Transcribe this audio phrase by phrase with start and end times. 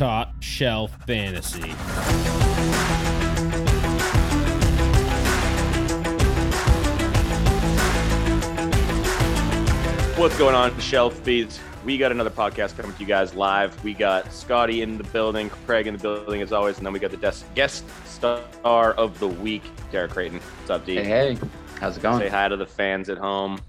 [0.00, 1.74] Top Shelf Fantasy.
[10.18, 11.58] What's going on, Shelf Feeds?
[11.82, 13.82] We got another podcast coming to you guys live.
[13.82, 16.98] We got Scotty in the building, Craig in the building as always, and then we
[16.98, 20.40] got the des- guest star of the week, Derek Creighton.
[20.40, 20.96] What's up, D?
[20.96, 21.38] Hey, hey,
[21.80, 22.18] how's it going?
[22.18, 23.60] Say hi to the fans at home.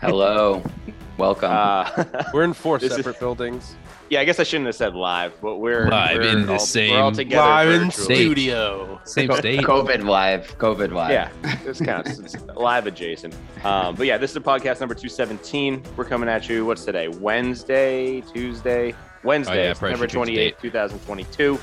[0.00, 0.62] Hello,
[1.18, 1.50] welcome.
[1.50, 3.74] Uh, We're in four This is- separate buildings.
[4.10, 6.58] Yeah, I guess I shouldn't have said live, but we're Live we're in the all,
[6.58, 9.00] same- We're all together Live in studio.
[9.04, 9.60] Same state.
[9.60, 11.10] COVID live, COVID live.
[11.10, 11.30] Yeah,
[11.64, 12.18] this counts.
[12.18, 13.34] It's live adjacent.
[13.64, 15.82] Um, but yeah, this is podcast number 217.
[15.96, 16.64] We're coming at you.
[16.66, 17.08] What's today?
[17.08, 21.58] Wednesday, Tuesday, Wednesday, Oh, yeah, probably September should change 28th, the 2022.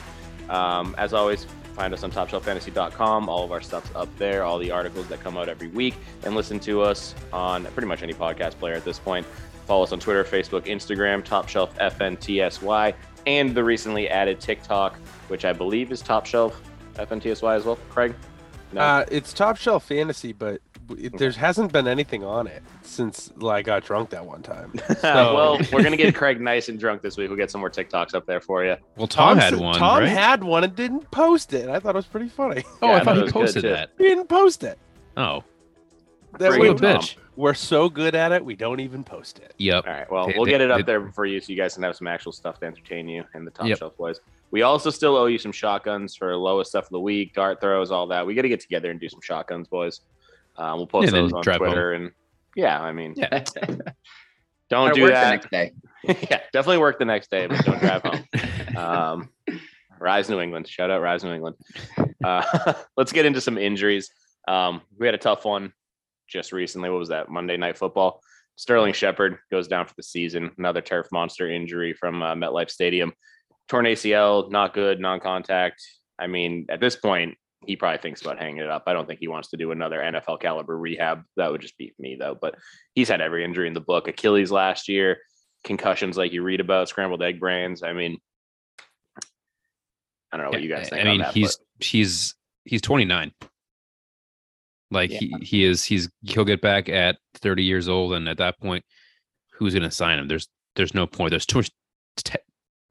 [0.50, 3.30] Um, as always, find us on topshelffantasy.com.
[3.30, 6.36] All of our stuff's up there, all the articles that come out every week, and
[6.36, 9.26] listen to us on pretty much any podcast player at this point.
[9.66, 12.94] Follow us on Twitter, Facebook, Instagram, Top Shelf FNTSY,
[13.26, 14.96] and the recently added TikTok,
[15.28, 16.62] which I believe is Top Shelf
[16.96, 17.78] FNTSY as well.
[17.90, 18.14] Craig?
[18.72, 18.82] No?
[18.82, 20.60] Uh, it's top shelf fantasy, but
[20.98, 24.74] it, there hasn't been anything on it since I got drunk that one time.
[25.00, 27.30] So- well, we're gonna get Craig nice and drunk this week.
[27.30, 28.76] We'll get some more TikToks up there for you.
[28.98, 30.10] Well, Tom, had one, Tom right?
[30.10, 31.70] had one and didn't post it.
[31.70, 32.64] I thought it was pretty funny.
[32.82, 33.70] oh, Yeah, I I thought thought he posted too.
[33.70, 33.92] that.
[34.00, 34.80] He didn't post it.
[35.18, 35.44] Oh,
[36.40, 36.80] That Bring we, a Tom.
[37.02, 37.16] bitch.
[37.36, 39.54] We're so good at it, we don't even post it.
[39.58, 39.88] Yep.
[39.88, 40.12] All right.
[40.12, 41.84] Well, They- we'll they- get it up they- there for you, so you guys can
[41.84, 43.78] have some actual stuff to entertain you and the top Yep.
[43.80, 44.20] shelf boys.
[44.52, 47.90] We also still owe you some shotguns for lowest stuff of the week, dart throws,
[47.92, 48.26] all that.
[48.26, 50.02] We got to get together and do some shotguns, boys.
[50.58, 51.68] Um, we'll post Yeah, those on drive home.
[51.70, 52.12] Twitter and
[52.56, 53.30] yeah, I mean, Yeah.
[54.70, 55.30] don't I do work the that.
[55.32, 55.72] next day.
[56.30, 58.24] yeah, definitely work the next day, but don't drive home.
[58.76, 59.30] Um,
[60.00, 60.68] Rise New England.
[60.68, 61.56] Shout out Rise New England.
[62.24, 64.10] Uh, let's get into some injuries.
[64.48, 65.74] Um, we had a tough one
[66.28, 66.90] just recently.
[66.90, 67.30] What was that?
[67.30, 68.22] Monday Night Football.
[68.56, 70.52] Sterling Shepard goes down for the season.
[70.58, 73.14] Another turf monster injury from uh, MetLife Stadium.
[73.68, 75.82] Torn ACL, not good, non-contact.
[76.20, 78.84] I mean, at this point, he probably thinks about hanging it up.
[78.88, 81.24] I don't think he wants to do another NFL caliber rehab.
[81.38, 82.38] That would just be me though.
[82.40, 82.56] But
[82.94, 84.08] he's had every injury in the book.
[84.08, 85.18] Achilles last year,
[85.64, 87.82] concussions like you read about, scrambled egg brains.
[87.84, 88.18] I mean,
[90.32, 91.02] I don't know what you guys think.
[91.02, 93.32] I mean, on that, he's he's he's 29.
[94.94, 95.20] Like Yeah.
[95.20, 98.86] he he is he's he'll get back at 30 years old, and at that point,
[99.54, 100.28] who's going to sign him?
[100.28, 101.32] There's there's no point.
[101.32, 101.72] There's too much
[102.18, 102.38] ta-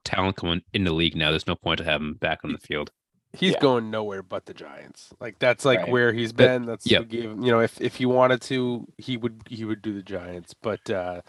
[0.04, 1.30] talent coming in the league now.
[1.30, 2.90] There's no point to have him back on the field.
[3.34, 3.60] He's Yeah.
[3.60, 5.10] going nowhere but the Giants.
[5.20, 5.88] Like that's like Right.
[5.90, 6.66] where he's been.
[6.66, 7.02] That's yep.
[7.02, 10.02] what gave you know if if he wanted to, he would he would do the
[10.02, 10.54] Giants.
[10.60, 11.22] But uh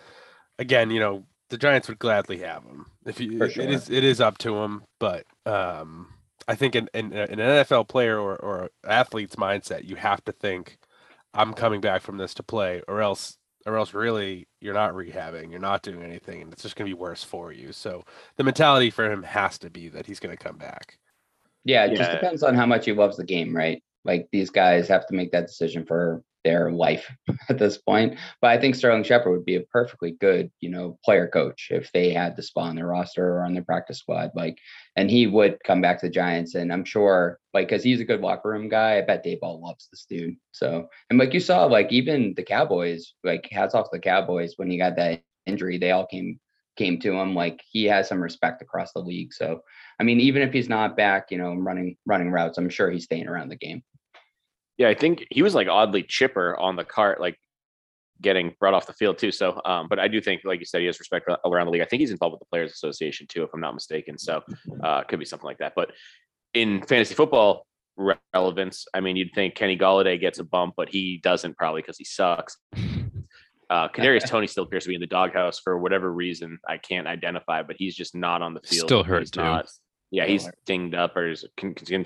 [0.59, 3.45] again, you know the Giants would gladly have him if he, sure.
[3.45, 4.83] it is it is up to him.
[5.00, 6.12] But um
[6.47, 10.77] I think in, in an NFL player or or athlete's mindset, you have to think
[11.33, 15.51] I'm coming back from this to play, or else or else really you're not rehabbing,
[15.51, 17.71] you're not doing anything, and it's just gonna be worse for you.
[17.71, 18.03] So
[18.37, 20.97] the mentality for him has to be that he's gonna come back.
[21.65, 23.81] Yeah, it just depends on how much he loves the game, right?
[24.03, 27.11] Like these guys have to make that decision for their life
[27.49, 28.17] at this point.
[28.41, 31.91] But I think Sterling Shepard would be a perfectly good, you know, player coach if
[31.91, 34.31] they had the spot on their roster or on their practice squad.
[34.35, 34.57] Like,
[34.95, 38.05] and he would come back to the Giants, and I'm sure, like, because he's a
[38.05, 38.97] good locker room guy.
[38.97, 40.35] I bet Daboll loves this dude.
[40.51, 44.53] So, and like you saw, like even the Cowboys, like hats off to the Cowboys
[44.57, 46.39] when he got that injury, they all came
[46.75, 47.35] came to him.
[47.35, 49.33] Like he has some respect across the league.
[49.33, 49.61] So
[49.99, 53.05] I mean, even if he's not back, you know, running running routes, I'm sure he's
[53.05, 53.83] staying around the game.
[54.83, 57.39] Yeah, I think he was like oddly chipper on the cart, like
[58.21, 59.31] getting brought off the field too.
[59.31, 61.81] So, um, but I do think, like you said, he has respect around the league.
[61.81, 64.17] I think he's involved with the Players Association too, if I'm not mistaken.
[64.17, 64.44] So,
[64.83, 65.71] uh, it could be something like that.
[65.73, 65.91] But
[66.53, 71.21] in fantasy football relevance, I mean, you'd think Kenny Golladay gets a bump, but he
[71.23, 72.57] doesn't probably because he sucks.
[73.69, 77.07] Uh, Kadarius Toney still appears to be in the doghouse for whatever reason I can't
[77.07, 78.88] identify, but he's just not on the field.
[78.88, 79.41] Still hurt, He's too.
[79.41, 79.67] not-
[80.11, 82.05] yeah, he's dinged up or is con- con-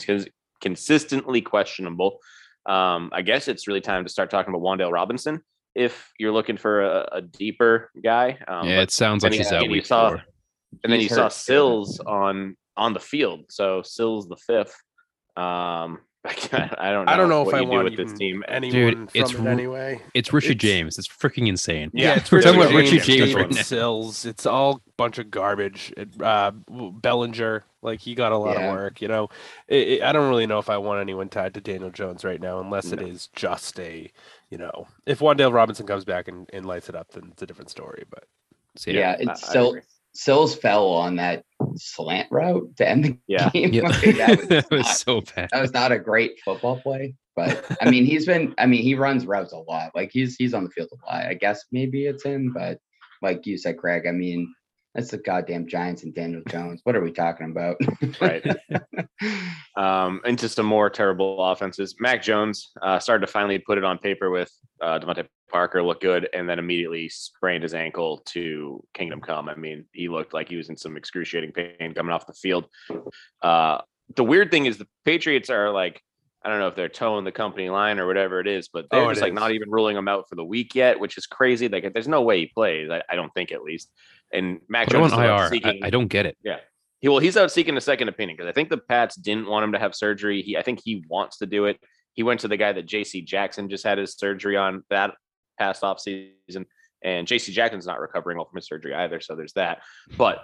[0.62, 2.20] consistently questionable.
[2.68, 5.42] Um, I guess it's really time to start talking about Wan'Dale Robinson
[5.74, 8.38] if you're looking for a, a deeper guy.
[8.48, 10.24] Um, yeah, it sounds like and he's he- out and you week saw- four.
[10.84, 11.36] and then He's you saw hurt, too.
[11.38, 13.46] Sills on on the field.
[13.50, 14.76] So Sills the fifth.
[15.36, 17.06] Um, I don't.
[17.06, 18.44] Know I don't know if I do want with this team.
[18.50, 20.02] anyone it's from it anyway.
[20.14, 20.98] It's Richard It's- James.
[20.98, 21.90] It's freaking insane.
[21.94, 24.26] Yeah, it's we're talking Richard about Richard James, James right Sills.
[24.26, 25.94] It's all bunch of garbage.
[25.96, 28.68] It, uh, Bellinger, like he got a lot Yeah.
[28.70, 29.02] of work.
[29.02, 29.30] You know,
[29.68, 32.40] it, it- I don't really know if I want anyone tied to Daniel Jones right
[32.40, 33.08] now, unless it No.
[33.08, 34.12] is just a,
[34.52, 37.48] you know, if Wan'Dale Robinson comes back and, and lights it up, then it's a
[37.48, 38.04] different story.
[38.10, 38.26] But
[38.76, 39.82] So, Yeah, I- it's still agree.
[40.14, 41.44] Sills fell on that
[41.76, 43.50] slant route to end the Yeah.
[43.54, 43.72] game.
[43.74, 43.84] Yeah.
[43.90, 45.50] Like, that, was that was not, so bad.
[45.52, 47.16] that was not a great football play.
[47.36, 48.56] But I mean, he's been.
[48.58, 49.92] I mean, he runs routes a lot.
[49.94, 51.26] Like he's he's on the field a lot.
[51.28, 52.80] I guess maybe it's him, but
[53.22, 54.08] like you said, Craig.
[54.08, 54.52] I mean,
[54.98, 56.82] That's the goddamn Giants and Daniel Jones.
[56.84, 57.78] What are we talking about?
[58.20, 58.44] Right.
[59.78, 61.96] um, into some more terrible offenses.
[62.00, 64.52] Mac Jones uh, started to finally put it on paper with
[64.82, 69.50] uh, DeVante Parker, looked good, and then immediately sprained his ankle to Kingdom Come.
[69.50, 72.66] I mean, he looked like he was in some excruciating pain coming off the field.
[73.44, 73.82] Uh,
[74.16, 76.02] the weird thing is the Patriots are like,
[76.44, 79.02] I don't know if they're toeing the company line or whatever it is, but they're
[79.02, 79.40] Oh, just like is.
[79.40, 81.68] not even ruling him out for the week yet, which is crazy.
[81.68, 82.90] Like, there's no way he plays.
[82.90, 83.92] I, I don't think at least.
[84.34, 85.46] And Mac Jones on is out IR.
[85.46, 86.38] I, seeking- I don't get it.
[86.44, 86.58] Yeah.
[87.00, 89.64] He well, he's out seeking a second opinion because I think the Pats didn't want
[89.64, 90.42] him to have surgery.
[90.42, 91.80] He, I think he wants to do it.
[92.14, 93.22] He went to the guy that J.C.
[93.22, 95.14] Jackson just had his surgery on that
[95.60, 96.66] past off season,
[97.04, 97.52] and J.C.
[97.54, 99.20] Jackson's not recovering well from his surgery either.
[99.20, 99.84] So there's that.
[100.18, 100.40] But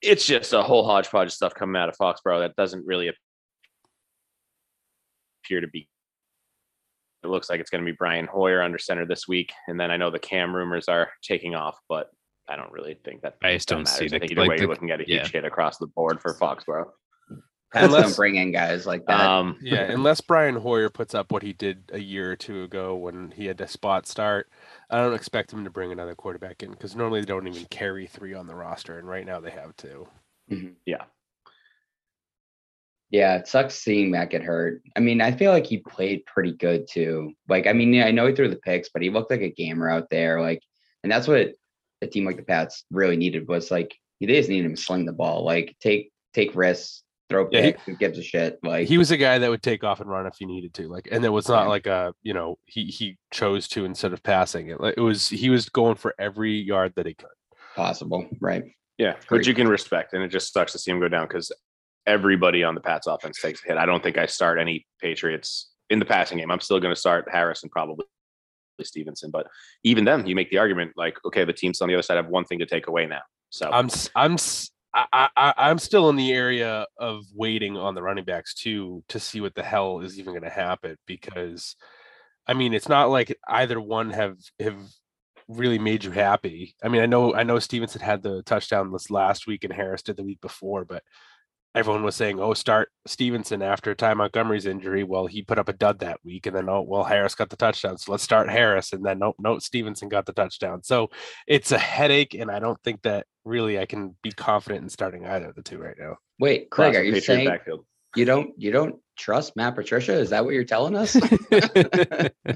[0.00, 3.12] it's just a whole hodgepodge of stuff coming out of Foxborough that doesn't really
[5.44, 5.88] appear to be.
[7.22, 9.90] It looks like it's going to be Brian Hoyer under center this week, and then
[9.90, 12.08] I know the Cam rumors are taking off, but
[12.48, 13.36] I don't really think that.
[13.42, 14.12] I just that don't see matters.
[14.12, 15.28] I the- think either like way, the- you're looking at a huge yeah.
[15.28, 16.90] hit across the board for Foxborough.
[17.72, 19.20] Pats Unless- don't bring in guys like that.
[19.20, 22.94] Um, Yeah, unless Brian Hoyer puts up what he did a year or two ago
[22.96, 24.50] when he had a spot start,
[24.90, 28.06] I don't expect him to bring another quarterback in because normally they don't even carry
[28.06, 30.06] three on the roster, and right now they have two.
[30.84, 31.04] yeah,
[33.10, 34.82] Yeah, it sucks seeing Matt get hurt.
[34.96, 37.32] I mean, I feel like he played pretty good too.
[37.48, 39.50] Like, I mean, yeah, I know he threw the picks, but he looked like a
[39.50, 40.42] gamer out there.
[40.42, 40.60] Like,
[41.02, 41.52] and that's what
[42.02, 45.04] a team like the Pats really needed was like they just needed him to sling
[45.06, 48.58] the ball, like take take risks, throw Yeah, he- picks, who gives a shit.
[48.62, 50.88] Like, He was a guy that would take off and run if he needed to.
[50.88, 54.22] Like, and it was not like a you know he he chose to instead of
[54.22, 54.80] passing it.
[54.80, 57.28] Like, it was he was going for every yard that he could.
[57.74, 58.64] possible, right?
[58.98, 61.50] yeah, which you can respect, and it just sucks to see him go down because
[62.06, 63.76] everybody on the Pats offense takes a hit.
[63.78, 66.50] I don't think I start any Patriots in the passing game.
[66.50, 68.04] I'm still going to start Harris and probably
[68.84, 69.46] Stevenson, but
[69.84, 72.28] even then, you make the argument like, okay, the teams on the other side have
[72.28, 73.22] one thing to take away now.
[73.50, 74.36] So I'm I'm,
[74.94, 79.54] I'm still in the area of waiting on the running backs too to see what
[79.54, 81.76] the hell is even going to happen because
[82.46, 84.78] I mean it's not like either one have have
[85.48, 86.74] really made you happy.
[86.82, 90.16] I mean I know I know Stevenson had the touchdown last week and Harris did
[90.16, 91.02] the week before, but
[91.74, 95.72] everyone was saying, "Oh, start Stevenson after Ty Montgomery's injury." Well, he put up a
[95.72, 98.92] dud that week, and then oh, well, Harris got the touchdown, so let's start Harris,
[98.92, 100.82] and then nope, nope, Stevenson got the touchdown.
[100.82, 101.10] So
[101.46, 105.26] it's a headache, and I don't think that really I can be confident in starting
[105.26, 106.16] either of the two right now.
[106.38, 107.84] Wait, Craig, classic are you Patriot saying backfield.
[108.16, 110.12] you don't you don't trust Matt Patricia?
[110.14, 111.16] Is that what you're telling us?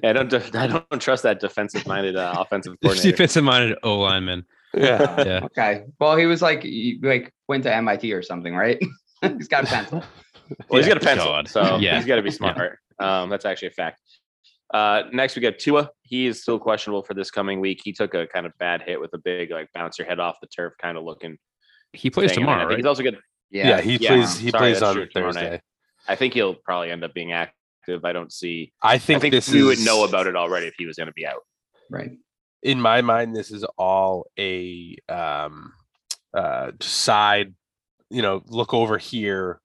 [0.03, 0.57] Yeah, I don't.
[0.57, 3.11] I don't trust that defensive-minded uh, offensive coordinator.
[3.13, 4.45] Defensive minded O lineman.
[4.75, 5.41] Yeah, Yeah.
[5.45, 5.85] okay.
[6.01, 8.79] Well, he was like he, like went to MIT or something, right?
[9.37, 10.03] He's got a pencil.
[10.71, 11.49] Well, he's Yeah, got a pencil, God.
[11.49, 11.97] so Yeah.
[11.97, 12.79] he's got to be smart.
[13.01, 14.01] Um, that's actually a fact.
[14.73, 15.91] Uh, next, we got Tua.
[16.03, 17.81] He is still questionable for this coming week.
[17.83, 20.37] He took a kind of bad hit with a big, like, bounce your head off
[20.41, 21.37] the turf kind of looking.
[21.93, 22.43] He plays thing.
[22.43, 22.79] And I tomorrow, think right?
[22.79, 23.19] He's also good.
[23.51, 24.39] yeah, he yeah, plays.
[24.39, 25.13] He sorry, plays on true, night.
[25.15, 25.63] Thursday.
[26.07, 28.05] I think he'll probably end up being active.
[28.05, 28.73] I don't see.
[28.83, 30.97] I think, I think this we is, would know about it already if he was
[30.97, 31.43] going to be out.
[31.91, 32.13] Right.
[32.63, 35.73] in my mind, this is all a um,
[36.33, 37.53] uh, side.
[38.11, 39.61] You know, look over here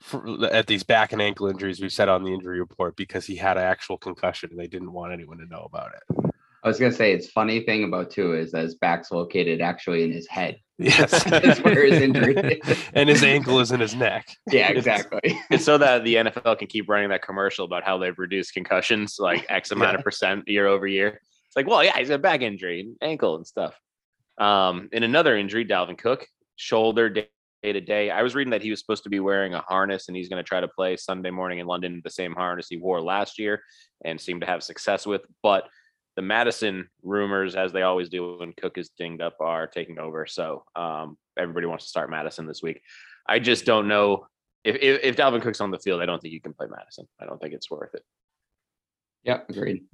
[0.00, 3.36] for, at these back and ankle injuries we said on the injury report because he
[3.36, 6.32] had an actual concussion and they didn't want anyone to know about it.
[6.64, 10.04] I was gonna say it's funny thing about Tua is that his back's located actually
[10.04, 10.58] in his head.
[10.78, 12.78] Yes, That's where his injury is.
[12.94, 14.28] and his ankle is in his neck.
[14.50, 15.38] Yeah, exactly.
[15.48, 19.16] It's so that the NFL can keep running that commercial about how they've reduced concussions
[19.20, 21.20] like X amount of percent year over year.
[21.46, 23.78] It's like, well, yeah, he's got a back injury, and ankle, and stuff.
[24.38, 26.26] Um, in another injury, Dalvin Cook,
[26.56, 27.14] shoulder
[27.62, 28.10] day to day.
[28.10, 30.42] I was reading that he was supposed to be wearing a harness and he's going
[30.42, 33.62] to try to play Sunday morning in London the same harness he wore last year
[34.04, 35.22] and seemed to have success with.
[35.42, 35.68] But
[36.16, 40.26] the Mattison rumors, as they always do when Cook is dinged up, are taking over.
[40.26, 42.82] So um, everybody wants to start Mattison this week.
[43.26, 44.26] I just don't know
[44.64, 46.02] if, if if Dalvin Cook's on the field.
[46.02, 47.06] I don't think you can play Mattison.
[47.20, 48.02] I don't think it's worth it.
[49.24, 49.84] Yep, agreed.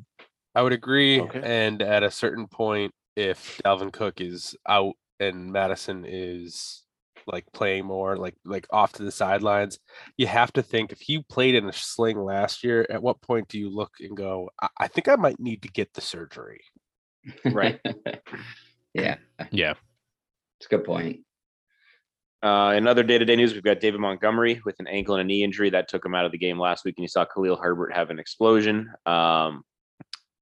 [0.54, 1.20] I would agree.
[1.20, 1.40] Okay.
[1.42, 6.84] And at a certain point, if Dalvin Cook is out and Mattison is
[7.28, 9.78] like playing more, like like off to the sidelines,
[10.16, 13.48] you have to think if he played in a sling last year, at what point
[13.48, 16.60] do you look and go, I, I think I might need to get the surgery?
[17.44, 17.80] Right.
[18.94, 19.16] yeah,
[19.50, 19.74] Yeah.
[20.58, 21.20] it's a good point.
[22.42, 25.42] Uh, in other day-to-day news, we've got David Montgomery with an ankle and a knee
[25.42, 27.92] injury that took him out of the game last week, and you saw Khalil Herbert
[27.92, 28.90] have an explosion.
[29.06, 29.62] Um,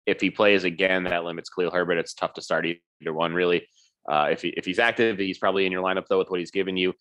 [0.05, 1.97] if he plays again, that limits Khalil Herbert.
[1.99, 3.67] It's tough to start either one, really.
[4.09, 6.51] Uh, if he, if he's active, he's probably in your lineup though with what he's
[6.51, 6.95] given you.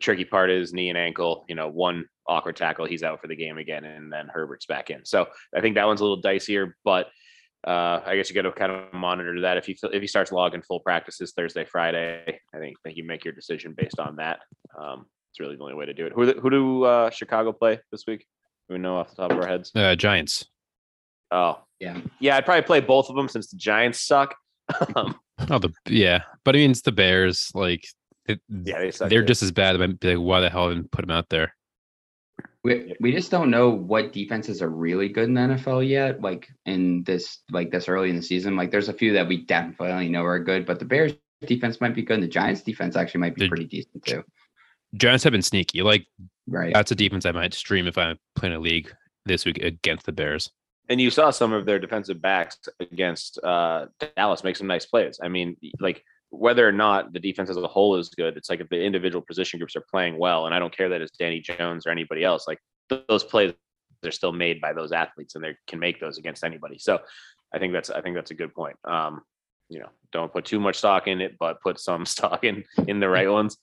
[0.00, 1.44] Tricky part is knee and ankle.
[1.48, 4.90] You know, one awkward tackle, he's out for the game again, and then Herbert's back
[4.90, 5.04] in.
[5.04, 7.06] So I think that one's a little dicier, but
[7.66, 9.56] uh, I guess you got to kind of monitor that.
[9.56, 13.24] If he if he starts logging full practices Thursday, Friday, I think that you make
[13.24, 14.40] your decision based on that.
[14.76, 16.12] Um, it's really the only way to do it.
[16.12, 18.26] Who who do uh, Chicago play this week?
[18.68, 19.70] Do we know off the top of our heads?
[19.74, 20.46] Uh, Giants.
[21.30, 21.98] Oh, Yeah.
[22.20, 22.36] yeah.
[22.36, 24.34] I'd probably play both of them since the Giants suck.
[24.96, 25.18] um,
[25.50, 27.50] Oh, the yeah, but I mean, it's the Bears.
[27.54, 27.86] Like,
[28.26, 29.10] it, yeah, they suck.
[29.10, 29.26] they're too.
[29.26, 29.80] just as bad.
[29.80, 31.54] I'd like, why the hell didn't put them out there?
[32.64, 36.20] We, we just don't know what defenses are really good in the NFL yet.
[36.20, 39.38] Like in this, like this early in the season, like there's a few that we
[39.44, 41.12] definitely know are good, but the Bears
[41.44, 44.22] defense might be good, and the Giants defense actually might be The- pretty decent too.
[44.94, 45.82] Giants have been sneaky.
[45.82, 46.06] Like,
[46.46, 46.72] Right.
[46.74, 48.92] that's a defense I might stream if I'm playing a league
[49.26, 50.50] this week against the Bears.
[50.88, 53.86] And you saw some of their defensive backs against uh,
[54.16, 55.20] Dallas make some nice plays.
[55.22, 58.60] I mean, like whether or not the defense as a whole is good, it's like
[58.60, 61.40] if the individual position groups are playing well, and I don't care that it's Danny
[61.40, 62.48] Jones or anybody else.
[62.48, 62.58] Like
[62.88, 63.52] th- those plays,
[64.02, 66.78] they're still made by those athletes, and they can make those against anybody.
[66.78, 67.00] So
[67.54, 68.76] I think that's I think that's a good point.
[68.84, 69.22] Um,
[69.68, 72.98] you know, don't put too much stock in it, but put some stock in in
[72.98, 73.58] the right ones.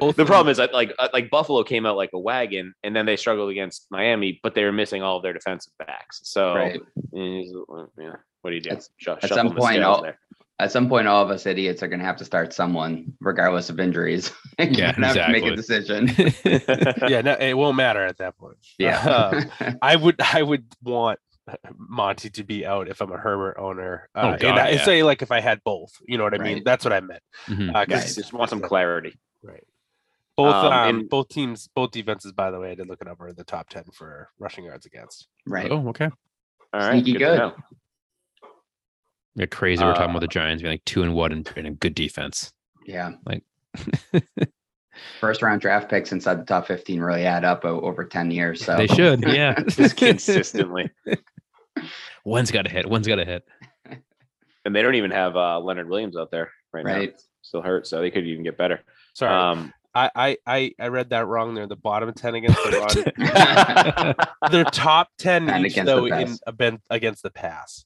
[0.00, 2.94] The, the problem is that like uh, like Buffalo came out like a wagon, and
[2.96, 6.20] then they struggled against Miami, but they were missing all of their defensive backs.
[6.24, 6.80] So Right.
[7.12, 8.16] Yeah.
[8.42, 8.70] What do you do?
[8.70, 10.18] At- Shu- at some point, scales I'll- there.
[10.58, 13.68] At some point, all of us idiots are going to have to start someone, regardless
[13.68, 14.30] of injuries.
[14.58, 16.06] Yeah, gonna have to make a decision.
[17.08, 18.58] yeah, no, it won't matter at that point.
[18.78, 19.40] Yeah.
[19.64, 21.18] Um, I would I would want
[21.76, 24.08] Monty to be out if I'm a Herbert owner.
[24.14, 24.84] Oh, Uh, and God, I yeah.
[24.84, 26.62] say like if I had both, you know what I mean?
[26.64, 27.22] That's what I meant.
[27.48, 27.70] Mhm.
[27.74, 28.14] Uh, 'cause- Right.
[28.14, 29.14] Just want some clarity.
[29.42, 29.64] Right.
[30.36, 33.08] Both Um, um, and- both teams, both defenses, by the way, I did look it
[33.08, 35.28] up, are in the top ten for rushing yards against.
[35.46, 35.70] right.
[35.70, 36.08] Oh, okay.
[36.72, 36.92] All right.
[36.92, 37.38] Sneaky to good.
[37.38, 37.54] know.
[39.34, 39.82] Yeah, crazy.
[39.84, 41.94] We're talking Uh, about the Giants being like two and one and, and a good
[41.94, 42.52] defense.
[42.86, 43.12] Yeah.
[43.26, 43.44] Like-
[45.20, 48.62] First round draft picks inside the top 15 really add up over 10 years.
[48.64, 49.22] So They should.
[49.26, 49.54] Yeah.
[49.68, 50.90] Just consistently.
[52.24, 52.86] One's got to hit.
[52.88, 53.44] One's got to hit.
[54.64, 57.06] And they don't even have uh, Leonard Williams out there right, now.
[57.40, 58.80] Still hurt, so they could even get better.
[59.14, 61.54] Sorry, Um, I, I I I read that wrong.
[61.54, 64.16] They're the bottom ten against the run.
[64.50, 66.80] They're top ten And each against the though in pass.
[66.90, 67.84] against the pass.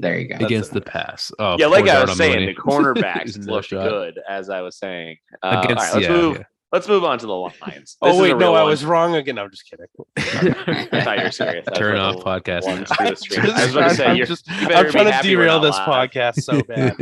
[0.00, 0.44] There you go.
[0.44, 1.32] Against the pass.
[1.40, 3.88] Oh, yeah, like I was saying, the cornerbacks He's no looked shot.
[3.88, 5.16] good, as I was saying.
[5.42, 6.36] Uh, Against, right, let's yeah, move.
[6.36, 6.42] yeah.
[6.70, 7.96] Let's move on to the Lions.
[8.00, 9.38] Oh This is wait, no, real I was wrong again.
[9.38, 9.86] I'm just kidding.
[10.16, 11.66] I thought you were serious.
[11.66, 12.64] I Turn off podcast.
[12.64, 13.14] one now.
[13.14, 13.50] through.
[13.50, 16.10] I was about to I'm just- I'm trying to derail this live.
[16.10, 16.94] podcast so bad.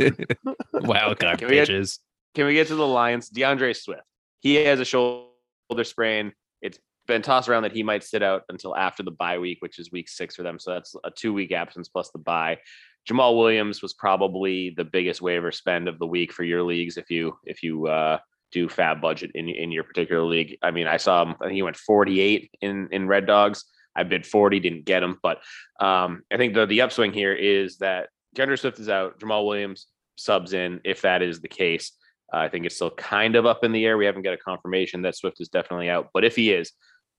[0.73, 1.67] Wildcard Can we get-
[2.33, 3.29] Can we get to the Lions?
[3.29, 4.01] D'Andre Swift.
[4.39, 6.33] He has a shoulder sprain.
[6.61, 9.79] It's been tossed around that he might sit out until after the bye week, which
[9.79, 10.59] is week six for them.
[10.59, 12.57] So that's a two week absence plus the bye.
[13.09, 17.09] Jamaal Williams was probably the biggest waiver spend of the week for your leagues if
[17.09, 18.19] you if you uh,
[18.51, 20.57] do FAAB budget in in your particular league.
[20.61, 21.35] I mean, I saw him.
[21.41, 23.65] I think he went 48 in in Red Dogs.
[23.95, 25.39] I bid 40, didn't get him, but
[25.79, 29.19] um, I think the the upswing here is that D'Andre Swift is out.
[29.19, 31.93] Jamaal Williams subs in if that is the case.
[32.33, 33.97] Uh, I think it's still kind of up in the air.
[33.97, 36.71] We haven't got a confirmation that Swift is definitely out, but if he is,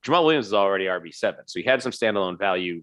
[0.06, 2.82] Jamaal Williams is already RB seven, so he had some standalone value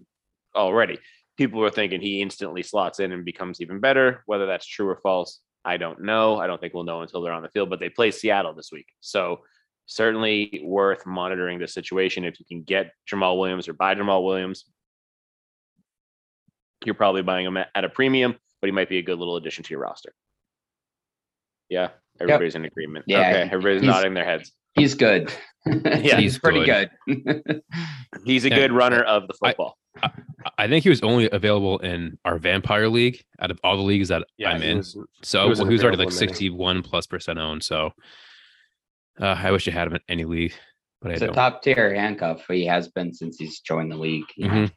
[0.54, 0.98] already.
[1.36, 4.22] People were thinking he instantly slots in and becomes even better.
[4.26, 6.38] Whether that's true or false, I don't know.
[6.38, 7.68] I don't think we'll know until they're on the field.
[7.68, 9.40] But they play Seattle this week, so
[9.86, 12.24] certainly worth monitoring the situation.
[12.24, 14.64] If you can get Jamaal Williams or buy Jamaal Williams,
[16.84, 19.64] you're probably buying him at a premium, but he might be a good little addition
[19.64, 20.12] to your roster.
[21.68, 23.04] Yeah, everybody's in agreement.
[23.08, 24.52] Yeah, okay, everybody's nodding their heads.
[24.74, 25.32] He's good.
[25.68, 26.90] Yeah, he's he's pretty good.
[27.08, 27.60] good.
[28.24, 29.76] He's a Yeah, good runner of the I- football.
[30.58, 34.06] I think he was only available in our Vampire League out of all the leagues
[34.08, 34.76] that I'm in.
[34.76, 37.64] was- So he he was was, already like 61 plus percent owned.
[37.64, 37.90] So
[39.20, 40.54] uh, I wish I had him in any league,
[41.02, 41.34] but It's a don't.
[41.34, 42.44] top tier handcuff.
[42.46, 44.26] He has been since he's joined the league.
[44.36, 44.54] you know.
[44.54, 44.70] Mhm.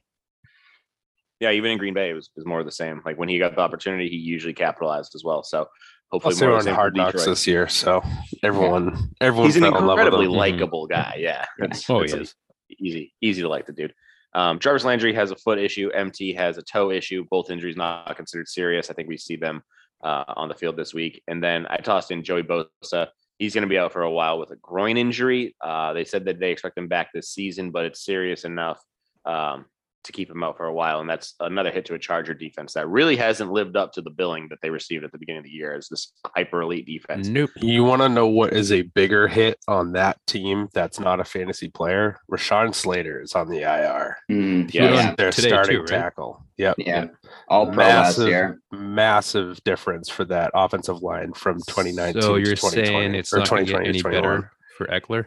[1.40, 3.02] Yeah, even in Green Bay, it was, it was more of the same.
[3.06, 5.44] Like when he got the opportunity, he usually capitalized as well.
[5.44, 5.68] So
[6.12, 8.02] hopefully, Plus, they more were on Hard Knocks this year, so
[8.44, 10.32] everyone, everyone, He's an fell in love with incredibly him.
[10.34, 10.38] Mhm.
[10.38, 11.16] likable guy.
[11.20, 12.36] Yeah, that's, Oh, that's he is.
[12.80, 13.94] easy, easy to like the dude.
[14.34, 15.90] Um, Jarvis Landry has a foot issue.
[15.90, 17.26] MT has a toe issue.
[17.32, 18.90] Both injuries not considered serious.
[18.92, 19.64] I think we see them
[20.04, 21.24] uh, on the field this week.
[21.28, 23.08] And then I tossed in Joey Bosa.
[23.40, 25.56] He's going to be out for a while with a groin injury.
[25.62, 28.80] Uh, they said that they expect him back this season, but it's serious enough
[29.26, 29.66] um,
[30.06, 31.02] to keep him out for a while.
[31.02, 34.10] And that's another hit to a Charger defense that really hasn't lived up to the
[34.10, 37.28] billing that they received at the beginning of the year as this hyper elite defense.
[37.28, 37.50] Nope.
[37.58, 41.24] You want to know what is a bigger hit on that team that's not a
[41.26, 42.18] fantasy player?
[42.32, 44.18] Rashawn Slater is on the IR.
[44.32, 44.94] Mm, Yeah.
[44.94, 45.16] yeah.
[45.16, 45.88] Their Today starting too, right?
[45.90, 46.46] tackle.
[46.58, 46.76] Yep.
[46.80, 47.06] Yeah.
[47.50, 48.60] All pro last Massive, year.
[48.72, 53.40] massive difference for that offensive line from 2019 So to you're 2020, saying it's or
[53.40, 55.26] not going to get 2020 to any better for Ekeler?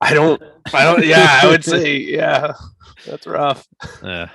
[0.00, 0.40] I don't,
[0.72, 2.52] I don't, yeah, I would say, yeah,
[3.06, 3.66] that's rough.
[4.02, 4.26] Uh,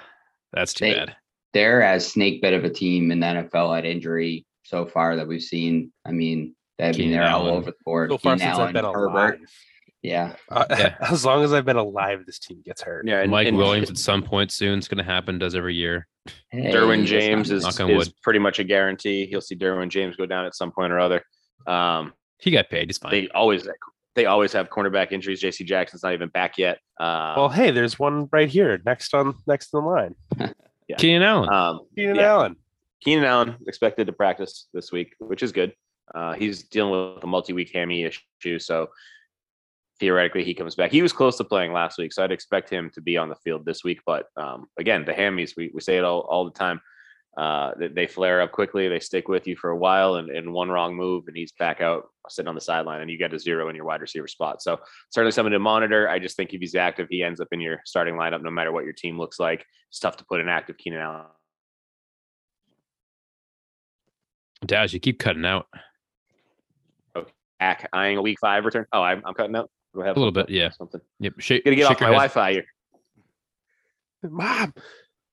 [0.52, 1.16] that's too They- bad.
[1.54, 5.28] they're as snake bit of a team in the NFL at injury so far that
[5.28, 5.92] we've seen.
[6.06, 8.10] I mean, I mean, Keenan they're all over the board.
[8.12, 9.06] So far Keenan since I've been Herbert.
[9.08, 9.40] alive.
[10.02, 10.36] Yeah.
[10.50, 10.96] Uh, Yeah.
[11.02, 13.08] As long as I've been alive, this team gets hurt.
[13.08, 14.80] Yeah, and, Mike and Williams at some point soon.
[14.80, 15.40] It's going to happen.
[15.40, 16.08] Does every year.
[16.50, 19.28] Hey, Derwin James not- is, is pretty much a guarantee.
[19.32, 21.22] You'll see Derwin James go down at some point or other.
[21.68, 22.90] Um, He got paid.
[22.90, 23.12] He's fine.
[23.12, 23.66] they always
[24.16, 25.40] they always have cornerback injuries.
[25.40, 25.64] J.C.
[25.64, 26.80] Jackson's not even back yet.
[27.00, 30.16] Uh, Well, hey, there's one right here next on next in the line.
[30.98, 31.50] Keenan Allen.
[31.52, 32.32] um, Keenan Yeah.
[32.34, 32.56] Allen.
[33.04, 35.74] Keenan Allen expected to practice this week, which is good.
[36.14, 38.88] Uh, he's dealing with a multi-week hammy issue, so
[40.00, 40.92] theoretically he comes back.
[40.92, 43.36] He was close to playing last week, so I'd expect him to be on the
[43.36, 44.00] field this week.
[44.06, 46.82] But um, again, the hammies, we, we say it all, all the time.
[47.38, 48.88] Uh, they, they flare up quickly.
[48.88, 51.82] They stick with you for a while, and, and one wrong move, and he's back
[51.82, 54.62] out sitting on the sideline, and you get a zero in your wide receiver spot.
[54.62, 56.08] So certainly something to monitor.
[56.08, 58.72] I just think if he's active, he ends up in your starting lineup, no matter
[58.72, 59.66] what your team looks like.
[59.90, 61.26] It's tough to put an active Keenan Allen
[64.66, 65.68] Daz, you keep cutting out
[67.64, 68.86] back eyeing a week five return.
[68.92, 69.70] Oh, I'm, I'm cutting out.
[69.94, 70.50] Do I have a little bit.
[70.50, 70.72] Yeah.
[70.72, 71.02] Something.
[71.20, 71.34] Yep.
[71.40, 72.14] Shake, Gonna get shake off my head.
[72.14, 72.66] Wi-Fi here.
[74.30, 74.74] Mom,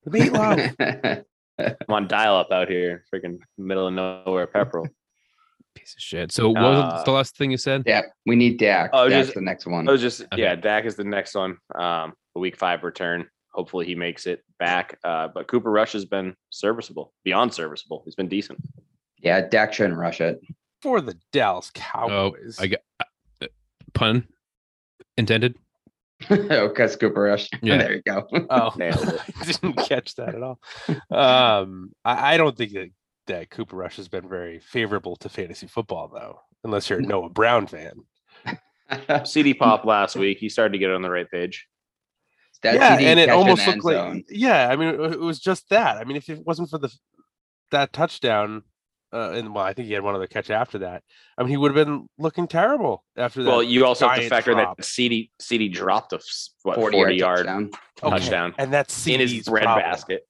[0.05, 1.25] the meatloaf.
[1.87, 4.87] I'm on dial-up out here, freaking middle of nowhere, Pepperell.
[5.75, 6.31] Piece of shit.
[6.31, 7.83] So what was Uh, the last thing you said?
[7.85, 8.89] yeah, we need Dak.
[8.93, 9.87] Oh, That's just- the next one.
[9.87, 10.41] I was just Okay.
[10.41, 11.57] yeah, Dak is the next one.
[11.75, 13.27] Um, a week five return.
[13.53, 14.97] Hopefully he makes it back.
[15.03, 18.01] Uh, but Cooper Rush has been serviceable, beyond serviceable.
[18.05, 18.59] He's been decent.
[19.19, 20.39] yeah, Dak shouldn't rush it.
[20.81, 22.57] For the Dallas Cowboys.
[22.59, 23.47] I got uh,
[23.93, 24.27] pun
[25.17, 25.55] intended.
[26.29, 27.49] Oh, because Cooper Rush.
[27.61, 27.77] Yeah.
[27.77, 28.27] there you go.
[28.49, 29.21] Oh, Nailed it.
[29.39, 30.59] I didn't catch that at all.
[31.09, 32.89] Um, I, I don't think that,
[33.27, 37.29] that Cooper Rush has been very favorable to fantasy football, though, unless you're a Noah
[37.29, 37.93] Brown fan.
[38.91, 40.37] CeeDee pop last week.
[40.39, 41.67] He started to get on the right page.
[42.63, 44.23] That yeah, TD and it almost the end looked like zone.
[44.29, 44.69] yeah.
[44.69, 45.97] I mean, it, it was just that.
[45.97, 46.93] I mean, if it wasn't for the
[47.71, 48.63] that touchdown,
[49.13, 51.03] uh, and well, I think he had one other catch after that.
[51.37, 53.49] I mean, he would have been looking terrible after that.
[53.49, 54.77] Well, you also have to factor drop.
[54.77, 57.63] that CeeDee CeeDee dropped a f- what 40 40, yard yard touchdown.
[58.03, 59.83] Okay, touchdown and that's in his CeeDee's bread problem.
[59.91, 60.27] basket.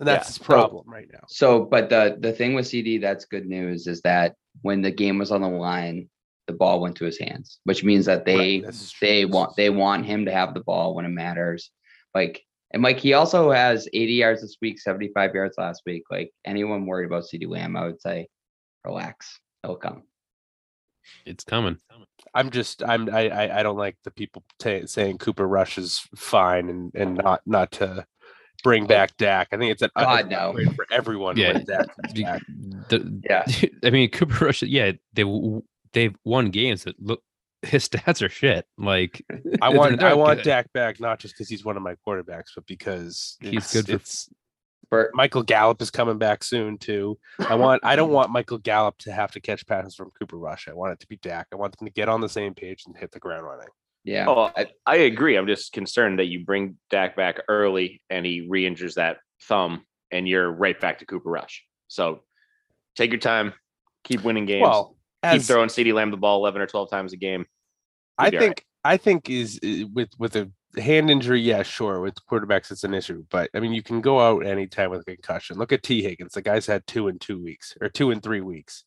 [0.00, 0.28] And that's Yeah.
[0.30, 1.20] his problem right now.
[1.28, 5.18] So, but the the thing with CeeDee that's good news is that when the game
[5.18, 6.08] was on the line,
[6.48, 9.06] the ball went to his hands, which means that they Right, this is true.
[9.08, 11.70] they want they want him to have the ball when it matters.
[12.14, 12.42] Like
[12.74, 16.02] and Mike, he also has 80 yards this week, 75 yards last week.
[16.10, 18.26] Like anyone worried about CeeDee Lamb, I would say,
[18.84, 20.02] relax, he'll come.
[21.24, 21.78] It's coming.
[22.34, 26.00] I'm just I'm I I, I don't like the people ta saying Cooper Rush is
[26.16, 28.04] fine and and not not to
[28.64, 29.48] bring back Dak.
[29.52, 30.56] I think it's an God, no.
[30.74, 31.36] for everyone.
[31.36, 31.52] Yeah.
[31.52, 32.42] when Dak comes You- back.
[32.88, 33.44] the- Yeah.
[33.84, 34.62] I mean, Cooper Rush.
[34.62, 35.24] Yeah, they
[35.92, 37.22] they've won games that look.
[37.64, 38.66] His stats are shit.
[38.78, 39.24] Like
[39.62, 40.44] I want I not want good.
[40.44, 43.86] Dak back not just because he's one of my quarterbacks, but because He's it's- good
[43.86, 44.28] for- It's,
[44.90, 47.18] Bert, Michael Gallup is coming back soon too.
[47.48, 50.68] I want I don't want Michael Gallup to have to catch passes from Cooper Rush.
[50.68, 51.46] I want it to be Dak.
[51.52, 53.68] I want them to get on the same page and hit the ground running.
[54.04, 54.26] yeah.
[54.28, 55.36] Oh, I, I agree.
[55.36, 60.28] I'm just concerned that you bring Dak back early and he re-injures that thumb, and
[60.28, 61.64] you're right back to Cooper Rush.
[61.88, 62.20] So
[62.94, 63.54] take your time,
[64.04, 64.96] keep winning games, Well,
[65.28, 67.46] keep throwing CeeDee Lamb the ball 11 or 12 times a game.
[68.18, 71.62] I You'll be all think I think is uh, with with a hand injury, yeah,
[71.62, 72.00] sure.
[72.00, 75.04] With quarterbacks, it's an issue, but I mean, you can go out anytime with a
[75.04, 75.58] concussion.
[75.58, 78.40] Look at Tee Higgins; the guy's had two in two weeks or two in three
[78.40, 78.84] weeks.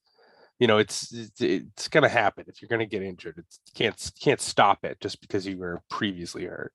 [0.60, 3.36] You know, it's it's, it's going to happen if you're going to get injured.
[3.38, 6.74] It's you can't can't stop it just because you were previously hurt.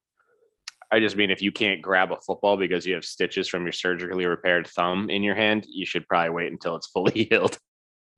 [0.91, 3.73] I just mean if you can't grab a football because you have stitches from your
[3.73, 7.59] surgically repaired thumb in your hand, you should probably wait until it's fully healed.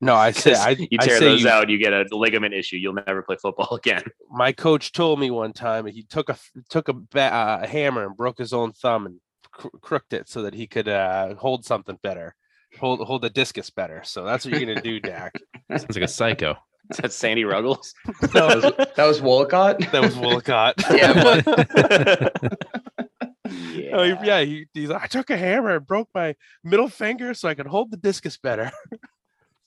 [0.05, 2.05] No, I say 'Cause I, you I tear say those you- out, you get a
[2.11, 2.77] ligament issue.
[2.77, 4.03] You'll never play football again.
[4.31, 6.37] My coach told me one time he took a
[6.69, 9.19] took a, ba- uh, a hammer and broke his own thumb and
[9.51, 12.35] cr- crooked it so that he could uh, hold something better,
[12.79, 14.01] hold hold the discus better.
[14.03, 15.33] So that's what you're gonna do, Dak.
[15.69, 16.55] sounds like a psycho.
[16.91, 17.95] Is that Sandy Ruggles?
[18.31, 19.79] that, was, that was Wolcott.
[19.91, 20.75] That was Wolcott.
[20.91, 22.29] Yeah,
[23.93, 27.47] Oh, yeah, he, he's like, I took a hammer and broke my middle finger so
[27.47, 28.71] I could hold the discus better.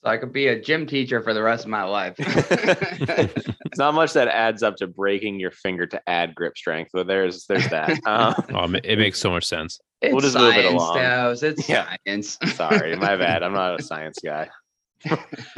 [0.03, 2.15] So I could be a gym teacher for the rest of my life.
[2.17, 7.05] It's not much that adds up to breaking your finger to add grip strength, but
[7.05, 7.99] there's there's that.
[8.05, 9.79] Um, Oh, it makes so much sense.
[10.01, 10.95] It's We'll just move it along.
[10.97, 11.95] Devs, It's Yeah.
[12.05, 12.37] science.
[12.55, 13.43] sorry, my bad.
[13.43, 14.49] I'm not a science guy.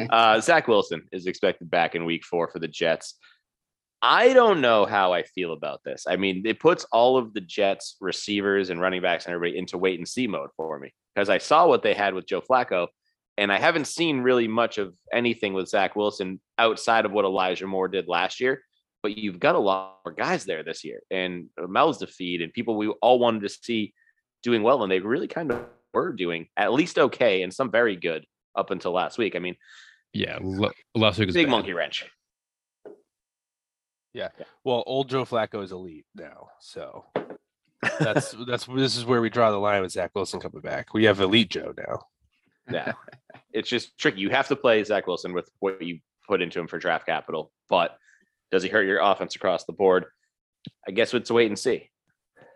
[0.09, 3.15] Uh, Zach Wilson is expected back in week four for the Jets.
[4.01, 6.05] I don't know how I feel about this.
[6.07, 9.77] I mean, it puts all of the Jets receivers and running backs and everybody into
[9.77, 12.87] wait and see mode for me because I saw what they had with Joe Flacco,
[13.37, 17.67] and I haven't seen really much of anything with Zach Wilson outside of what Elijah
[17.67, 18.61] Moore did last year.
[19.03, 22.53] But you've got a lot more guys there this year, and mouths to feed, and
[22.53, 23.93] people we all wanted to see
[24.43, 27.95] doing well, and they really kind of were doing at least okay and some very
[27.95, 29.35] good up until last week.
[29.35, 29.55] I mean,
[30.13, 31.51] Yeah, lo- last week was big bad.
[31.51, 32.05] monkey wrench.
[34.13, 34.29] Yeah.
[34.63, 37.05] Well, old Joe Flacco is elite now, so
[37.99, 40.93] that's that's this is where we draw the line with Zach Wilson coming back.
[40.93, 42.01] We have elite Joe now.
[42.73, 42.93] Yeah.
[43.53, 44.21] it's just tricky.
[44.21, 47.51] You have to play Zach Wilson with what you put into him for draft capital,
[47.69, 47.97] but
[48.51, 50.05] does he hurt your offense across the board?
[50.87, 51.89] I guess it's a wait and see.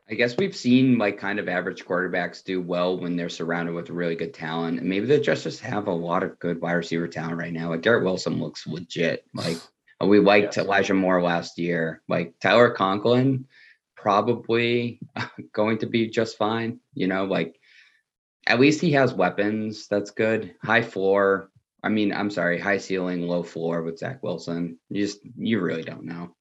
[0.09, 3.89] I guess we've seen like kind of average quarterbacks do well when they're surrounded with
[3.89, 4.79] really good talent.
[4.79, 7.69] And maybe they just just have a lot of good wide receiver talent right now.
[7.69, 9.25] Like Garrett Wilson looks legit.
[9.33, 9.57] Like
[10.01, 10.65] we liked Yes.
[10.65, 12.03] Elijah Moore last year.
[12.07, 13.47] Like Tyler Conklin,
[13.95, 14.99] probably
[15.53, 16.79] going to be just fine.
[16.93, 17.59] You know, like
[18.47, 19.87] at least he has weapons.
[19.87, 20.55] That's good.
[20.63, 21.49] High floor.
[21.83, 24.79] I mean, I'm sorry, high ceiling, low floor with Zach Wilson.
[24.89, 26.35] You just you really don't know.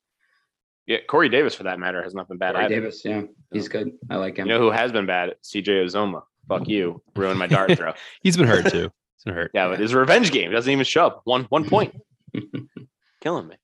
[0.86, 2.54] Yeah, Corey Davis, for that matter, has not been bad.
[2.54, 2.74] Corey either.
[2.76, 3.92] Davis, yeah, he's good.
[4.10, 4.46] I like him.
[4.46, 5.34] You know who has been bad?
[5.42, 6.22] CJ Uzomah.
[6.48, 7.02] Fuck you.
[7.16, 7.92] Ruined my dart throw.
[8.22, 8.90] He's been hurt too.
[9.16, 9.50] He's been hurt.
[9.54, 11.22] Yeah, but his revenge game doesn't even show up.
[11.24, 11.94] One one point.
[13.22, 13.56] Killing me.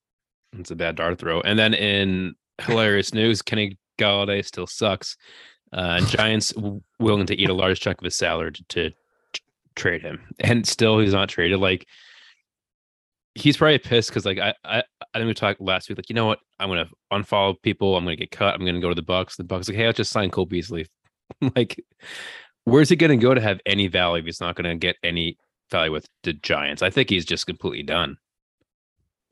[0.58, 1.40] It's a bad dart throw.
[1.42, 5.16] And then in hilarious news, Kenny Golladay still sucks.
[5.72, 6.52] Uh, and Giants
[6.98, 8.90] willing to eat a large chunk of his salary to, to
[9.76, 11.60] trade him, and still he's not traded.
[11.60, 11.86] Like
[13.34, 14.82] he's probably pissed because like I, I
[15.14, 15.98] I think we talked last week.
[15.98, 17.96] Like you know what, I'm gonna unfollow people.
[17.96, 18.54] I'm gonna get cut.
[18.54, 19.36] I'm gonna go to the Bucks.
[19.36, 20.86] The Bucks like hey, let's just sign Cole Beasley.
[21.56, 21.80] like
[22.64, 25.38] where's he gonna go to have any value if he's not gonna get any
[25.70, 26.82] value with the Giants?
[26.82, 28.16] I think he's just completely done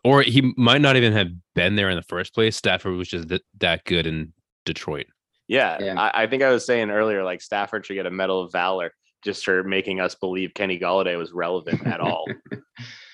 [0.05, 2.57] or he might not even have been there in the first place.
[2.57, 4.33] Stafford was just th- that good in
[4.65, 5.07] Detroit.
[5.49, 6.01] Yeah, Yeah.
[6.01, 8.93] I, I think I was saying earlier, like Stafford should get a Medal of Valor
[9.25, 12.27] just for making us believe Kenny Golladay was relevant at all.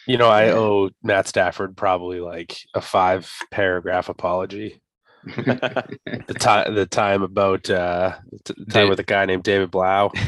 [0.06, 4.82] You know, I owe Matt Stafford probably like a five paragraph apology.
[5.24, 10.12] The time, the time about uh, t- time Did- with a guy named David Blough.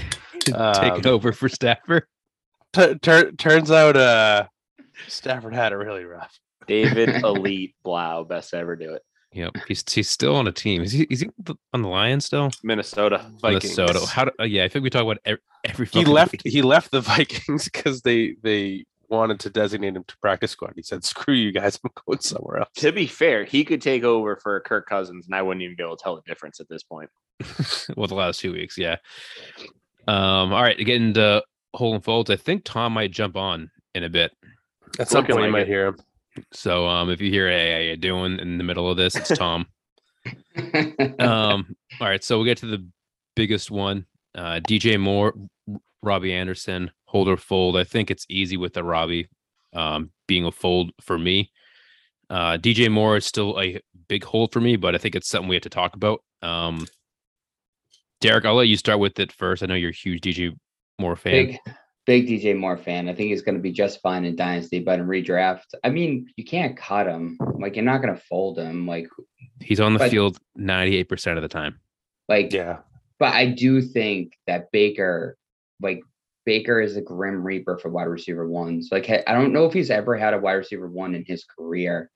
[0.54, 2.04] Um, Taking over for Stafford.
[2.72, 4.46] T- tur- turns out, uh,
[5.08, 6.38] Stafford had it really rough.
[6.68, 9.02] David Elite Blough, best to ever do it.
[9.36, 10.82] Yep, he's he's still on a team.
[10.82, 11.28] Is he is he
[11.74, 12.50] on the Lions still?
[12.62, 13.18] Minnesota.
[13.42, 13.76] Vikings.
[13.76, 13.92] Minnesota.
[13.92, 14.10] Vikings.
[14.10, 14.24] How?
[14.24, 15.42] Do, uh, yeah, I think we talk about every.
[15.64, 16.32] every He left.
[16.32, 16.40] week.
[16.44, 20.72] He left the Vikings because they they wanted to designate him to practice squad.
[20.74, 24.04] He said, "Screw you guys, I'm going somewhere else." To be fair, he could take
[24.04, 26.68] over for Kirk Cousins, and I wouldn't even be able to tell the difference at
[26.70, 27.10] this point.
[27.94, 28.96] well, the last two weeks, yeah.
[30.08, 30.54] Um.
[30.54, 31.42] All right, getting to
[31.74, 32.30] hole and folds.
[32.30, 34.32] I think Tom might jump on in a bit.
[34.98, 35.68] At some point, you might it.
[35.68, 35.96] hear him.
[36.52, 39.36] So, um, if you hear "Hey, how you doing?" in the middle of this, it's
[39.36, 39.66] Tom.
[41.18, 42.84] um all right so we'll get to the
[43.34, 44.06] biggest one.
[44.34, 45.34] Uh dj moore
[46.02, 47.76] robbie anderson hold or fold.
[47.76, 49.28] I think it's easy with the robbie
[49.72, 51.52] um being a fold for me.
[52.28, 55.48] Uh dj moore is still a big hold for me but i think it's something
[55.48, 56.22] we have to talk about.
[56.42, 56.86] Um
[58.20, 59.62] derek i'll let you start with it first.
[59.62, 60.56] I know you're a huge dj
[60.98, 61.46] moore fan.
[61.46, 61.58] Big,
[62.06, 63.08] big DJ Moore fan.
[63.08, 66.28] I think he's going to be just fine in Dynasty, but in redraft, I mean,
[66.36, 67.38] you can't cut him.
[67.58, 68.86] Like you're not going to fold him.
[68.86, 69.08] Like,
[69.60, 71.78] he's on the but- field 98% of the time
[72.28, 72.78] like, Yeah,
[73.18, 75.36] but I do think that Baker,
[75.80, 76.00] like
[76.44, 78.88] Baker, is a grim reaper for wide receiver ones.
[78.92, 82.10] Like I don't know if he's ever had a wide receiver one in his career,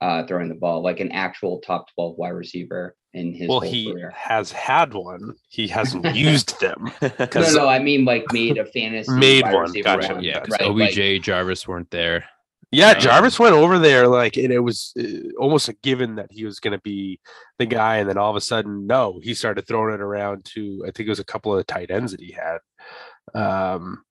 [0.00, 3.70] uh, throwing the ball like an actual top twelve wide receiver in his well, whole
[3.70, 4.12] he career.
[4.14, 5.34] has had one.
[5.48, 6.90] He hasn't used them.
[7.02, 10.14] No, 'cause- no, I mean like made a fantasy Made wide one, receiver gotcha.
[10.14, 12.24] one, yeah because right, obj like- jarvis weren't there
[12.70, 16.30] Yeah, Um, Jarvis went over there like, and it was uh, almost a given that
[16.30, 17.18] he was going to be
[17.58, 20.84] the guy, and then all of a sudden, no, he started throwing it around to
[20.86, 22.58] I think it was a couple of the tight ends that he had.
[23.34, 24.04] Um,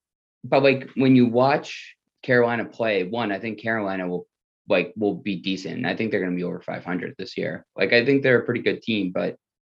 [0.43, 4.27] but like when you watch Carolina play, one, I think Carolina will
[4.67, 5.85] like will be decent.
[5.85, 7.65] I think they're going to be over 500 this year.
[7.75, 9.37] Like I think they're a pretty good team, but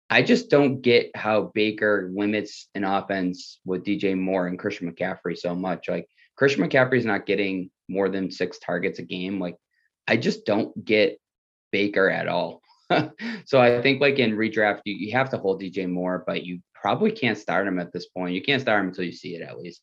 [0.10, 5.38] I just don't get how Baker limits an offense with DJ Moore and Christian McCaffrey
[5.38, 5.88] so much.
[5.88, 9.40] Like Christian McCaffrey's not getting more than six targets a game.
[9.40, 9.56] Like
[10.08, 11.20] I just don't get
[11.72, 12.62] Baker at all.
[13.46, 16.60] so I think like in redraft, you, you have to hold DJ Moore, but you
[16.74, 18.34] probably can't start him at this point.
[18.34, 19.82] You can't start him until you see it at least.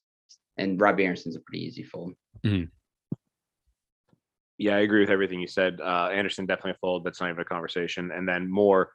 [0.57, 2.15] And Robbie Anderson's a pretty easy fold.
[2.45, 2.65] Mm-hmm.
[4.59, 5.81] Yeah, I agree with everything you said.
[5.81, 7.05] Uh, Anderson definitely fold.
[7.05, 8.11] That's not even a conversation.
[8.11, 8.91] And then more,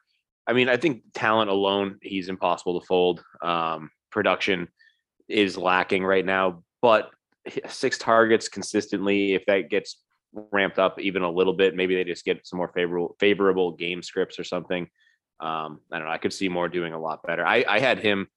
[0.46, 3.22] I mean, I think talent alone, he's impossible to fold.
[3.42, 4.68] Um, production
[5.28, 7.10] is lacking right now, but
[7.68, 9.98] six targets consistently, if that gets
[10.50, 14.02] ramped up even a little bit, maybe they just get some more favorable favorable game
[14.02, 14.88] scripts or something.
[15.40, 16.12] Um, I don't know.
[16.12, 17.46] I could see more doing a lot better.
[17.46, 18.28] I, I had him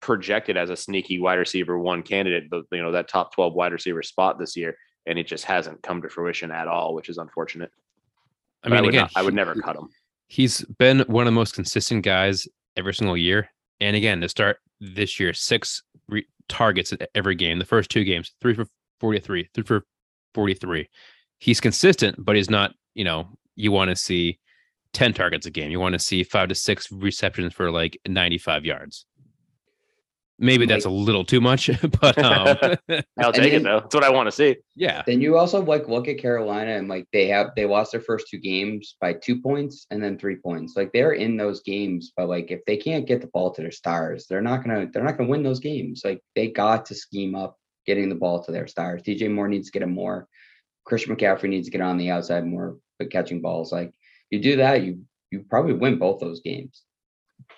[0.00, 3.72] projected as a sneaky wide receiver one candidate, but you know that top twelve wide
[3.72, 4.76] receiver spot this year
[5.08, 7.70] and it just hasn't come to fruition at all, which is unfortunate.
[8.62, 9.88] i mean would again not- I would never cut him.
[10.28, 13.48] he's been one of the most consistent guys every single year.
[13.80, 17.58] And again, to start this year, six re- targets at every game.
[17.58, 18.66] The first two games, three for
[19.00, 19.84] 43, three for
[20.34, 20.88] 43.
[21.38, 24.38] He's consistent, but he's not, you know, you want to see
[24.92, 25.70] 10 targets a game.
[25.70, 29.06] You want to see five to six receptions for like 95 yards.
[30.40, 31.68] Maybe that's a little too much,
[32.00, 32.76] but um, I'll
[33.16, 33.80] And take it though.
[33.80, 34.56] That's what I want to see.
[34.76, 38.00] yeah, Then you also like look at Carolina and like they have they lost their
[38.00, 40.76] first two games by two points and then three points.
[40.76, 43.72] Like they're in those games, but like if they can't get the ball to their
[43.72, 46.02] stars, they're not gonna they're not gonna win those games.
[46.04, 49.02] Like they got to scheme up getting the ball to their stars.
[49.02, 50.28] DJ Moore needs to get it more.
[50.84, 53.72] Christian McCaffrey needs to get on the outside more, but catching balls.
[53.72, 53.92] Like
[54.30, 56.82] you do that, you you probably win both those games.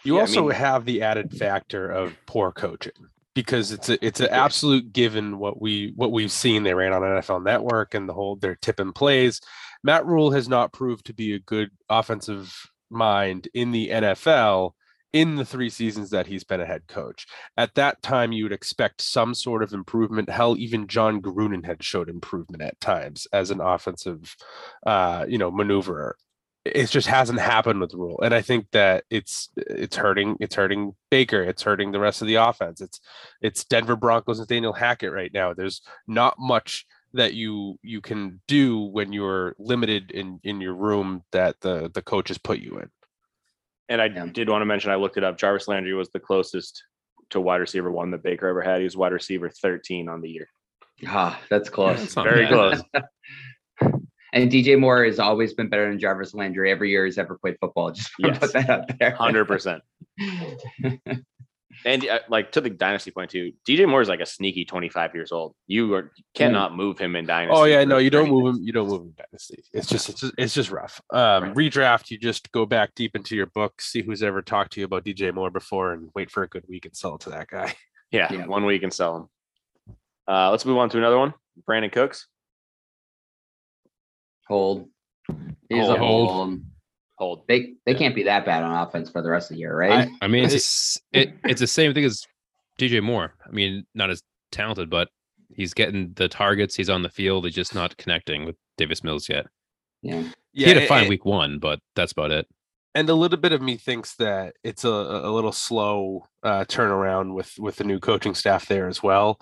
[0.04, 2.92] You Yeah, I also mean- have the added factor of poor coaching
[3.34, 6.62] because it's a it's an absolute given what we what we've seen.
[6.62, 9.40] They ran on NFL Network and the whole their tip and plays.
[9.82, 12.54] Matt Rhule has not proved to be a good offensive
[12.90, 14.72] mind in the NFL
[15.12, 17.26] in the three seasons that he's been a head coach.
[17.56, 20.30] At that time, you would expect some sort of improvement.
[20.30, 24.36] Hell, even Jon Gruden had showed improvement at times as an offensive,
[24.86, 26.12] uh, you know, maneuverer
[26.64, 30.94] it just hasn't happened with rhule and i think that it's it's hurting it's hurting
[31.10, 33.00] baker it's hurting the rest of the offense it's
[33.40, 38.40] it's denver broncos and daniel hackett right now there's not much that you you can
[38.46, 42.88] do when you're limited in in your room that the the coaches put you in
[43.88, 44.26] And I Yeah.
[44.26, 45.36] did want to mention, I looked it up.
[45.36, 46.84] Jarvis Landry was the closest
[47.30, 48.78] to wide receiver one that Baker ever had.
[48.78, 50.46] He was wide receiver 13 on the year.
[51.08, 51.98] Ah, that's close.
[51.98, 52.52] That's Very bad.
[52.52, 53.92] close.
[54.32, 57.56] And DJ Moore has always been better than Jarvis Landry every year he's ever played
[57.60, 57.90] football.
[57.92, 58.38] Just Yes.
[58.38, 59.12] put that out there.
[59.12, 59.80] 100%.
[61.86, 65.14] And uh, like to the dynasty point too, DJ Moore is like a sneaky 25
[65.14, 65.54] years old.
[65.66, 67.58] You are cannot move him in dynasty.
[67.58, 70.20] oh yeah no you don't move him you don't move him dynasty it's just it's
[70.20, 71.54] just, it's just rough um Right.
[71.54, 74.84] redraft you just go back deep into your book see who's ever talked to you
[74.86, 77.48] about dj moore before and wait for a good week and sell it to that
[77.48, 77.72] guy
[78.10, 78.46] Yeah, Yeah.
[78.46, 79.28] one week and sell him.
[80.28, 81.32] Uh, let's move on to another one.
[81.66, 82.26] Brandin Cooks.
[84.50, 84.88] Hold.
[85.68, 85.96] He's Hold.
[85.96, 86.60] a hold.
[87.18, 87.42] Hold.
[87.46, 90.08] They they can't be that bad on offense for the rest of the year, right?
[90.20, 92.26] I mean, it's, it, it's the same thing as
[92.78, 93.34] DJ Moore.
[93.46, 95.08] I mean, not as talented, but
[95.54, 96.74] he's getting the targets.
[96.74, 97.44] He's on the field.
[97.44, 99.46] He's just not connecting with Davis Mills yet.
[100.02, 100.24] yeah.
[100.52, 102.46] he had a fine and- week one, but that's about it.
[102.96, 107.34] and a little bit of me thinks that it's a, a little slow uh, turnaround
[107.34, 109.38] with with the new coaching staff there as well.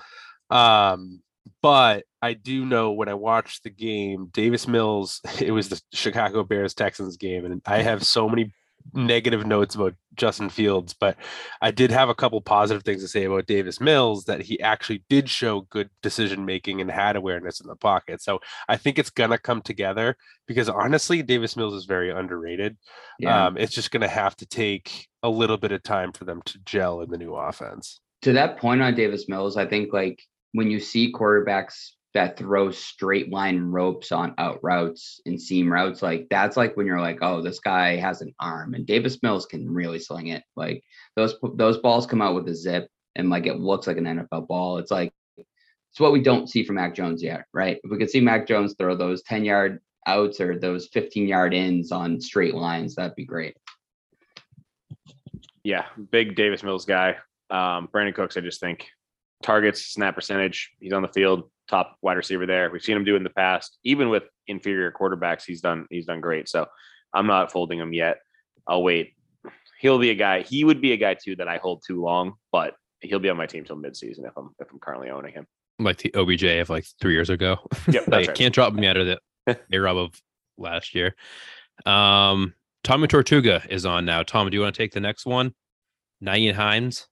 [0.50, 1.22] Um,
[1.62, 6.42] but I do know when I watched the game, Davis Mills, it was the Chicago
[6.42, 8.52] Bears Texans game, and I have so many
[8.94, 11.16] negative notes about Justin Fields, but
[11.60, 15.04] I did have a couple positive things to say about Davis Mills that he actually
[15.08, 18.22] did show good decision making and had awareness in the pocket.
[18.22, 22.76] So I think it's gonna come together because honestly, Davis Mills is very underrated.
[23.18, 23.46] Yeah.
[23.46, 26.40] Um, it's just going to have to take a little bit of time for them
[26.46, 28.00] to gel in the new offense.
[28.22, 30.20] to that point on Davis Mills, I think like
[30.52, 36.02] when you see quarterbacks that throw straight line ropes on out routes and seam routes,
[36.02, 39.46] like that's like when you're like, oh, this guy has an arm, and Davis Mills
[39.46, 40.42] can really sling it.
[40.56, 40.82] Like
[41.16, 44.48] those those balls come out with a zip, and like it looks like an NFL
[44.48, 44.78] ball.
[44.78, 47.78] It's like it's what we don't see from Mac Jones yet, right?
[47.82, 51.52] If we could see Mac Jones throw those ten yard outs or those fifteen yard
[51.54, 53.56] ins on straight lines, that'd be great.
[55.62, 57.16] Yeah, big Davis Mills guy.
[57.50, 58.86] Um, Brandin Cooks, I just think
[59.42, 60.70] targets, snap percentage.
[60.80, 62.70] He's on the field, top wide receiver there.
[62.70, 65.44] We've seen him do in the past, even with inferior quarterbacks.
[65.46, 66.48] He's done he's done great.
[66.48, 66.66] So
[67.14, 68.18] I'm not folding him yet.
[68.66, 69.14] I'll wait.
[69.80, 70.42] He'll be a guy.
[70.42, 73.36] He would be a guy too that I hold too long, but he'll be on
[73.36, 75.46] my team till midseason if I'm if I'm currently owning him.
[75.78, 77.58] Like the OBJ of like three years ago.
[77.88, 78.36] Yep, like right.
[78.36, 79.20] can't drop me out of the
[79.72, 80.22] A Rob of
[80.56, 81.14] last year.
[81.86, 84.22] Um, Tommy Tortuga is on now.
[84.22, 85.54] Tom, do you want to take the next one?
[86.22, 87.06] Nyheim Hines.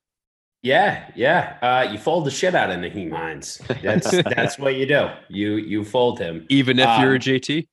[0.66, 1.58] Yeah, yeah.
[1.62, 3.62] Uh, you fold the shit out of Nyheim Hines.
[3.84, 5.10] That's that's what you do.
[5.28, 6.44] You you fold him.
[6.48, 7.68] Even if you're a Um, JT?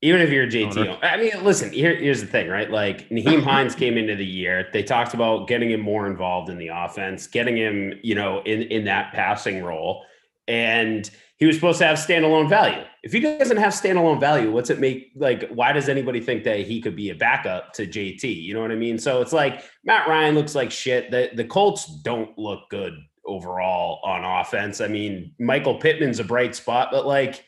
[0.00, 0.98] Even if you're a JT.
[1.02, 1.70] I mean, listen.
[1.70, 2.70] Here, here's the thing, right?
[2.70, 4.68] Like Nyheim Hines came into the year.
[4.72, 8.62] They talked about getting him more involved in the offense, getting him, you know, in
[8.62, 10.04] in that passing role,
[10.46, 12.82] and he was supposed to have standalone value.
[13.02, 15.12] If he doesn't have standalone value, what's it make?
[15.14, 18.42] Like, why does anybody think that he could be a backup to JT?
[18.42, 18.98] You know what I mean?
[18.98, 21.10] So it's like Matt Ryan looks like shit.
[21.10, 24.80] The the Colts don't look good overall on offense.
[24.80, 27.44] I mean, Michael Pittman's a bright spot, but like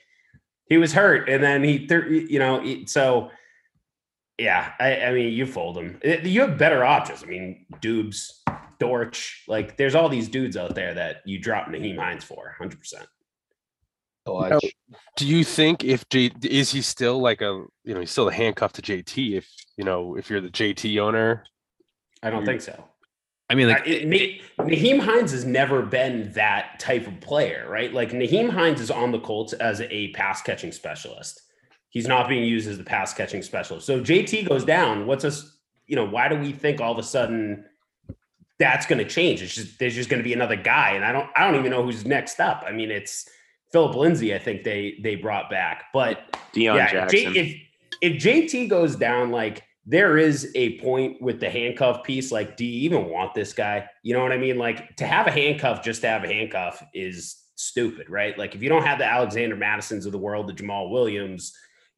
[0.70, 1.87] he was hurt and then he
[2.31, 3.31] you know so
[4.38, 8.31] yeah I, I mean you fold him Eh, you have better options i mean dubes
[8.79, 12.79] dortch like there's all these dudes out there that you drop Nyheim Hines for 100%
[14.26, 14.62] Watch.
[15.16, 18.33] Do you think if J is he still like a you know he's still a
[18.33, 21.44] handcuff to JT if you know if you're the JT owner?
[22.22, 22.85] i don't think so
[23.48, 27.92] I mean, like I- it- Nyheim Hines has never been that type of player, right?
[27.92, 31.40] Like Nyheim Hines is on the Colts as a pass catching specialist.
[31.88, 33.87] He's not being used as the pass catching specialist.
[33.87, 35.04] So JT goes down.
[35.04, 35.56] What's us?
[35.88, 37.64] You know, why do we think all of a sudden
[38.61, 39.42] that's going to change?
[39.42, 41.72] It's just there's just going to be another guy, and I don't I don't even
[41.72, 42.62] know who's next up.
[42.64, 43.28] I mean, it's
[43.72, 44.35] Phillip Lindsay.
[44.35, 47.56] I think they they brought back, but Deon yeah, J- if
[48.02, 52.30] if JT goes down, like there is a point with the handcuff piece.
[52.30, 53.88] Like, do you even want this guy?
[54.02, 54.59] You know what I mean?
[54.59, 58.37] Like to have a handcuff just to have a handcuff is stupid, right?
[58.38, 61.52] Like if you don't have the Alexander Mattisons of the world, the Jamaal Williams,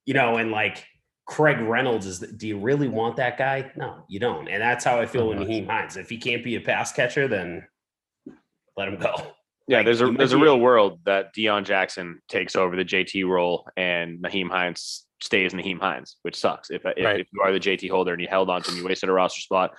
[0.06, 0.84] you know, and like
[1.26, 2.18] Craig Reynolds is.
[2.20, 3.70] Do you really want that guy?
[3.76, 4.48] No, you don't.
[4.48, 5.46] And that's how I feel with Uh-huh.
[5.48, 5.96] Nyheim Hines.
[5.96, 7.66] If he can't be a pass catcher, then
[8.76, 9.14] let him go.
[9.72, 12.84] Yeah, Like, there's a there's a be- real world that Deon Jackson takes over the
[12.84, 16.70] JT role and Nyheim Hines stays Nyheim Hines, which sucks.
[16.70, 17.20] If if, Right.
[17.20, 19.12] if you are the JT holder and you held on to him, you wasted a
[19.12, 19.70] roster spot.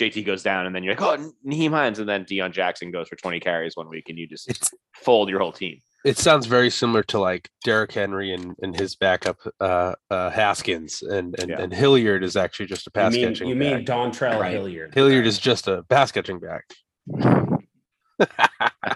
[0.00, 3.08] JT goes down, and then you're like, oh, Nyheim Hines, and then Deon Jackson goes
[3.08, 5.80] for 20 carries one week, and you just It's fold your whole team.
[6.06, 11.02] it sounds very similar to like Derrick Henry and, and his backup uh, uh, Haskins
[11.02, 11.60] and and, Yeah.
[11.60, 13.48] and Hilliard is actually just a You pass mean, catching.
[13.48, 13.76] you back.
[13.76, 14.52] mean Dontrell Right.
[14.52, 14.94] Hilliard?
[14.94, 16.64] Hilliard is just a pass catching back.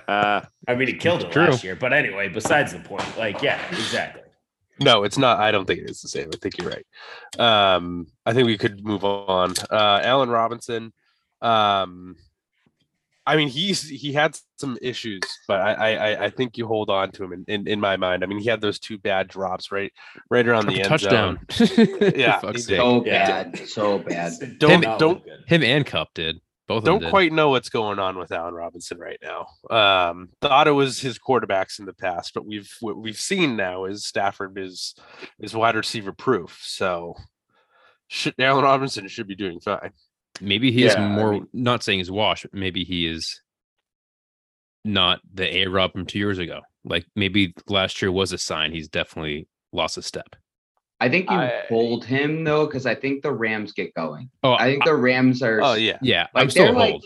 [0.08, 1.46] Uh, I mean, he killed it True.
[1.46, 1.76] last year.
[1.76, 4.22] But anyway, besides the point, like, yeah, exactly.
[4.80, 5.38] No, it's not.
[5.40, 6.28] I don't think it is the same.
[6.32, 6.86] I think you're right.
[7.74, 9.54] Um, I think we could move on.
[9.70, 10.92] Uh, Allen Robinson.
[11.40, 12.16] Um,
[13.28, 16.90] I mean, he's he had some issues, but I I, I- I think you hold
[16.90, 18.22] on to him in, in, in my mind.
[18.22, 19.92] I mean, he had those two bad drops right
[20.30, 21.38] right around the end touchdown.
[21.50, 21.68] zone.
[22.16, 22.78] Yeah, For fuck's he did.
[22.78, 22.78] sake.
[22.78, 24.32] So bad, so bad.
[24.58, 26.40] Don't Him- don't Him and Kupp did.
[26.68, 29.46] Both don't quite know what's going on with Allen Robinson right now.
[29.70, 33.84] Um, thought it was his quarterbacks in the past, but we've what we've seen now
[33.84, 34.94] is Stafford is
[35.38, 36.58] is wide receiver proof.
[36.62, 37.14] So
[38.08, 39.92] should Allen Robinson should be doing fine.
[40.40, 41.32] Maybe he is Yeah, I more.
[41.32, 42.42] mean- not saying he's washed.
[42.44, 43.40] But maybe he is
[44.84, 46.60] not the A Rob from two years ago.
[46.84, 48.72] Like maybe last year was a sign.
[48.72, 50.36] He's definitely lost a step.
[51.00, 54.30] I think you I- hold him though, because I think the Rams get going.
[54.42, 55.60] Oh, I think the Rams are.
[55.62, 56.26] Oh yeah, yeah.
[56.34, 57.04] like I'm still they're a like hold.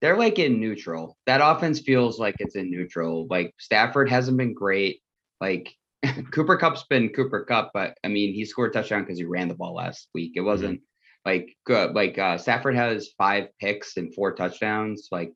[0.00, 1.16] they're like in neutral.
[1.26, 3.26] That offense feels like it's in neutral.
[3.28, 5.00] Like Stafford hasn't been great.
[5.40, 5.72] Like
[6.32, 9.48] Cooper Kupp's been Cooper Kupp, but I mean he scored a touchdown because he ran
[9.48, 10.32] the ball last week.
[10.34, 10.80] It wasn't
[11.24, 11.94] like good.
[11.94, 15.08] Like uh, Stafford has five picks and four touchdowns.
[15.12, 15.32] Like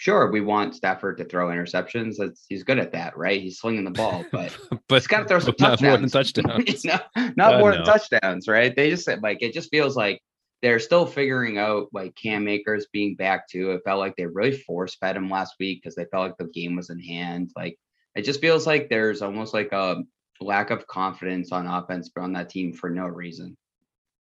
[0.00, 2.16] sure, we want Stafford to throw interceptions.
[2.16, 3.40] That's he's good at that, right?
[3.40, 4.56] He's slinging the ball, but
[4.88, 6.64] but he's got to throw some but not more than touchdowns.
[6.64, 6.84] touchdowns.
[6.84, 6.98] no,
[7.36, 8.74] not God, more than touchdowns, right?
[8.74, 10.20] They just said like it just feels like
[10.62, 13.72] they're still figuring out like Cam Akers being back too.
[13.72, 16.52] It felt like they really force fed him last week because they felt like the
[16.52, 17.50] game was in hand.
[17.54, 17.78] Like
[18.14, 20.02] it just feels like there's almost like a
[20.40, 23.54] lack of confidence on offense but on that team for no reason.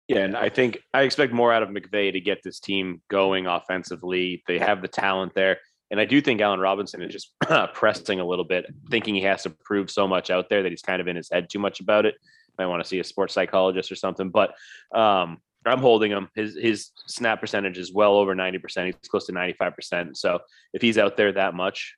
[0.08, 3.46] Yeah, and I think I expect more out of McVay to get this team going
[3.46, 4.43] offensively.
[4.48, 5.58] They have the talent there.
[5.91, 7.34] And I do think Allen Robinson is just
[7.74, 10.82] pressing a little bit, thinking he has to prove so much out there that he's
[10.82, 12.15] kind of in his head too much about it.
[12.58, 14.30] Might want to see a sports psychologist or something.
[14.30, 14.56] But
[14.93, 16.30] um, I'm holding him.
[16.36, 18.86] His his snap percentage is well over 90%.
[18.86, 20.17] He's close to 95%.
[20.17, 20.39] So
[20.74, 21.96] if he's out there that much,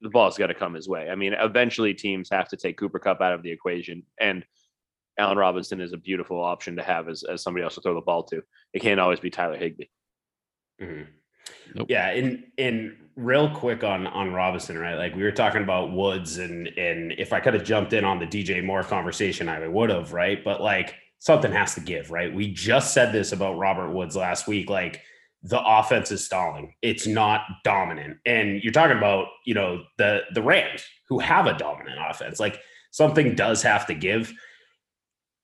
[0.00, 1.08] the ball's got to come his way.
[1.10, 4.02] I mean, eventually teams have to take Cooper Kupp out of the equation.
[4.20, 4.44] And
[5.18, 8.00] Allen Robinson is a beautiful option to have as, as somebody else to throw the
[8.00, 8.42] ball to.
[8.72, 9.86] It can't always be Tyler Higbee.
[10.80, 11.06] Mhm.
[11.74, 11.86] Nope.
[11.90, 14.96] Yeah, and and real quick on on Robinson, right?
[14.96, 18.18] Like we were talking about Woods, and and if I could have jumped in on
[18.18, 20.42] the DJ Moore conversation, I would have, right?
[20.42, 22.34] But like something has to give, right?
[22.34, 25.02] We just said this about Robert Woods last week, like
[25.42, 26.74] the offense is stalling.
[26.82, 31.56] It's not dominant, and you're talking about you know the the Rams who have a
[31.56, 32.40] dominant offense.
[32.40, 34.32] Like something does have to give.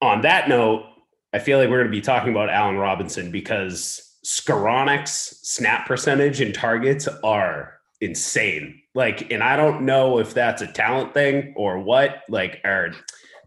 [0.01, 0.85] On that note,
[1.33, 6.41] I feel like we're going to be talking about Allen Robinson because Skowronek's snap percentage
[6.41, 8.81] and targets are insane.
[8.95, 12.93] Like, and I don't know if that's a talent thing or what, like, or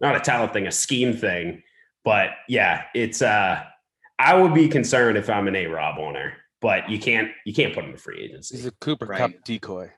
[0.02, 1.64] not a talent thing, a scheme thing.
[2.04, 3.64] But yeah, it's uh
[4.18, 7.74] I would be concerned if I'm an A Rob owner, but you can't you can't
[7.74, 8.56] put him in free agency.
[8.56, 9.92] he's a Cooper Kupp decoy.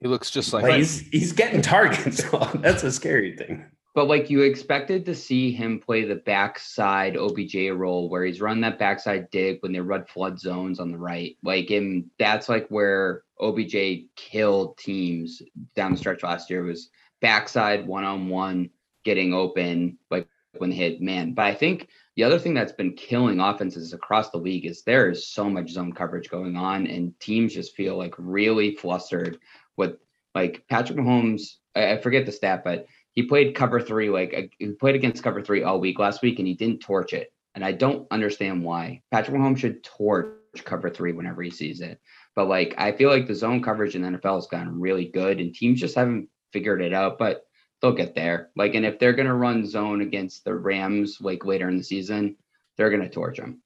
[0.00, 2.22] He looks just like Like he's he's getting targets.
[2.54, 3.66] that's a scary thing.
[3.96, 8.60] But like you expected to see him play the backside OBJ role where he's run
[8.60, 11.34] that backside dig when they run flood zones on the right.
[11.42, 15.40] Like and that's like where OBJ killed teams
[15.74, 16.90] down the stretch last year was
[17.22, 18.68] backside one on one
[19.02, 20.28] getting open like
[20.58, 21.32] when they hit man.
[21.32, 25.08] But I think the other thing that's been killing offenses across the league is there
[25.08, 29.38] is so much zone coverage going on and teams just feel like really flustered
[29.78, 29.96] with
[30.34, 31.54] like Patrick Mahomes.
[31.74, 32.86] I forget the stat, but
[33.16, 36.38] he played cover three like uh, he played against cover three all week last week
[36.38, 40.90] and he didn't torch it and i don't understand why patrick mahomes should torch cover
[40.90, 42.00] three whenever he sees it.
[42.34, 45.40] But like I feel like the zone coverage in the NFL has gotten really good
[45.40, 47.44] and teams just haven't figured it out, but
[47.80, 48.50] they'll get there.
[48.56, 52.36] Like, and if they're gonna run zone against the Rams like later in the season,
[52.76, 53.60] they're gonna torch them.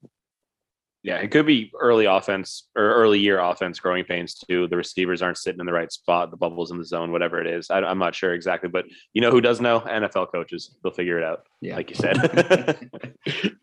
[1.03, 4.67] Yeah, it could be early offense or early year offense growing pains too.
[4.67, 7.47] The receivers aren't sitting in the right spot, the bubbles in the zone, whatever it
[7.47, 7.71] is.
[7.71, 9.79] I, am not sure exactly, but you know who does know?
[9.79, 10.75] NFL coaches.
[10.83, 11.75] They'll figure it out, Yeah.
[11.75, 12.89] like you said.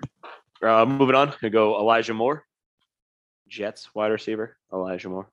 [0.63, 2.45] uh, moving on, we go Elijah Moore,
[3.49, 5.31] Jets wide receiver, Elijah Moore.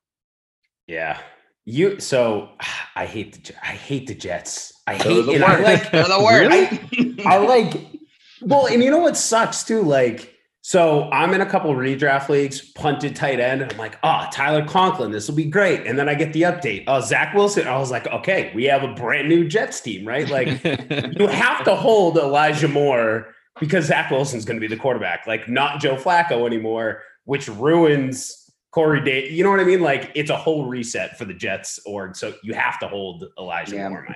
[0.86, 1.20] Yeah.
[1.66, 2.50] You so
[2.96, 4.74] I hate the Je- I hate the Jets.
[4.86, 6.92] I They're hate the and I like They're the worst.
[6.94, 7.26] Really?
[7.26, 7.96] I like
[8.42, 9.82] well, and you know what sucks too?
[9.82, 10.35] Like,
[10.68, 13.62] so I'm in a couple redraft leagues, punted tight end.
[13.62, 15.86] I'm like, oh, Tyler Conklin, this will be great.
[15.86, 16.86] And then I get the update.
[16.88, 17.68] Oh, Zach Wilson.
[17.68, 20.28] I was like, okay, we have a brand new Jets team, right?
[20.28, 20.48] Like,
[21.20, 25.48] you have to hold Elijah Moore because Zach Wilson's going to be the quarterback, like
[25.48, 29.30] not Joe Flacco anymore, which ruins Corey Day.
[29.30, 29.82] You know what I mean?
[29.82, 32.16] Like, it's a whole reset for the Jets org.
[32.16, 33.90] So you have to hold Elijah Yeah.
[33.90, 34.00] Moore.
[34.00, 34.16] in my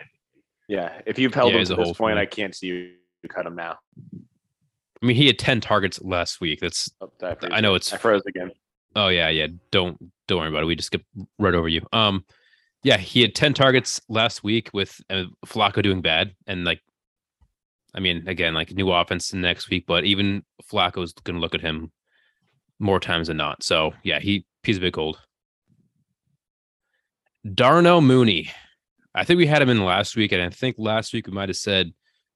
[0.68, 2.18] Yeah, if you've held Yeah, him he's to this hold point.
[2.18, 2.90] I can't see you
[3.30, 3.78] cut him now.
[5.02, 6.60] I mean, he had 10 targets last week.
[6.60, 8.52] That's Oh, I I know it's- I froze again.
[8.96, 9.48] oh yeah, yeah.
[9.72, 9.98] Don't
[10.28, 10.66] don't worry about it.
[10.66, 11.06] We just skipped
[11.40, 11.82] right over you.
[11.94, 12.26] Um,
[12.84, 16.82] yeah, he had 10 targets last week with uh, Flacco doing bad, and like,
[17.96, 21.62] I mean, again, like new offense next week, but even Flacco's going to look at
[21.62, 21.92] him
[22.80, 23.64] more times than not.
[23.64, 25.20] So yeah, he he's a big hold.
[27.54, 28.52] Darnell Mooney.
[29.16, 31.50] I think we had him in last week, and I think last week we might
[31.50, 31.92] have said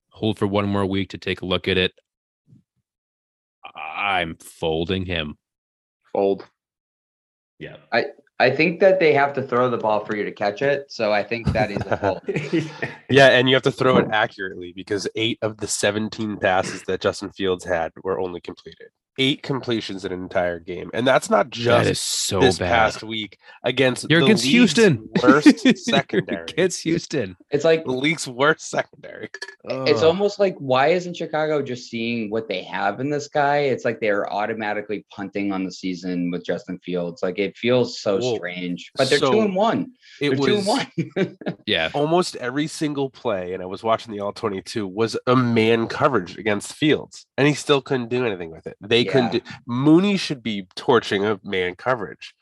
[0.10, 1.92] hold for one more week to take a look at it.
[3.76, 5.38] I'm folding him.
[6.12, 6.46] Fold.
[7.60, 7.78] Yeah.
[7.92, 8.06] I
[8.40, 10.92] I think that they have to throw the ball for you to catch it.
[10.92, 12.24] So I think that is a fault.
[13.10, 17.00] Yeah, and you have to throw it accurately because eight of the 17 passes that
[17.00, 18.88] Justin Fields had were only completed.
[19.20, 20.90] Eight completions in an entire game.
[20.94, 22.70] And that's not just is so this bad.
[22.70, 25.08] past week against You're the against Houston.
[25.24, 26.44] worst secondary.
[26.52, 27.38] against Houston.
[27.52, 29.30] It's like the league's worst secondary.
[29.66, 30.06] it's Ugh.
[30.06, 33.58] almost like why isn't Chicago just seeing what they have in this guy?
[33.60, 37.22] It's like they're automatically punting on the season with Justin Fields.
[37.22, 38.92] Like it feels so Well, strange.
[38.96, 39.92] But they're so two and one.
[40.22, 41.38] It They're two and was one.
[41.66, 41.90] yeah.
[41.94, 46.38] almost every single play, and I was watching the all 22, was a man coverage
[46.38, 48.78] against Fields, and he still couldn't do anything with it.
[48.82, 52.34] They couldn't do Mooney should be torching a man coverage.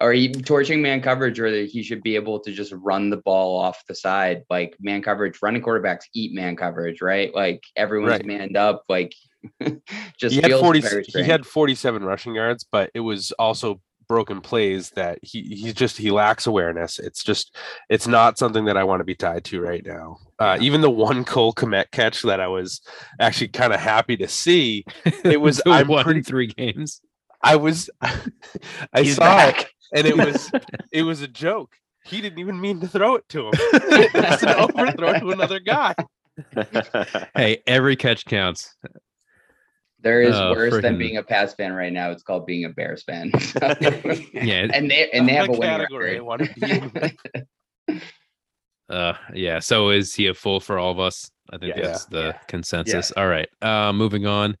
[0.00, 3.18] or he torching man coverage, or that he should be able to just run the
[3.18, 4.42] ball off the side.
[4.50, 7.32] Like man coverage, running quarterbacks eat man coverage, right?
[7.34, 8.26] Like everyone's Right.
[8.26, 8.82] manned up.
[8.88, 9.14] Like
[10.18, 14.40] just he had 40 very he had 47 rushing yards but it was also broken
[14.40, 17.56] plays that he he just he lacks awareness it's just
[17.88, 20.90] it's not something that i want to be tied to right now uh, even the
[20.90, 22.80] one cole Kmet catch that i was
[23.20, 24.84] actually kind of happy to see
[25.24, 27.00] it was i'm one pretty three games.
[27.42, 29.60] i was i He's saw back.
[29.62, 30.50] it and it was
[30.92, 34.48] it was a joke he didn't even mean to throw it to him it's an
[34.50, 35.94] overthrow to another guy
[37.36, 38.74] Hey, every catch counts.
[40.02, 42.10] There is Oh, worse than being a Pats fan right now.
[42.10, 43.30] It's called being a Bears fan.
[44.34, 44.68] Yeah.
[44.74, 46.24] and they and they have a What winning category I record.
[46.24, 46.70] wanna be
[47.88, 48.00] in.
[48.88, 49.58] Uh yeah.
[49.60, 51.30] So is he a full for all of us?
[51.52, 51.82] I think Yeah.
[51.82, 52.38] that's the Yeah.
[52.48, 53.12] consensus.
[53.16, 53.48] All right.
[53.62, 54.56] Uh moving on.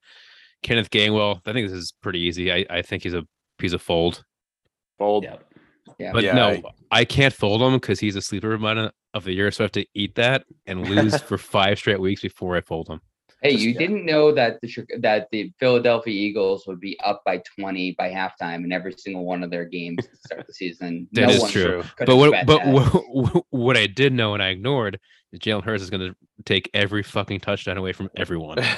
[0.62, 1.40] Kenneth Gainwell.
[1.44, 2.52] I think this is pretty easy.
[2.52, 3.24] I, I think he's a
[3.58, 4.24] he's a fold.
[4.98, 5.24] Fold.
[5.24, 5.36] Yeah.
[5.98, 6.12] Yeah.
[6.12, 6.62] But Yeah, no, I-
[7.00, 9.50] I, can't fold him because he's a sleeper of mine of the year.
[9.50, 12.88] So I have to eat that and lose for five straight weeks before I fold
[12.88, 13.00] him.
[13.42, 13.78] Hey, Just- you yeah.
[13.78, 18.64] didn't know that the that the Philadelphia Eagles would be up by 20 by halftime
[18.64, 21.08] in every single one of their games to start the season.
[21.12, 21.84] That is one true.
[21.98, 25.00] But what but what, what I did know and I ignored
[25.32, 28.58] is Jalen Hurts is going to take every fucking touchdown away from everyone.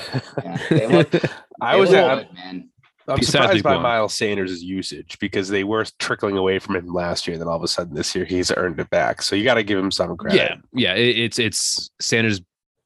[0.70, 1.14] Yeah, look,
[1.60, 2.70] I was look I'm, good, man.
[3.06, 3.82] I'm Besides surprised week by one.
[3.82, 7.36] Miles Sanders' usage because they were trickling away from him last year.
[7.36, 9.20] Then all of a sudden this year he's earned it back.
[9.22, 10.38] So you got to give him some credit.
[10.38, 10.94] yeah, yeah.
[10.94, 12.40] It, it's it's Sanders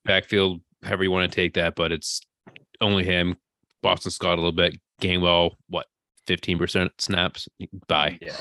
[0.05, 2.20] backfield, however you want to take that, but it's
[2.81, 3.37] only him.
[3.83, 4.76] Boston Scott a little bit.
[5.01, 5.87] Gainwell, what,
[6.26, 7.49] fifteen percent snaps?
[7.87, 8.18] Bye.
[8.20, 8.37] Yeah.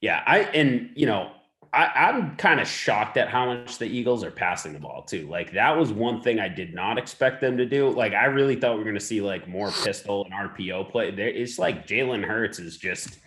[0.00, 0.22] Yeah.
[0.26, 1.32] I and you know,
[1.72, 5.28] I, I'm kind of shocked at how much the Eagles are passing the ball too.
[5.28, 7.90] Like that was one thing I did not expect them to do.
[7.90, 11.10] Like I really thought we were gonna see like more pistol and RPO play.
[11.10, 13.18] There it's like Jalen Hurts is just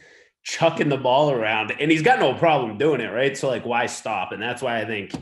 [0.43, 3.37] chucking the ball around and he's got no problem doing it, right?
[3.37, 4.33] So like why stop?
[4.33, 5.13] And that's why I think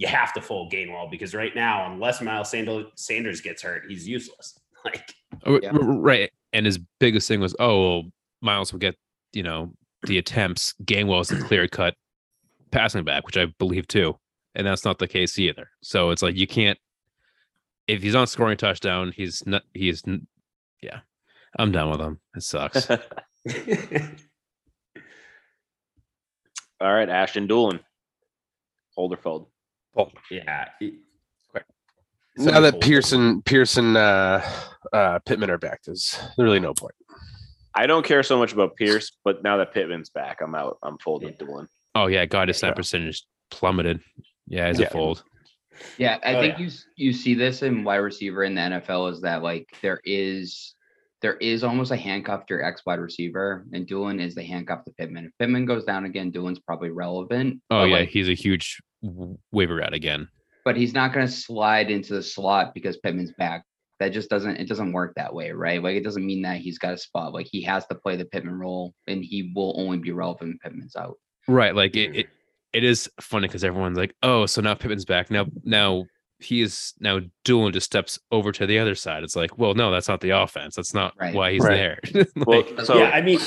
[0.00, 4.08] you have to fold Gainwell because right now, unless Miles Sanders Sanders gets hurt, he's
[4.08, 4.58] useless.
[4.82, 5.12] Like
[5.44, 5.72] oh, R- Yeah.
[5.74, 6.30] Right.
[6.54, 8.02] And his biggest thing was, oh, well,
[8.40, 8.96] Miles will get,
[9.34, 9.74] you know,
[10.04, 10.74] the attempts.
[10.84, 11.94] Gainwell is a clear cut
[12.70, 14.18] passing back, which I believe too.
[14.54, 15.68] And that's not the case either.
[15.82, 16.78] So it's like you can't
[17.88, 20.26] if he's not scoring a touchdown, he's not he's n-
[20.82, 21.00] yeah.
[21.58, 22.18] I'm done with him.
[22.34, 22.88] It sucks.
[22.90, 22.98] All
[26.94, 27.80] right, Ashton Dulin.
[28.96, 29.48] Hold or fold.
[30.30, 30.68] Yeah.
[30.80, 30.94] it-
[32.36, 32.82] now that fold.
[32.82, 34.40] Pearson, Pearson, uh,
[34.92, 36.94] uh, Pittman are back, there's really no point.
[37.74, 40.78] I don't care so much about Pierce, but now that Pittman's back, I'm out.
[40.82, 41.66] I'm folding Dulin.
[41.94, 42.74] Oh yeah, God, his snap Yeah.
[42.76, 44.00] percentage plummeted.
[44.46, 44.86] Yeah, as Yeah.
[44.86, 45.24] a fold.
[45.98, 46.66] Yeah, I Oh, think yeah.
[46.66, 50.74] you you see this in wide receiver in the NFL is that like there is
[51.22, 54.84] there is almost a handcuff to your ex wide receiver, and Dulin is the handcuff
[54.84, 55.26] to Pittman.
[55.26, 57.60] If Pittman goes down again, Dulin's probably relevant.
[57.70, 58.89] Oh yeah, like, he's a huge w-
[59.52, 60.28] waiver rat again.
[60.64, 63.64] but he's not going to slide into the slot because Pittman's back.
[63.98, 65.82] That just doesn't it doesn't work that way, right?
[65.82, 67.34] Like it doesn't mean that he's got a spot.
[67.34, 70.58] Like he has to play the Pittman role, and he will only be relevant when
[70.72, 71.16] Pittman's out.
[71.46, 72.10] Right, like it.
[72.10, 72.18] Mm-hmm.
[72.20, 72.26] it,
[72.72, 75.30] it is funny because everyone's like, "Oh, so now Pittman's back.
[75.30, 76.06] Now, now
[76.38, 79.90] he is now Dulin just steps over to the other side." It's like, well, no,
[79.90, 80.76] that's not the offense.
[80.76, 81.34] That's not Right.
[81.34, 81.98] why he's Right.
[82.14, 82.24] there.
[82.46, 83.40] Well, so yeah, I mean,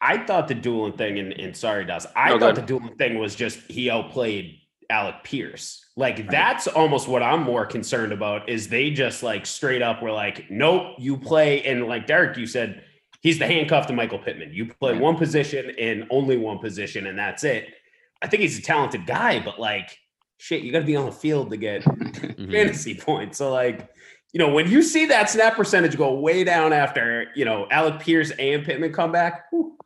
[0.00, 2.68] I thought the Dulin thing, and, and sorry, Daz, I No, thought the ahead.
[2.70, 4.60] Dulin thing was just he outplayed
[4.94, 5.84] Alec Pierce.
[5.96, 10.12] Like that's almost what I'm more concerned about is they just like straight up were
[10.12, 11.64] like, nope, you play.
[11.64, 12.84] And like Derek, you said
[13.20, 14.52] he's the handcuff to Michael Pittman.
[14.52, 15.00] You play Right.
[15.00, 17.74] one position and only one position, and that's it.
[18.22, 19.98] I think he's a talented guy, but like
[20.38, 22.52] shit, you got to be on the field to get mhm.
[22.52, 23.38] fantasy points.
[23.38, 23.88] So like,
[24.32, 28.00] you know, when you see that snap percentage go way down after, you know, Alec
[28.00, 29.76] Pierce and Pittman come back, whew,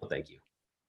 [0.00, 0.38] no, thank you.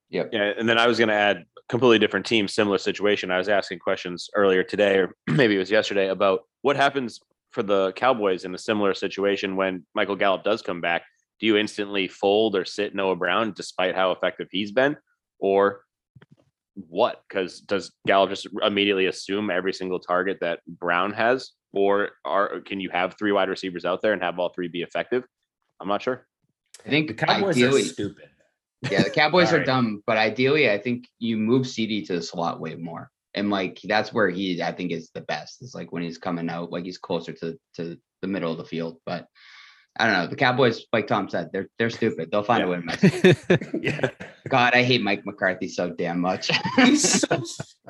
[0.09, 3.31] Yeah, and then I was going to add completely different team, similar situation.
[3.31, 7.19] I was asking questions earlier today, or maybe it was yesterday, about what happens
[7.51, 11.01] for the Cowboys in a similar situation when Michael Gallup does come back.
[11.39, 14.97] Do you instantly fold or sit Noah Brown despite how effective he's been,
[15.39, 15.81] or
[16.75, 17.23] what?
[17.27, 22.81] Because does Gallup just immediately assume every single target that Brown has, or are can
[22.81, 25.23] you have three wide receivers out there and have all three be effective?
[25.81, 26.27] I'm not sure.
[26.85, 28.29] I think The Cowboys ideally, are stupid.
[28.91, 29.65] Yeah, the Cowboys are Sorry.
[29.65, 33.79] dumb, but ideally, I think you move CeeDee to the slot way more, and like
[33.83, 35.61] that's where he, I think, is the best.
[35.61, 38.65] It's like when he's coming out, like he's closer to to the middle of the
[38.65, 38.97] field.
[39.05, 39.27] But
[39.97, 40.27] I don't know.
[40.27, 42.29] The Cowboys, like Tom said, they're they're stupid.
[42.31, 43.67] They'll find a way to mess.
[43.81, 44.09] yeah.
[44.49, 46.49] God, I hate Mike McCarthy so damn much.
[46.77, 47.43] He's so,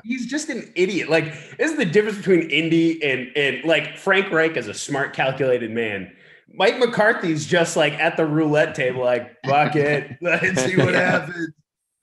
[0.04, 1.08] he's just an idiot.
[1.08, 1.24] Like,
[1.56, 5.70] this is the difference between Indy and and like Frank Reich is a smart, calculated
[5.70, 6.14] man.
[6.56, 10.16] Mike McCarthy's just like at the roulette table, like, fuck it.
[10.22, 11.10] Let's see what Yeah.
[11.20, 11.52] happens.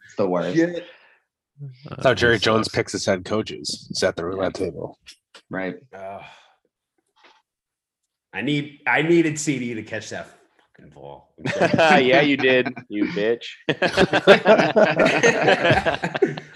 [0.06, 0.86] It's the worst, Shit.
[1.90, 3.86] That's how Uh, Jerry Jones picks his head coaches.
[3.90, 4.98] He's at the roulette table.
[5.50, 5.76] right?
[5.94, 6.22] Ugh.
[8.34, 10.28] I need I needed CeeDee to catch that
[10.82, 11.34] fucking ball.
[12.02, 13.46] Yeah, you did, you bitch.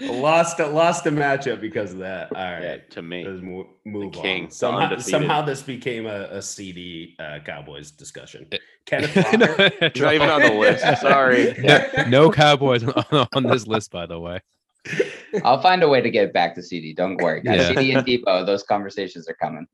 [0.00, 2.34] lost a lost a matchup because of that.
[2.34, 2.62] All right.
[2.62, 3.26] yeah, to me.
[3.26, 4.50] Let's move, move king, on.
[4.50, 8.48] Somehow, somehow this became a, a CeeDee uh, Cowboys discussion.
[8.86, 9.70] Kenneth Walker.
[9.92, 11.00] He's not even on the list.
[11.00, 11.56] Sorry.
[12.08, 14.40] no Cowboys on, on this list, by the way.
[15.44, 16.94] I'll find a way to get back to CeeDee.
[16.96, 17.58] Don't worry, guys.
[17.58, 17.74] Yeah.
[17.74, 19.66] CeeDee and Deebo, those conversations are coming.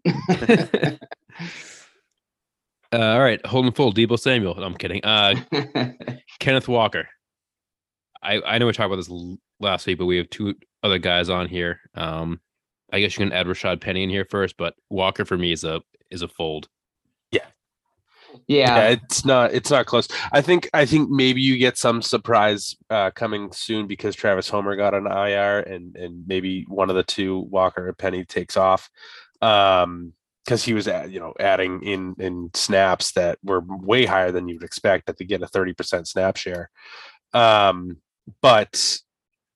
[2.92, 3.92] Uh, all right, holding full.
[3.92, 4.54] Deebo Samuel.
[4.54, 5.02] No, I'm kidding.
[5.04, 5.34] Uh,
[6.40, 7.08] Kenneth Walker.
[8.22, 10.98] I I know we talked about this l- last week, but we have two other
[10.98, 11.80] guys on here.
[11.94, 12.40] Um,
[12.92, 15.64] I guess you can add Rashaad Penny in here first, but Walker for me is
[15.64, 15.80] a
[16.10, 16.68] is a fold.
[17.30, 17.40] yeah,
[18.46, 20.08] yeah, it's not it's not close.
[20.32, 24.76] I think I think maybe you get some surprise uh, coming soon because Travis Homer
[24.76, 28.90] got an IR and and maybe one of the two Walker or Penny takes off.
[29.40, 30.12] Um
[30.44, 34.48] because he was at, you know adding in in snaps that were way higher than
[34.48, 36.70] you'd expect that to get a 30% snap share.
[37.32, 37.98] Um
[38.40, 38.98] but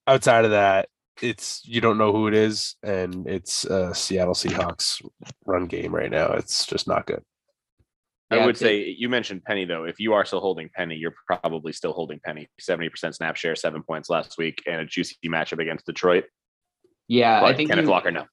[0.07, 0.89] outside of that
[1.23, 5.05] it's you don't know who it is and it's uh Seattle Seahawks
[5.45, 6.33] run game right now.
[6.33, 7.23] It's just not good.
[8.31, 9.85] I would say you mentioned Penny though.
[9.85, 12.49] If you are still holding Penny, you're probably still holding Penny.
[12.59, 16.25] Seventy percent snap share, seven points last week, and a juicy matchup against Detroit.
[17.07, 17.41] yeah.
[17.41, 18.25] But I think Kenneth you, Walker, no.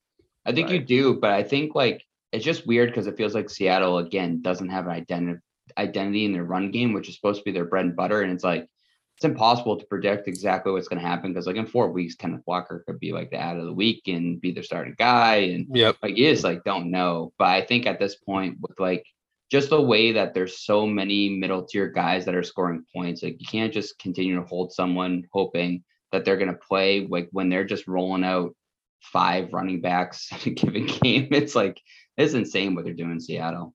[0.46, 2.04] I think you do, but I think like
[2.34, 5.40] it's just weird because it feels like Seattle again doesn't have an identity
[5.78, 8.22] identity in their run game, which is supposed to be their bread and butter.
[8.22, 8.68] And it's like
[9.16, 12.42] it's impossible to predict exactly what's going to happen because like in four weeks, Kenneth
[12.48, 15.68] Walker could be like the ad of the week and be their starting guy, and
[15.72, 15.98] Yep.
[16.02, 17.32] like you just like don't know.
[17.38, 19.06] But I think at this point, with like
[19.52, 23.40] just the way that there's so many middle tier guys that are scoring points, like
[23.40, 27.64] you can't just continue to hold someone hoping that they're gonna play like when they're
[27.64, 28.56] just rolling out
[29.02, 31.28] five running backs in a given game.
[31.32, 31.80] It's like
[32.18, 33.74] it's insane what they're doing in Seattle.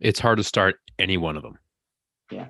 [0.00, 1.58] It's hard to start any one of them.
[2.30, 2.48] Yeah.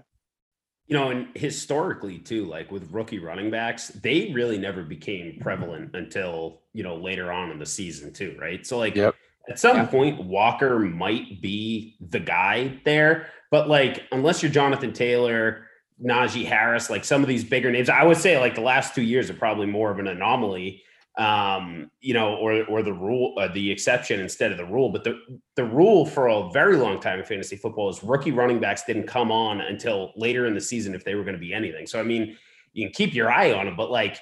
[0.87, 5.95] You know, and historically too, like with rookie running backs, they really never became prevalent
[5.95, 8.65] until you know later on in the season too, right?
[8.67, 9.15] So like Yep.
[9.49, 9.87] at some Yeah.
[9.87, 15.67] point, Walker might be the guy there, but like unless you're Jonathan Taylor,
[16.03, 17.89] Najee Harris, like some of these bigger names.
[17.89, 20.83] I would say like the last two years are probably more of an anomaly,
[21.17, 24.91] um, you know, or or the rule, uh, the exception instead of the rule.
[24.91, 25.19] But the
[25.55, 29.07] the rule for a very long time in fantasy football is rookie running backs didn't
[29.07, 31.87] come on until later in the season if they were going to be anything.
[31.87, 32.37] So I mean,
[32.73, 34.19] you can keep your eye on them, but like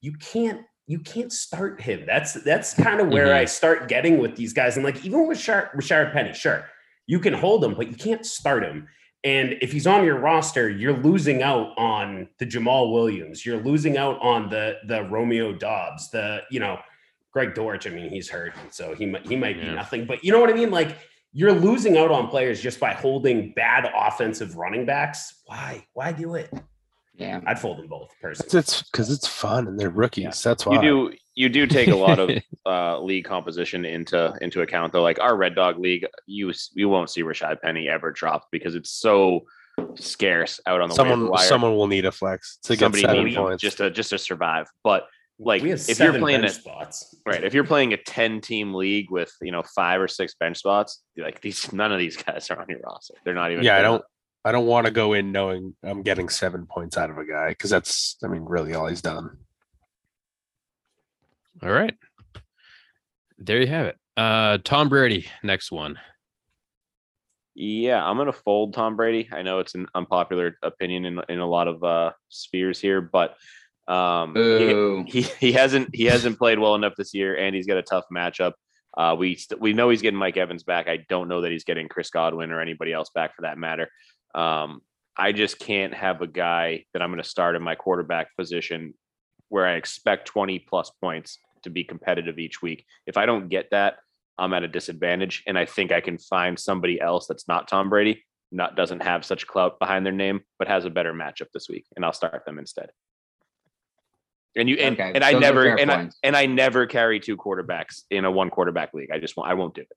[0.00, 2.04] you can't you can't start him.
[2.06, 3.34] That's that's kind of where Mhm.
[3.34, 4.76] I start getting with these guys.
[4.76, 6.64] And like even with Rashard, Rashard Penny, sure,
[7.08, 8.86] you can hold him, but you can't start him.
[9.26, 13.44] And if he's on your roster, you're losing out on the Jamaal Williams.
[13.44, 16.78] You're losing out on the the Romeo Doubs, the you know
[17.32, 17.88] Greg Dortch.
[17.88, 20.06] I mean, he's hurt, so he might he might be nothing.
[20.06, 20.70] But you know what I mean?
[20.70, 20.96] Like
[21.32, 25.42] you're losing out on players just by holding bad offensive running backs.
[25.46, 25.84] Why?
[25.94, 26.50] Why do it?
[27.16, 27.40] Yeah.
[27.46, 28.58] I'd fold them both It's personally.
[28.60, 30.42] it's because it's fun and they're rookies.
[30.42, 32.30] That's why You do you do take a lot of
[32.66, 35.02] uh, league composition into into account though.
[35.02, 38.90] Like our Red Dog League, you you won't see Rashaad Penny ever drop because it's
[38.90, 39.44] so
[39.94, 41.46] scarce out on the waiver someone wire.
[41.46, 43.62] someone will need a flex to get seven points.
[43.62, 44.66] just to just to survive.
[44.82, 45.06] But
[45.38, 48.40] like we have if you're playing bench a spots, right, if you're playing a ten
[48.40, 52.16] team league with you know five or six bench spots, like these none of these
[52.22, 53.14] guys are on your roster.
[53.24, 53.62] They're not even.
[53.62, 54.02] yeah, I don't enough.
[54.46, 57.50] I don't want to go in knowing I'm getting seven points out of a guy
[57.50, 59.36] because that's I mean really all he's done.
[61.62, 61.94] All right.
[63.38, 63.96] There you have it.
[64.16, 65.98] Uh Tom Brady, next one.
[67.54, 69.28] Yeah, I'm gonna fold Tom Brady.
[69.32, 73.36] I know it's an unpopular opinion in in a lot of uh spheres here, but
[73.88, 74.34] um
[75.06, 77.82] he- he he hasn't he hasn't played well enough this year, and he's got a
[77.82, 78.52] tough matchup.
[78.96, 80.88] Uh, we st- we know he's getting Mike Evans back.
[80.88, 83.90] I don't know that he's getting Chris Godwin or anybody else back for that matter.
[84.34, 84.80] Um,
[85.18, 88.94] I just can't have a guy that I'm going to start in my quarterback position
[89.50, 92.84] where I expect 20 plus points to be competitive each week.
[93.06, 93.96] If I don't get that,
[94.38, 97.88] I'm at a disadvantage, and I think I can find somebody else that's not Tom
[97.88, 101.68] Brady, not doesn't have such clout behind their name, but has a better matchup this
[101.68, 102.90] week, and I'll start them instead.
[104.56, 107.36] And you and, Okay, and I never fair and I, and I never carry two
[107.36, 109.10] quarterbacks in a one quarterback league.
[109.12, 109.88] I just won't I won't do it.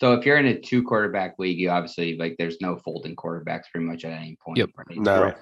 [0.00, 3.64] So if you're in a two quarterback league, you obviously like there's no folding quarterbacks
[3.72, 4.58] pretty much at any point.
[4.58, 4.70] Yep.
[4.76, 4.98] right?
[4.98, 5.32] No.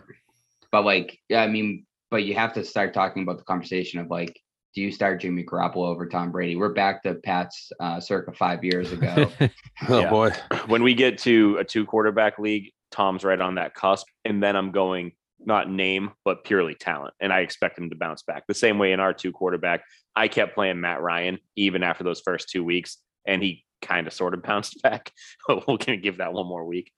[0.72, 4.08] But like, yeah, I mean, but you have to start talking about the conversation of
[4.08, 4.38] like,
[4.76, 6.54] do you start Jimmy Garoppolo over Tom Brady?
[6.54, 9.32] We're back to Pat's uh, circa five years ago.
[9.88, 10.10] Oh Yeah.
[10.10, 10.32] boy.
[10.66, 14.54] When we get to a two quarterback league, Tom's right on that cusp, and then
[14.54, 18.54] I'm going not name but purely talent, and I expect him to bounce back the
[18.54, 19.82] same way in our two quarterback.
[20.14, 24.12] I kept playing Matt Ryan even after those first two weeks, and he kind of
[24.12, 25.10] sort of bounced back.
[25.48, 26.92] We're gonna give that one more week.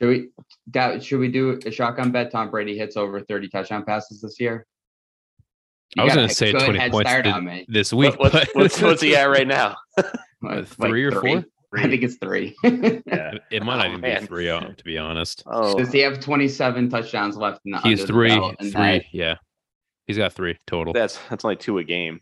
[0.00, 0.28] should we
[0.72, 2.32] that should we do a shotgun bet?
[2.32, 4.66] Tom Brady hits over 30 touchdown passes this year.
[5.94, 7.64] You I was gonna say good 20 points start on me.
[7.68, 8.18] this week.
[8.18, 9.76] What- what's, but- what's, what's he at right now?
[10.42, 11.44] Like three or four?
[11.74, 12.54] I think it's three.
[12.62, 13.32] yeah.
[13.50, 14.20] It might not Oh, even man.
[14.20, 15.42] be three, uh, to be honest.
[15.46, 18.70] Oh, Does he have 27 touchdowns left in the He's under the three, belt three.
[18.70, 19.34] that- Yeah,
[20.06, 20.92] he's got three total.
[20.92, 22.20] that's that's only two a game.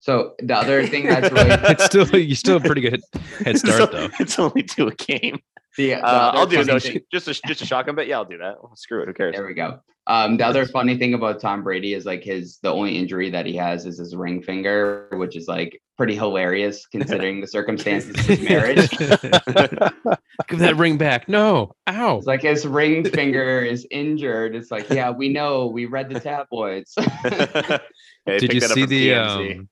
[0.00, 3.00] So the other thing that's really it's still you still a pretty good
[3.44, 4.08] head start though.
[4.20, 5.40] It's only two a game.
[5.76, 6.66] The, the Uh, other I'll do it.
[6.66, 8.06] No, thing- just a just a shotgun bet.
[8.06, 8.56] Yeah, I'll do that.
[8.74, 9.08] Screw it.
[9.08, 9.34] Who cares?
[9.36, 9.80] There we go.
[10.06, 13.46] Um, the other funny thing about Tom Brady is like his the only injury that
[13.46, 18.24] he has is his ring finger, which is like pretty hilarious considering the circumstances of
[18.26, 18.90] his marriage.
[20.48, 21.28] Give that ring back.
[21.28, 21.74] No.
[21.88, 22.16] Ow.
[22.18, 24.56] It's like his ring finger is injured.
[24.56, 26.94] It's like, yeah, we know, we read the tabloids.
[26.98, 27.78] Yeah,
[28.26, 29.68] they Did you see the um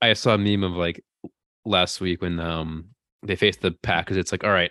[0.00, 1.04] I saw a meme of like
[1.66, 2.90] last week when um
[3.22, 4.16] they face the Packers.
[4.16, 4.70] It's like, all right,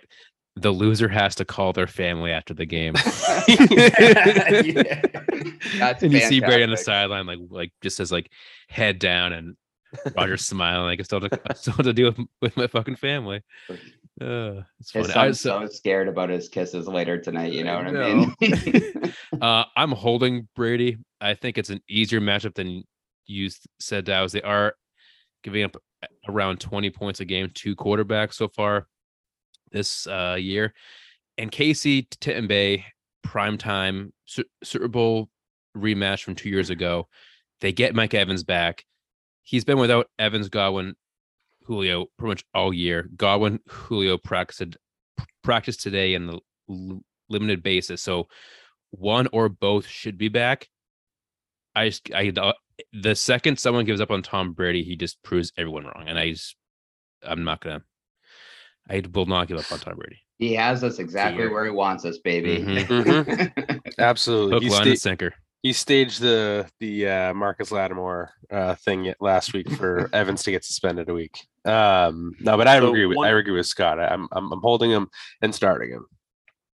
[0.56, 2.94] the loser has to call their family after the game.
[3.48, 5.02] Yeah.
[5.78, 8.30] That's and you see Brady on the sideline, like like just says like
[8.68, 9.56] head down and
[10.16, 12.66] Roger's smiling, like I still have to, I still have to deal with, with my
[12.66, 13.42] fucking family.
[14.20, 15.06] Uh, it's funny.
[15.10, 17.52] I, son's so, so scared about his kisses later tonight.
[17.52, 19.14] You know I what I mean?
[19.40, 20.98] uh, I'm holding Brady.
[21.20, 22.84] I think it's an easier matchup than
[23.26, 24.32] you s- said, Daz.
[24.32, 24.74] They are
[25.42, 25.76] giving up
[26.28, 28.86] around 20 points a game to quarterbacks so far
[29.72, 30.74] this uh, year.
[31.36, 32.84] And Casey Titten Bay,
[33.26, 35.28] primetime Su- Super Bowl
[35.76, 37.08] rematch from two years ago.
[37.60, 38.84] They get Mike Evans back.
[39.42, 40.94] He's been without Evans, Godwin,
[41.64, 43.08] Julio pretty much all year.
[43.16, 44.76] Godwin, Julio practiced
[45.42, 46.40] practiced today in the
[47.28, 48.02] limited basis.
[48.02, 48.28] So
[48.90, 50.68] one or both should be back.
[51.78, 52.32] I just I
[52.92, 56.04] the second someone gives up on Tom Brady, he just proves everyone wrong.
[56.06, 56.56] And I just
[57.22, 57.82] I'm not gonna
[58.88, 60.18] I will not give up on Tom Brady.
[60.38, 61.52] he has us exactly Fear.
[61.52, 62.58] where he wants us, baby.
[62.64, 63.80] Mhm.
[63.98, 64.54] Absolutely.
[64.54, 65.34] Hook, He, line, sta- and sinker.
[65.62, 70.64] he staged the the uh, Marcus Lattimore uh, thing last week for Evans to get
[70.64, 71.36] suspended a week.
[71.64, 73.98] Um, no, but I So agree with one- I agree with Scott.
[73.98, 75.08] I, I'm I'm I'm holding him
[75.42, 76.06] and starting him.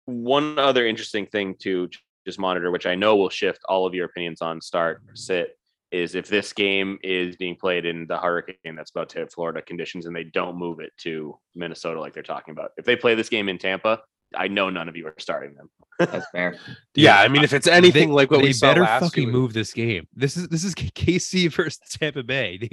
[0.06, 1.88] one other interesting thing to
[2.26, 5.56] just monitor, which I know will shift all of your opinions on start, sit,
[5.90, 9.62] is if this game is being played in the hurricane that's about to hit Florida
[9.62, 12.72] conditions and they don't move it to Minnesota like they're talking about.
[12.76, 14.00] If they play this game in Tampa,
[14.36, 15.70] I know none of you are starting them.
[15.98, 16.58] That's fair.
[16.94, 19.24] Yeah, I mean, if it's anything They- like what they we saw better last fucking
[19.24, 20.08] year, move this game.
[20.14, 22.58] This is this is KC versus Tampa Bay.
[22.58, 22.70] They,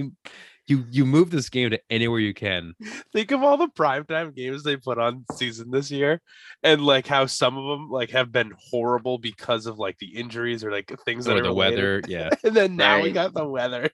[0.68, 2.74] you you move this game to anywhere you can.
[3.13, 6.22] think of all the primetime games they put on season this year
[6.63, 10.63] and like how some of them like have been horrible because of like the injuries
[10.63, 11.76] or like things that Or are the related.
[11.76, 12.30] weather, yeah.
[12.43, 13.89] and then now we got the weather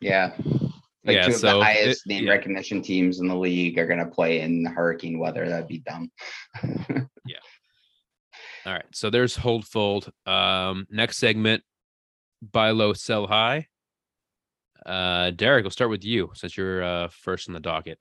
[0.00, 0.34] Yeah.
[1.04, 2.30] Like Yeah, two of so the it- highest name yeah.
[2.32, 5.48] recognition teams in the league are gonna play in hurricane weather.
[5.48, 6.10] That'd be dumb.
[7.26, 7.36] Yeah.
[8.66, 8.84] All right.
[8.92, 10.10] So there's hold fold.
[10.26, 11.62] Um, next segment,
[12.42, 13.66] buy low, sell high.
[14.86, 18.00] Uh, Derek, we'll start with you since you're uh first in the docket.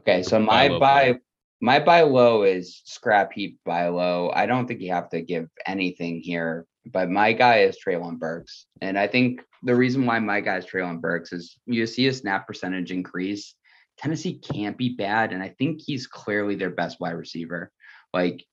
[0.00, 1.20] Okay, so my buy play.
[1.60, 4.30] my buy low is scrap heap buy low.
[4.34, 8.66] I don't think you have to give anything here, but my guy is Treylon Burks.
[8.80, 12.12] And I think the reason why my guy is Treylon Burks is you see a
[12.12, 13.54] snap percentage increase.
[13.96, 17.70] Tennessee can't be bad, and I think he's clearly their best wide receiver.
[18.12, 18.44] Like,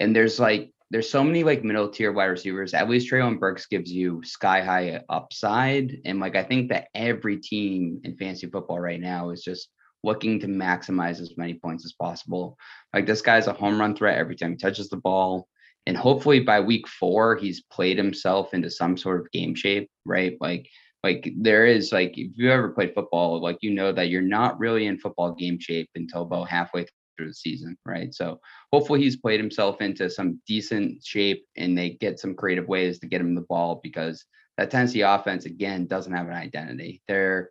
[0.00, 2.72] and there's like there's so many like middle tier wide receivers.
[2.72, 7.38] At least Treylon Burks gives you sky high upside, and like I think that every
[7.38, 9.70] team in fantasy football right now is just
[10.04, 12.56] looking to maximize as many points as possible.
[12.94, 15.48] Like this guy's a home run threat every time he touches the ball.
[15.84, 20.36] And hopefully by week four, he's played himself into some sort of game shape, right?
[20.40, 20.68] Like,
[21.02, 24.60] like there is like if you ever played football, like you know that you're not
[24.60, 26.86] really in football game shape until about halfway
[27.16, 28.14] through the season, right?
[28.14, 28.40] So
[28.72, 33.06] hopefully he's played himself into some decent shape and they get some creative ways to
[33.06, 34.24] get him the ball because
[34.56, 37.02] that Tennessee offense again doesn't have an identity.
[37.08, 37.50] They're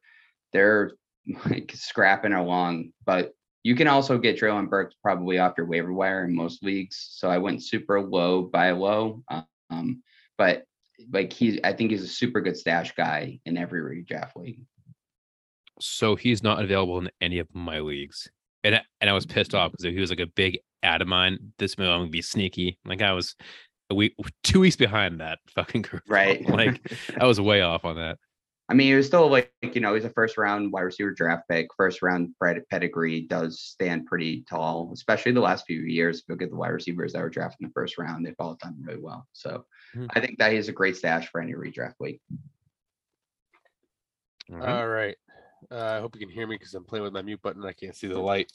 [0.51, 0.91] they're
[1.45, 3.33] like scrapping along, but
[3.63, 7.07] you can also get Treylon Burks probably off your waiver wire in most leagues.
[7.11, 9.23] So I went super low by low.
[9.69, 10.03] Um,
[10.37, 10.65] but
[11.11, 14.61] like he's I think he's a super good stash guy in every redraft league.
[15.79, 18.29] So he's not available in any of my leagues.
[18.63, 21.07] And I- and I was pissed off because he was like a big ad of
[21.07, 21.53] mine.
[21.57, 22.77] This move I'm gonna be sneaky.
[22.85, 23.35] Like I was
[23.89, 26.03] a week two weeks behind that fucking group.
[26.07, 26.45] Right.
[26.49, 26.79] like
[27.19, 28.17] I was way off on that.
[28.69, 31.43] I mean, he was still like, you know, he's a first round wide receiver draft
[31.49, 32.33] pick, first round
[32.69, 36.19] pedigree does stand pretty tall, especially the last few years.
[36.19, 38.33] If you look at the wide receivers that were drafted in the first round, they've
[38.39, 39.27] all done really well.
[39.33, 40.07] So Mhm.
[40.15, 42.21] I think that is a great stash for any redraft league.
[44.51, 44.69] All right.
[44.69, 45.15] all right
[45.73, 47.73] uh, i hope you can hear me because i'm playing with my mute button i
[47.73, 48.51] can't see the light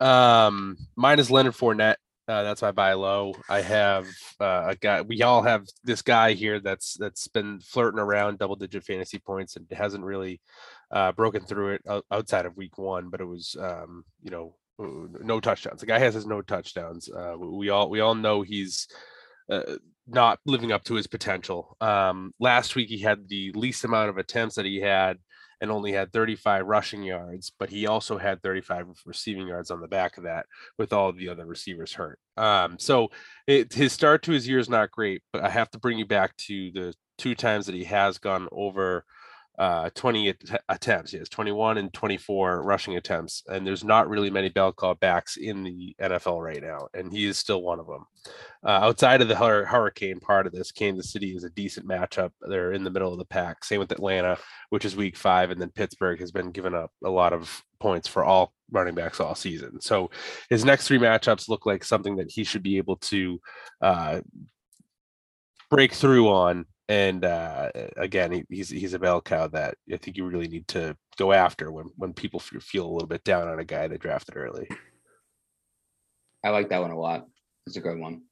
[0.00, 1.96] um mine is leonard Fournette.
[2.30, 3.34] Uh, that's my buy low.
[3.48, 4.06] I have
[4.38, 5.00] uh, a guy.
[5.00, 9.56] We all have this guy here that's that's been flirting around double digit fantasy points
[9.56, 10.40] and hasn't really
[10.92, 11.82] uh, broken through it
[12.12, 13.08] outside of week one.
[13.08, 15.80] But it was um, you know uh, no touchdowns.
[15.80, 17.10] The guy has his no touchdowns.
[17.10, 18.86] Uh, we all we all know he's
[19.50, 21.76] uh, not living up to his potential.
[21.80, 25.18] Um, last week he had the least amount of attempts that he had
[25.60, 29.88] and only had 35 rushing yards, but he also had 35 receiving yards on the
[29.88, 30.46] back of that
[30.78, 32.18] with all the other receivers hurt.
[32.36, 33.10] Um, so
[33.46, 36.06] it, his start to his year is not great, but I have to bring you
[36.06, 39.04] back to the two times that he has gone over
[39.60, 41.12] uh 20 att- attempts.
[41.12, 45.36] He has 21 and 24 rushing attempts, and there's not really many bell cow backs
[45.36, 48.06] in the NFL right now, and he is still one of them.
[48.64, 52.30] Uh, outside of the hur- hurricane part of this, Kansas City is a decent matchup.
[52.40, 53.62] They're in the middle of the pack.
[53.62, 54.38] Same with Atlanta,
[54.70, 58.08] which is week five, and then Pittsburgh has been giving up a lot of points
[58.08, 59.78] for all running backs all season.
[59.82, 60.10] So
[60.48, 63.38] his next three matchups look like something that he should be able to
[63.82, 64.20] uh,
[65.68, 66.64] break through on.
[66.90, 70.66] And uh, again, he, he's he's a bell cow that I think you really need
[70.68, 73.96] to go after when when people feel a little bit down on a guy they
[73.96, 74.68] drafted early.
[76.44, 77.28] I like that one a lot.
[77.68, 78.22] It's a good one.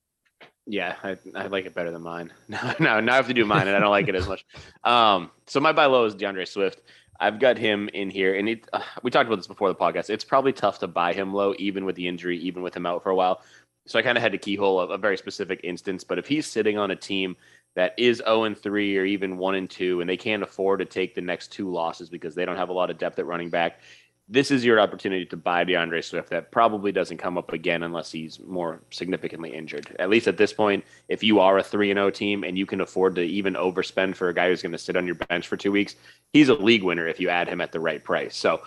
[0.67, 2.33] Yeah, I, I like it better than mine.
[2.49, 4.45] No, no, now I have to do mine, and I don't like it as much.
[4.83, 6.83] Um, so my buy low is D'Andre Swift.
[7.21, 10.11] I've got him in here, and it, uh, we talked about this before the podcast.
[10.11, 13.05] It's probably tough to buy him low, even with the injury, even with him out
[13.05, 13.41] for a while.
[13.87, 16.05] So I kind of had to keyhole a, a very specific instance.
[16.05, 17.37] But if he's sitting on a team
[17.75, 20.85] that is 0 and 3 or even 1 and 2, and they can't afford to
[20.85, 23.51] take the next two losses because they don't have a lot of depth at running
[23.51, 23.81] back,
[24.29, 26.31] this is your opportunity to buy D'Andre Swift.
[26.31, 29.97] That probably doesn't come up again unless he's more significantly injured.
[29.99, 32.67] At least at this point, if you are a 3 and 0 team and you
[32.67, 35.49] can afford to even overspend for a guy who's going to sit on your bench
[35.49, 35.97] for two weeks,
[36.33, 38.37] he's a league winner if you add him at the right price.
[38.37, 38.61] So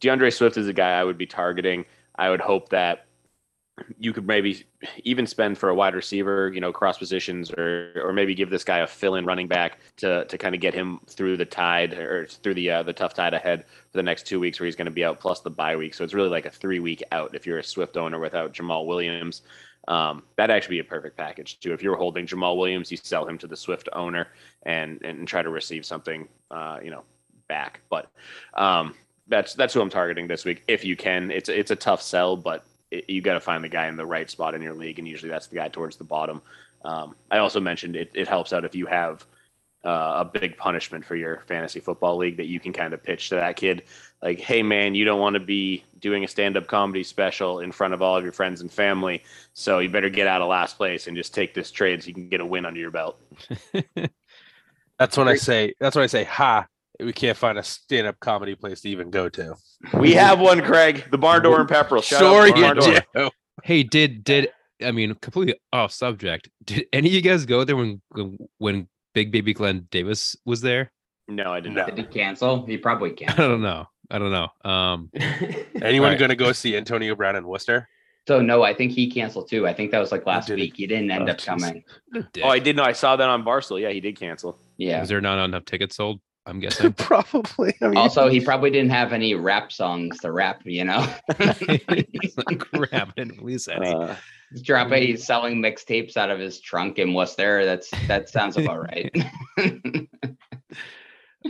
[0.00, 1.84] D'Andre Swift is a guy I would be targeting.
[2.16, 3.06] I would hope that
[3.98, 4.64] you could maybe
[5.02, 8.64] even spend for a wide receiver, you know, cross positions, or or maybe give this
[8.64, 12.26] guy a fill-in running back to to kind of get him through the tide or
[12.26, 14.86] through the uh, the tough tide ahead for the next two weeks where he's going
[14.86, 15.94] to be out plus the bye week.
[15.94, 18.86] So it's really like a three week out if you're a Swift owner without Jamaal
[18.86, 19.42] Williams.
[19.88, 21.72] Um, that'd actually be a perfect package too.
[21.72, 24.28] If you're holding Jamaal Williams, you sell him to the Swift owner
[24.64, 27.04] and and try to receive something, uh, you know,
[27.48, 27.80] back.
[27.88, 28.10] But
[28.54, 28.94] um,
[29.28, 30.62] that's that's who I'm targeting this week.
[30.68, 33.68] If you can, it's it's a tough sell, but it, you got to find the
[33.68, 36.04] guy in the right spot in your league, and usually that's the guy towards the
[36.04, 36.42] bottom.
[36.84, 39.24] Um, I also mentioned it, it helps out if you have
[39.84, 43.30] uh, a big punishment for your fantasy football league that you can kind of pitch
[43.30, 43.82] to that kid
[44.22, 47.92] like hey man you don't want to be doing a stand-up comedy special in front
[47.92, 49.24] of all of your friends and family
[49.54, 52.14] so you better get out of last place and just take this trade so you
[52.14, 53.20] can get a win under your belt
[55.02, 55.74] That's when I say.
[55.80, 56.66] That's when I say, "Ha!
[57.00, 59.54] We can't find a stand-up comedy place to even go to."
[59.94, 62.76] we have one craig the barn door and pepperell Shout out Sure to you Barn
[62.76, 63.00] Door.
[63.14, 63.30] do.
[63.64, 64.50] Hey, did did
[64.84, 66.48] I mean completely off subject?
[66.64, 70.60] Did any of you guys go there when when- when Big Baby Glenn Davis was
[70.60, 70.92] there?
[71.28, 71.82] no i did No.
[71.82, 72.66] not Did he cancel?
[72.66, 73.40] He probably canceled.
[73.44, 73.86] I don't know.
[74.10, 74.48] I don't know.
[74.70, 75.10] Um,
[75.82, 76.18] Anyone Right.
[76.18, 77.88] going to go see Antonio Brown in Worcester?
[78.28, 79.66] So no, I think he canceled too.
[79.66, 80.62] I think that was like last did it.
[80.62, 80.74] week.
[80.76, 81.44] He didn't end Oh, up jeez.
[81.46, 81.84] coming.
[82.42, 85.00] oh i did know i saw that on barstool yeah he did cancel Yeah.
[85.00, 86.20] was there not enough tickets sold?
[86.46, 86.92] I'm guessing.
[86.98, 87.74] Probably.
[87.80, 90.62] I mean, Also, he probably didn't have any rap songs to rap.
[90.64, 91.06] You know,
[91.38, 93.08] Crap!
[93.08, 93.86] I didn't release any.
[93.88, 94.16] uh,
[94.50, 95.02] He's dropping.
[95.04, 97.64] He's selling mixtapes out of his trunk in Worcester.
[97.64, 99.10] That's that sounds about right.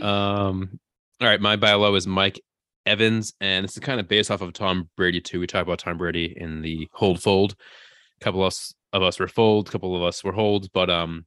[0.01, 0.79] Um,
[1.21, 2.41] all right, my bio low is Mike
[2.85, 5.39] Evans, and this is kind of based off of Tom Brady too.
[5.39, 7.55] We talked about Tom Brady in the hold fold.
[8.19, 10.89] A couple of us of us were fold, a couple of us were holds, but
[10.89, 11.25] um,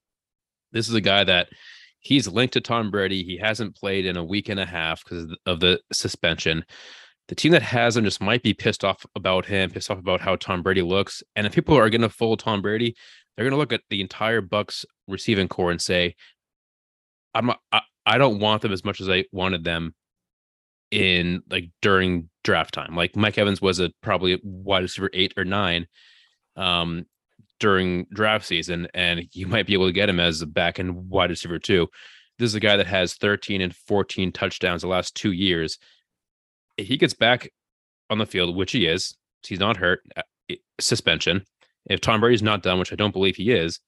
[0.72, 1.48] this is a guy that
[2.06, 3.24] he's linked to Tom Brady.
[3.24, 6.64] He hasn't played in a week and a half because of the suspension.
[7.28, 10.20] The team that has him just might be pissed off about him, pissed off about
[10.20, 11.24] how Tom Brady looks.
[11.34, 12.94] And if people are going to fold Tom Brady,
[13.36, 16.14] they're going to look at the entire Bucs receiving core and say,
[17.34, 19.94] "I'm I, I don't want them as much as I wanted them
[20.92, 22.94] in like during draft time.
[22.94, 25.88] Like Mike Evans was a probably wide receiver eight or nine
[26.54, 27.04] um
[27.58, 31.08] during draft season, and you might be able to get him as a back and
[31.08, 31.88] wide receiver too.
[32.38, 35.78] This is a guy that has 13 and 14 touchdowns the last two years.
[36.76, 37.50] If he gets back
[38.10, 40.22] on the field, which he is, he's not hurt, uh,
[40.78, 41.44] suspension.
[41.88, 43.80] If Tom Brady's not done, which I don't believe he is,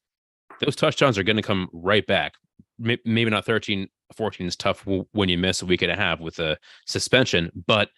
[0.60, 2.34] those touchdowns are going to come right back.
[2.78, 6.38] Maybe not 13, 14 is tough when you miss a week and a half with
[6.38, 6.56] a
[6.86, 7.90] suspension, but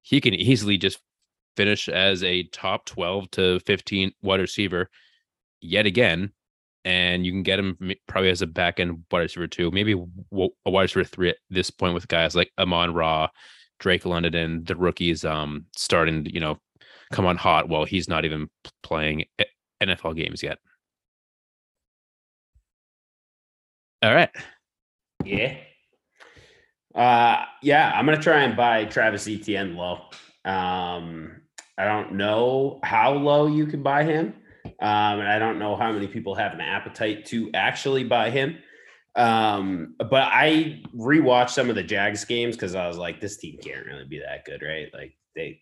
[0.00, 0.98] he can easily just
[1.56, 4.88] finish as a top 12 to 15 wide receiver
[5.62, 6.32] yet again.
[6.84, 10.70] And you can get him probably as a back end wide receiver two, maybe a
[10.70, 13.28] wide receiver three at this point with guys like Amon Ra,
[13.78, 16.58] Drake London, and the rookies um starting you know,
[17.12, 18.50] come on hot while he's not even
[18.82, 19.24] playing
[19.80, 20.58] NFL games yet.
[24.02, 24.30] All right.
[25.24, 25.56] Yeah.
[26.94, 30.00] Uh yeah, I'm gonna try and buy Travis Etienne low.
[30.44, 31.42] Um
[31.78, 34.34] I don't know how low you can buy him.
[34.82, 38.58] Um, and I don't know how many people have an appetite to actually buy him.
[39.14, 43.58] Um, but I rewatched some of the Jags games because I was like, this team
[43.62, 44.88] can't really be that good, right?
[44.92, 45.60] Like they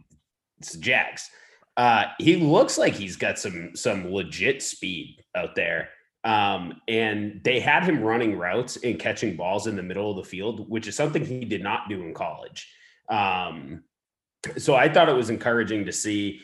[0.59, 1.29] it's the Jags.
[1.77, 5.91] Uh, he looks like he's got some some legit speed out there.
[6.25, 10.29] Um, and they had him running routes and catching balls in the middle of the
[10.29, 12.71] field, which is something he did not do in college.
[13.11, 13.85] Um,
[14.57, 16.41] so I thought it was encouraging to see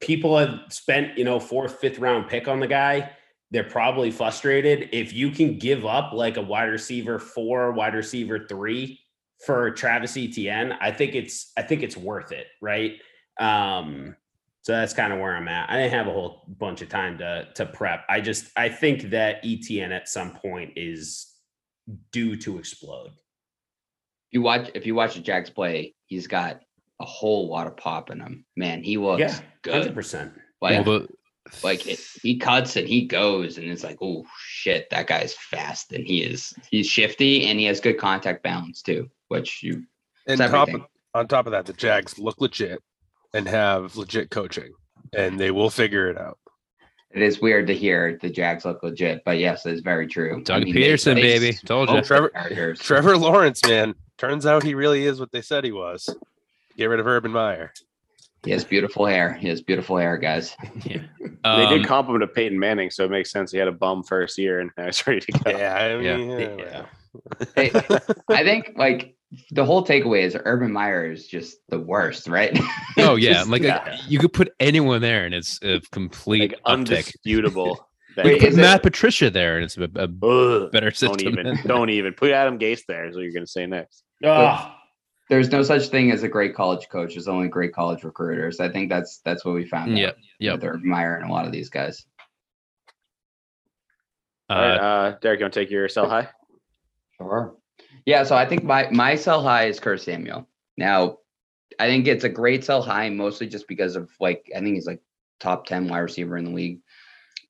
[0.00, 3.10] people have spent, you know, fourth, fifth round pick on the guy.
[3.50, 4.88] They're probably frustrated.
[4.92, 9.00] If you can give up like a wide receiver four, wide receiver three
[9.44, 13.00] for Travis Etienne, I think it's I think it's worth it, right?
[13.38, 14.16] Um,
[14.62, 15.70] so that's kind of where I'm at.
[15.70, 18.04] I didn't have a whole bunch of time to to prep.
[18.08, 21.34] I just I think that Etienne at some point is
[22.12, 23.08] due to explode.
[23.08, 26.60] If you watch if you watch the Jags play, he's got
[27.00, 28.44] a whole lot of pop in him.
[28.56, 29.32] Man, he looks Yeah,
[29.66, 29.94] hundred good.
[29.94, 30.32] percent.
[30.60, 31.08] Like, well, the,
[31.64, 35.92] like it, he cuts and he goes, and it's like, oh shit, that guy's fast
[35.92, 39.82] and he is he's shifty and he has good contact balance too, which you
[40.26, 40.86] and top everything.
[41.14, 42.82] on top of that, the Jags look legit
[43.32, 44.72] and have legit coaching,
[45.14, 46.38] and they will figure it out.
[47.12, 50.42] It is weird to hear the Jags look legit, but yes, it's very true.
[50.44, 51.52] Doug they Pederson, placed baby.
[51.64, 52.02] Told you.
[52.02, 56.08] Trevor- Trevor Lawrence, man, turns out he really is what they said he was.
[56.80, 57.74] Get rid of Urban Meyer.
[58.42, 59.34] He has beautiful hair.
[59.34, 60.56] He has beautiful hair, guys.
[60.86, 60.98] they
[61.44, 63.52] Um, did compliment to Peyton Manning, so it makes sense.
[63.52, 65.50] He had a bum first year and now he's ready to go.
[65.50, 66.86] Yeah, I mean, yeah, Yeah.
[67.54, 67.70] Hey,
[68.30, 69.14] I think like
[69.50, 72.58] the whole takeaway is Urban Meyer is just the worst, right?
[72.96, 73.98] oh yeah, Just- like yeah.
[74.08, 76.64] you could put anyone there, and it's a complete Like uptick.
[76.72, 77.86] undisputable.
[78.16, 80.72] that- We Wait, could is put it- Matt Patricia there, and it's a, a Ugh.
[80.72, 81.28] better don't system.
[81.28, 84.02] even don't even put Adam Gase there is what you're gonna say next.
[84.24, 84.74] Oh,
[85.30, 87.14] There's no such thing as a great college coach.
[87.14, 88.58] There's only great college recruiters.
[88.58, 89.96] I think that's that's what we found.
[89.96, 90.10] Yeah,
[90.40, 90.50] yeah.
[90.50, 90.54] yep.
[90.54, 92.04] with Urban Meyer and a lot of these guys.
[94.48, 96.28] All right, Uh, uh, Derek, you want to take your sell high?
[97.16, 97.54] Sure.
[98.04, 100.48] Yeah, so I think my my sell high is Kurt Samuel.
[100.76, 101.18] Now,
[101.78, 104.86] I think it's a great sell high, mostly just because of like I think he's
[104.88, 105.00] like
[105.38, 106.80] top ten wide receiver in the league.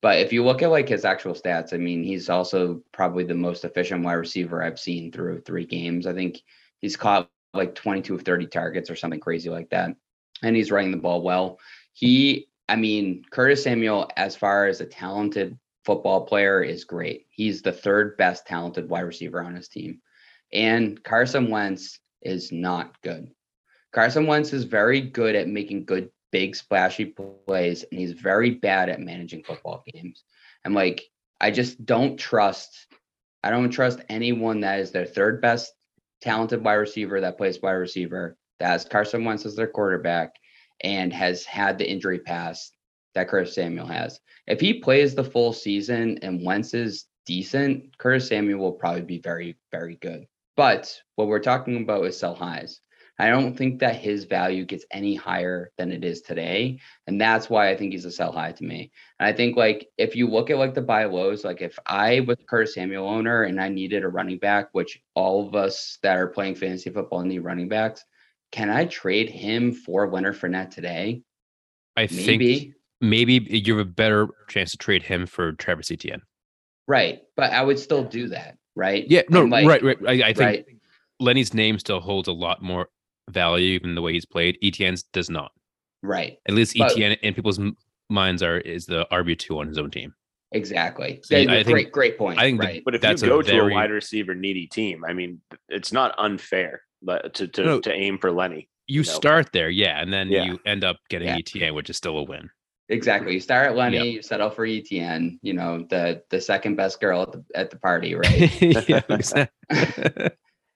[0.03, 3.35] But if you look at like his actual stats, I mean, he's also probably the
[3.35, 6.07] most efficient wide receiver I've seen through three games.
[6.07, 6.43] I think
[6.81, 9.95] he's caught like 22 of 30 targets or something crazy like that.
[10.43, 11.59] And he's running the ball well.
[11.93, 17.27] He, I mean, Curtis Samuel, as far as a talented football player, is great.
[17.31, 20.01] He's the third best talented wide receiver on his team.
[20.53, 23.31] And Carson Wentz is not good.
[23.93, 28.89] Carson Wentz is very good at making good, big, splashy plays, and he's very bad
[28.89, 30.23] at managing football games.
[30.65, 31.03] And like,
[31.41, 32.87] I just don't trust.
[33.43, 35.73] I don't trust anyone that is their third best
[36.21, 40.35] talented wide receiver that plays wide receiver that has Carson Wentz as their quarterback
[40.83, 42.75] and has had the injury past
[43.15, 44.21] that Curtis Samuel has.
[44.47, 49.19] If he plays the full season and Wentz is decent, Curtis Samuel will probably be
[49.19, 50.27] very, very good.
[50.57, 52.81] But what we're talking about is sell highs.
[53.21, 56.81] I don't think that his value gets any higher than it is today.
[57.07, 58.91] And that's why I think he's a sell high to me.
[59.19, 62.21] And I think like if you look at like the buy lows, like if I
[62.21, 65.99] was a Curtis Samuel owner and I needed a running back, which all of us
[66.03, 68.03] that are playing fantasy football need running backs,
[68.53, 71.23] can I trade him for Leonard Fournette today?
[71.97, 72.75] I think Maybe.
[73.03, 76.23] maybe you have a better chance to trade him for Travis Etienne.
[76.89, 77.21] Right.
[77.37, 78.57] But I would still do that.
[78.75, 79.05] Right.
[79.11, 79.99] Yeah, no, like, right, right.
[80.07, 80.65] I, I think Right.
[81.19, 82.89] Lenny's name still holds a lot more
[83.31, 84.59] value even the way he's played.
[84.63, 85.53] Etienne's does not.
[86.03, 86.39] Right.
[86.49, 87.61] At least But- Etienne in people's
[88.09, 90.15] minds are is the RB two on his own team.
[90.53, 91.21] Exactly.
[91.23, 92.39] See, Yeah, I think- great, great point.
[92.39, 92.83] I think the- right.
[92.85, 95.41] But if That's you a go to very- a wide receiver needy team, I mean,
[95.69, 97.81] it's not unfair but to to, No.
[97.81, 98.69] to aim for Lenny.
[98.87, 99.05] You No.
[99.05, 100.45] start there, yeah, and then Yeah.
[100.45, 101.39] you end up getting Yeah.
[101.39, 102.51] Etienne, which is still a win.
[102.91, 103.33] Exactly.
[103.33, 104.07] You start at Lenny, Yep.
[104.07, 107.79] you settle for Etienne, you know, the the second best girl at the at the
[107.79, 108.61] party, right?
[108.89, 109.49] yeah, exactly.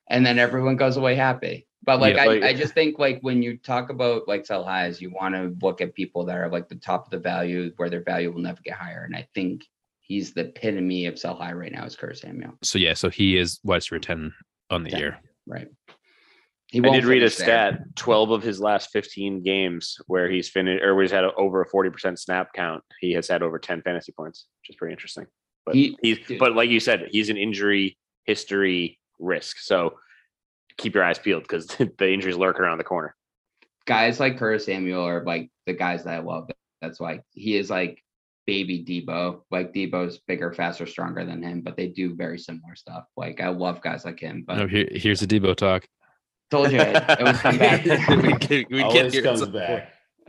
[0.08, 1.66] and then everyone goes away happy.
[1.84, 2.22] But like Yeah.
[2.22, 5.34] I, Like- I just think like when you talk about like sell highs, you want
[5.34, 8.32] to look at people that are like the top of the value where their value
[8.32, 9.04] will never get higher.
[9.04, 9.64] And I think
[10.00, 12.54] he's the epitome of sell high right now is Curtis Samuel.
[12.62, 14.32] so yeah, so he is wide receiver ten
[14.70, 14.98] on the Ten.
[15.00, 15.18] year.
[15.46, 15.68] Right.
[16.68, 17.46] He I did read a finish there.
[17.72, 21.32] stat: twelve of his last fifteen games where he's finished or where he's had a,
[21.34, 24.76] over a forty percent snap count, he has had over ten fantasy points, which is
[24.76, 25.26] pretty interesting.
[25.66, 26.38] But He- he's dude.
[26.38, 29.58] but like you said, he's an injury history risk.
[29.60, 29.98] So
[30.78, 31.66] keep your eyes peeled because
[31.98, 33.14] the injuries lurk around the corner.
[33.86, 36.50] guys like Curtis Samuel are like the guys that I love.
[36.82, 38.02] That's why he is like
[38.46, 39.42] baby Deebo.
[39.50, 43.04] Like Deebo's bigger, faster, stronger than him, but they do very similar stuff.
[43.16, 44.44] Like I love guys like him.
[44.46, 45.86] But No, here, here's the Deebo talk.
[46.50, 47.84] told you it, it would come back.
[48.08, 49.66] we get, we get Always here comes some point.
[49.66, 49.92] back.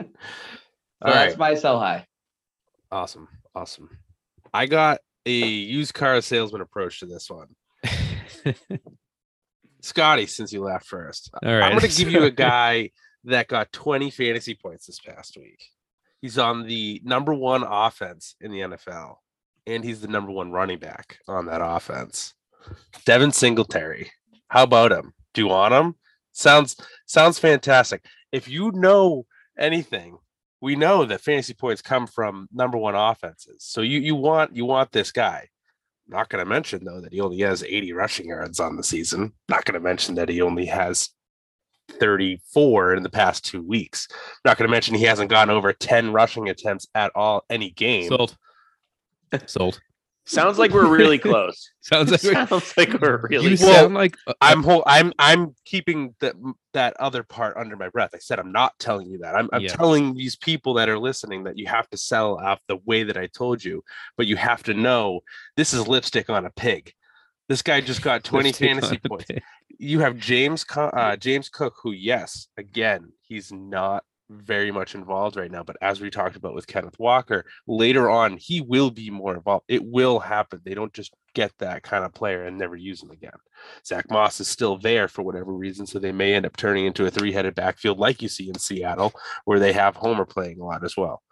[1.02, 1.38] All that's right.
[1.38, 2.06] my sell high.
[2.90, 3.28] Awesome.
[3.54, 3.90] Awesome.
[4.54, 7.48] I got a used car salesman approach to this one.
[9.86, 12.90] Scotty, since you laughed first, All right, I'm going to give you a guy
[13.24, 15.62] that got 20 fantasy points this past week.
[16.20, 19.16] He's on the number one offense in the NFL,
[19.66, 22.34] and he's the number one running back on that offense.
[23.04, 24.10] Devin Singletary.
[24.48, 25.12] How about him?
[25.34, 25.94] Do you want him?
[26.32, 26.76] Sounds
[27.06, 28.04] sounds fantastic.
[28.32, 29.26] If you know
[29.58, 30.18] anything,
[30.60, 33.56] we know that fantasy points come from number one offenses.
[33.60, 35.48] So you you want you want this guy.
[36.08, 39.32] Not going to mention though that he only has 80 rushing yards on the season.
[39.48, 41.10] Not going to mention that he only has
[41.88, 44.08] 34 in the past two weeks.
[44.44, 48.08] Not going to mention he hasn't gotten over 10 rushing attempts at all any game.
[48.08, 48.36] Sold.
[49.46, 49.80] Sold.
[50.28, 51.70] Sounds like we're really close.
[51.80, 53.74] Sounds like we're- Sounds like we're really you close.
[53.74, 56.34] sound like uh, I'm whole, I'm I'm keeping that
[56.74, 58.10] that other part under my breath.
[58.14, 59.34] I said I'm not telling you that.
[59.36, 59.68] I'm, I'm Yeah.
[59.68, 63.16] telling these people that are listening that you have to sell off the way that
[63.16, 63.84] I told you,
[64.16, 65.20] but you have to know
[65.56, 66.92] this is lipstick on a pig.
[67.48, 69.26] This guy just got 20 fantasy points.
[69.26, 69.42] pig.
[69.78, 75.50] You have James uh, James Cook, who yes, again, he's not very much involved right
[75.50, 75.62] now.
[75.62, 79.64] But as we talked about with Kenneth Walker, later on he will be more involved.
[79.68, 80.60] It will happen.
[80.64, 83.36] They don't just get that kind of player and never use him again.
[83.86, 87.06] Zach Moss is still there for whatever reason, so they may end up turning into
[87.06, 89.12] a three-headed backfield like you see in Seattle,
[89.44, 91.22] where they have Homer playing a lot as well.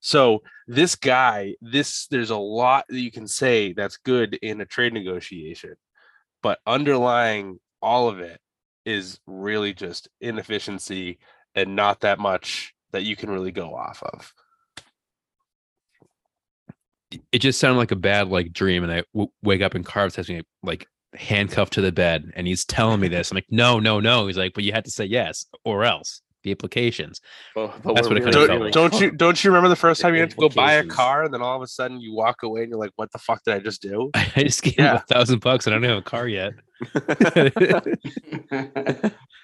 [0.00, 4.66] So this guy, this there's a lot that you can say that's good in a
[4.66, 5.74] trade negotiation,
[6.42, 8.40] but underlying all of it
[8.86, 11.18] is really just inefficiency
[11.54, 14.32] and not that much that you can really go off of.
[17.32, 20.14] It just sounded like a bad like dream, and I w- wake up and Carves
[20.16, 23.32] has me like handcuffed to the bed and he's telling me this.
[23.32, 24.28] I'm like, no, no, no.
[24.28, 27.20] He's like, but you had to say yes or else the implications.
[27.54, 28.72] But, but That's what it kinda Don't, felt like.
[28.72, 31.24] don't you don't you remember the first time you had to go buy a car
[31.24, 33.42] and then all of a sudden you walk away and you're like, what the fuck
[33.44, 34.10] did I just do?
[34.14, 34.94] I just gave him Yeah.
[34.96, 36.52] a thousand bucks and I don't have a car yet.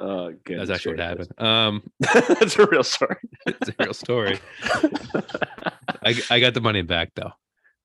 [0.00, 0.60] Oh, good.
[0.60, 1.40] That's actually what happened.
[1.40, 3.16] Um, That's a real story.
[3.46, 4.38] it's a real story.
[4.62, 7.32] I, I got the money back though.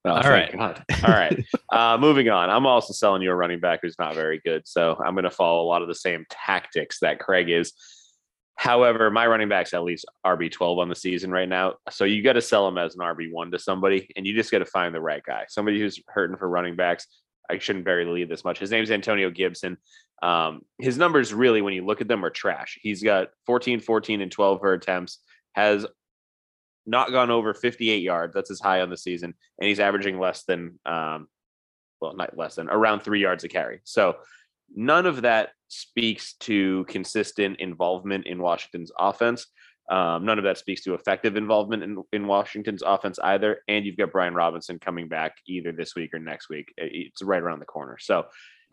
[0.06, 0.52] Oh, All right.
[0.56, 0.84] God.
[1.02, 1.44] All right.
[1.72, 2.50] Uh, moving on.
[2.50, 4.62] I'm also selling you a running back who's not very good.
[4.66, 7.72] So I'm going to follow a lot of the same tactics that Craig is.
[8.56, 11.74] However, my running back's at least RB12 on the season right now.
[11.90, 14.58] So you got to sell him as an RB1 to somebody, and you just got
[14.58, 15.46] to find the right guy.
[15.48, 17.06] Somebody who's hurting for running backs.
[17.50, 18.58] I shouldn't bury the lead this much.
[18.58, 19.76] His name's Antonio Gibson.
[20.24, 22.78] Um, his numbers really, when you look at them, are trash.
[22.80, 25.18] He's got 14, 14, and 12 for attempts,
[25.52, 25.84] has
[26.86, 28.34] not gone over 58 yards.
[28.34, 29.34] That's his high on the season.
[29.58, 31.28] And he's averaging less than, um,
[32.00, 33.80] well, not less than, around three yards a carry.
[33.84, 34.16] So
[34.74, 39.46] none of that speaks to consistent involvement in Washington's offense.
[39.90, 43.60] Um, none of that speaks to effective involvement in, in Washington's offense either.
[43.68, 46.72] And you've got Brian Robinson coming back either this week or next week.
[46.78, 47.98] It's right around the corner.
[48.00, 48.24] So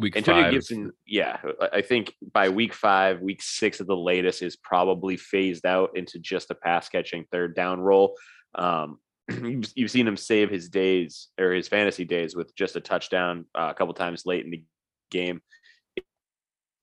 [0.02, 0.52] Week Antonio five.
[0.52, 1.38] Gibson, yeah,
[1.72, 6.20] I- think by week five, week six at the latest is probably phased out into
[6.20, 8.16] just a pass catching third down role.
[8.56, 8.99] Um,
[9.30, 13.45] you've, you've seen him save his days or his fantasy days with just a touchdown
[13.56, 14.64] uh, a couple times late in the
[15.12, 15.41] game.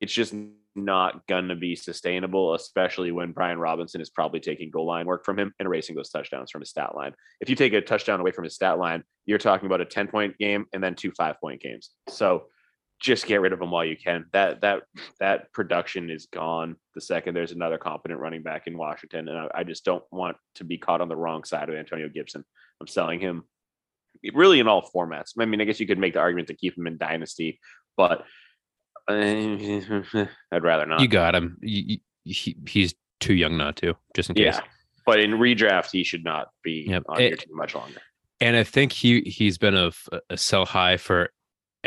[0.00, 0.32] It's just
[0.76, 5.24] not going to be sustainable, especially when Brian Robinson is probably taking goal line work
[5.24, 7.14] from him and erasing those touchdowns from his stat line.
[7.40, 10.06] If you take a touchdown away from his stat line, you're talking about a 10
[10.06, 11.90] point game and then two five point games.
[12.08, 12.44] So
[13.00, 14.26] just get rid of him while you can.
[14.32, 14.82] That that
[15.20, 19.48] that production is gone the second there's another competent running back in Washington, and I,
[19.54, 22.44] I just don't want to be caught on the wrong side of Antonio Gibson.
[22.80, 23.44] I'm selling him
[24.34, 25.32] really in all formats.
[25.38, 27.60] I mean, I guess you could make the argument to keep him in dynasty,
[27.96, 28.24] but
[29.08, 29.12] uh,
[30.52, 31.00] I'd rather not.
[31.00, 31.56] You got him.
[31.60, 34.44] You, he, he's too young not to, just in case.
[34.56, 34.60] yeah,
[35.06, 37.02] but in redraft, he should not be Yep.
[37.08, 38.00] on Eh, your team much longer.
[38.40, 41.30] And I think he he's been a sell high for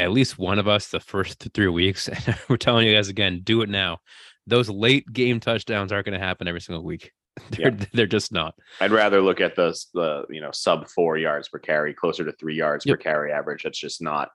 [0.01, 2.07] at least one of us the first three weeks.
[2.27, 3.99] And we're telling you guys again, do it now.
[4.47, 7.11] Those late game touchdowns aren't going to happen every single week.
[7.51, 8.55] They're they're just not.
[8.81, 12.33] I'd rather look at the the you know sub four yards per carry, closer to
[12.33, 12.97] three yards Yep.
[12.97, 13.63] per carry average.
[13.63, 14.29] That's just not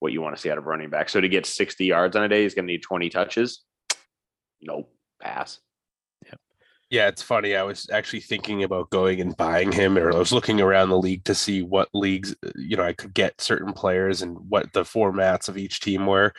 [0.00, 1.08] what you want to see out of running back.
[1.08, 3.62] So to get 60 yards on a day, he's going to need 20 touches.
[4.60, 4.92] Nope,
[5.22, 5.58] pass.
[6.90, 7.56] Yeah, it's funny.
[7.56, 10.98] I was actually thinking about going and buying him, or I was looking around the
[10.98, 14.72] league to see what leagues, uh, you know, I could get certain players and what
[14.72, 16.32] the formats of each team were.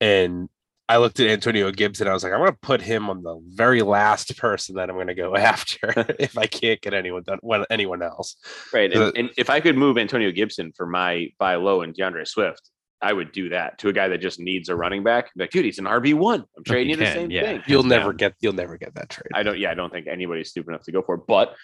[0.00, 0.48] And
[0.88, 3.22] I looked at Antonio Gibbs and I was like, I'm going to put him on
[3.22, 5.78] the very last person that I'm going to go after
[6.18, 8.36] if I can't get anyone done, when anyone else.
[8.74, 8.92] Right.
[8.92, 12.70] And, and if I could move Antonio Gibson for my buy low and D'Andre Swift,
[13.02, 15.34] I would do that to a guy that just needs a running back.
[15.34, 16.44] Be Like, dude, he's an RB one.
[16.56, 17.42] I'm trading you the same yeah.
[17.42, 17.62] thing.
[17.66, 19.30] You'll Hands never get, you'll never get that trade.
[19.34, 19.58] I don't.
[19.58, 21.22] Yeah, I don't think anybody's stupid enough to go for it.
[21.26, 21.54] But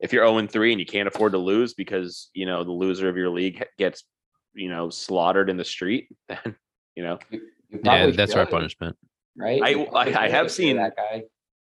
[0.00, 3.08] if you're 0 3 and you can't afford to lose because you know the loser
[3.08, 4.02] of your league gets
[4.54, 6.56] you know slaughtered in the street, then
[6.96, 7.40] you know You
[7.70, 8.96] Yeah, probably that's our punishment.
[9.36, 9.62] right?
[9.62, 11.22] I- I- I have seen- that guy.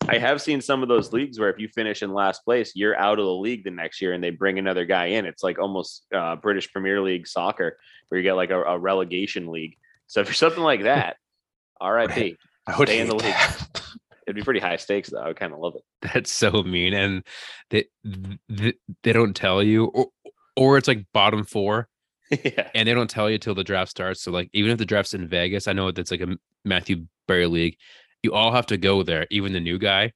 [0.09, 2.99] I have seen some of those leagues where if you finish in last place, you're
[2.99, 5.27] out of the league the next year, and they bring another guy in.
[5.27, 7.79] It's like almost uh, British Premier League soccer,
[8.09, 9.77] where you get like a, a relegation league.
[10.07, 11.17] So if you're something like that,
[11.81, 12.37] R.I.P.
[12.67, 13.23] I would Stay in the league.
[13.23, 13.83] that.
[14.27, 15.23] It'd be pretty high stakes though.
[15.23, 15.83] I kind of love it.
[16.03, 17.25] That's so mean, and
[17.71, 20.09] they they, they don't tell you, or
[20.55, 21.89] or it's like bottom four,
[22.31, 22.69] yeah.
[22.75, 24.21] and they don't tell you till the draft starts.
[24.21, 27.47] So like even if the draft's in Vegas, I know that's like a Matthew Berry
[27.47, 27.79] league.
[28.23, 30.13] You all have to go there, even the new guy,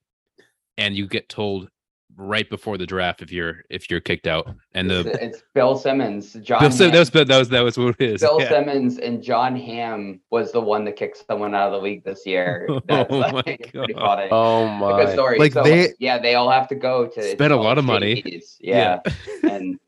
[0.79, 1.69] and you get told
[2.17, 4.47] right before the draft if you're if you're kicked out.
[4.75, 6.61] And It's, the it's Bill Simmons, John.
[6.61, 8.21] Bill, Sim- that was that was that was what it is.
[8.21, 8.49] Bill yeah.
[8.51, 12.27] Simmons and Jon Hamm was the one that kicked someone out of the league this
[12.27, 12.67] year.
[12.71, 14.05] Oh That's Oh my like pretty God.
[14.05, 14.29] funny.
[14.31, 15.13] Oh A good oh my.
[15.15, 15.39] story.
[15.39, 17.85] Like, so, they- yeah, they all have to go to it's Spent a lot of
[17.85, 18.23] money.
[18.23, 18.57] JDs.
[18.61, 19.01] Yeah.
[19.49, 19.79] and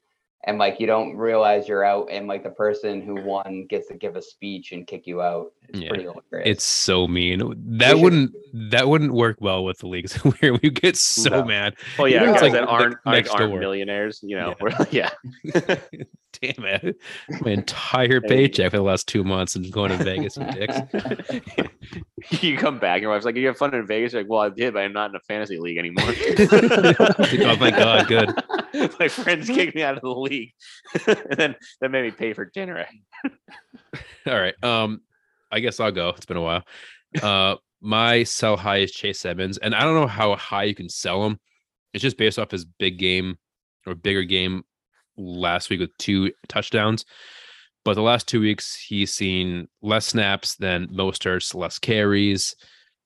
[0.46, 3.94] and like you don't realize you're out and like the person who won gets to
[3.94, 5.52] give a speech and kick you out.
[5.68, 5.88] It's Yeah.
[5.88, 6.46] pretty hilarious.
[6.56, 7.40] It's so mean.
[7.78, 8.32] That should- wouldn't
[8.70, 11.44] that wouldn't work well with the leagues where we get so No.
[11.44, 11.74] mad.
[11.98, 13.58] Well, yeah, Even guys like that aren't, aren't, next aren't door.
[13.60, 14.48] millionaires, you know.
[14.50, 14.54] Yeah.
[14.60, 15.76] we're- yeah.
[16.42, 16.96] Damn it.
[17.42, 22.42] My entire paycheck for the last two months and going to Vegas and dicks.
[22.42, 24.48] you come back, your wife's like, "You have fun in Vegas." You're like, well, I
[24.50, 26.04] did, but I'm not in a fantasy league anymore.
[26.10, 28.30] oh my god, good.
[28.98, 30.34] My friends kicked me out of the league,
[31.06, 32.86] and then that made me pay for dinner.
[34.27, 34.55] All right.
[34.62, 35.01] Um,
[35.51, 36.11] I guess I'll go.
[36.11, 36.62] It's been a while.
[37.23, 40.89] Uh my sell high is Chase Edmonds, and I don't know how high you can
[40.89, 41.39] sell him.
[41.93, 43.36] It's just based off his big game
[43.86, 44.65] or bigger game
[45.19, 47.05] last week with two touchdowns.
[47.85, 52.56] But the last two weeks, he's seen less snaps than Mostert, less carries,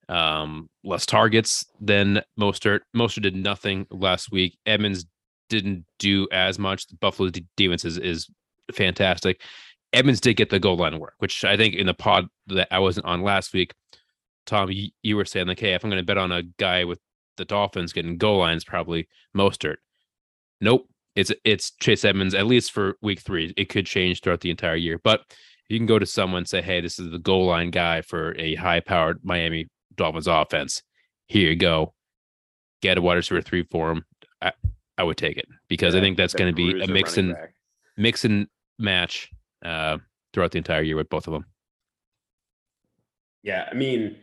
[0.08, 2.80] um, less targets than Mostert.
[2.96, 4.56] Mostert did nothing last week.
[4.64, 5.04] Edmonds
[5.48, 6.86] didn't do as much.
[6.86, 8.28] The Buffalo defense is, is
[8.72, 9.42] fantastic.
[9.92, 12.78] Edmonds did get the goal line work, which I think in the pod that I
[12.78, 13.72] wasn't on last week,
[14.46, 16.84] Tom, you, you were saying like, hey, if I'm going to bet on a guy
[16.84, 17.00] with
[17.36, 19.76] the Dolphins getting goal lines, probably Mostert.
[20.60, 23.54] Nope, it's it's Chase Edmonds at least for week three.
[23.56, 25.22] It could change throughout the entire year, but
[25.68, 28.34] you can go to someone and say, hey, this is the goal line guy for
[28.38, 30.82] a high-powered Miami Dolphins offense.
[31.26, 31.92] Here you go.
[32.80, 34.04] Get a wide receiver three for him.
[34.40, 34.52] I,
[34.98, 37.54] I would take it because I think that's going to be a mix and back.
[37.96, 38.48] mix and
[38.78, 39.30] match
[39.64, 39.98] uh,
[40.32, 41.46] throughout the entire year with both of them.
[43.44, 44.16] Yeah, I mean,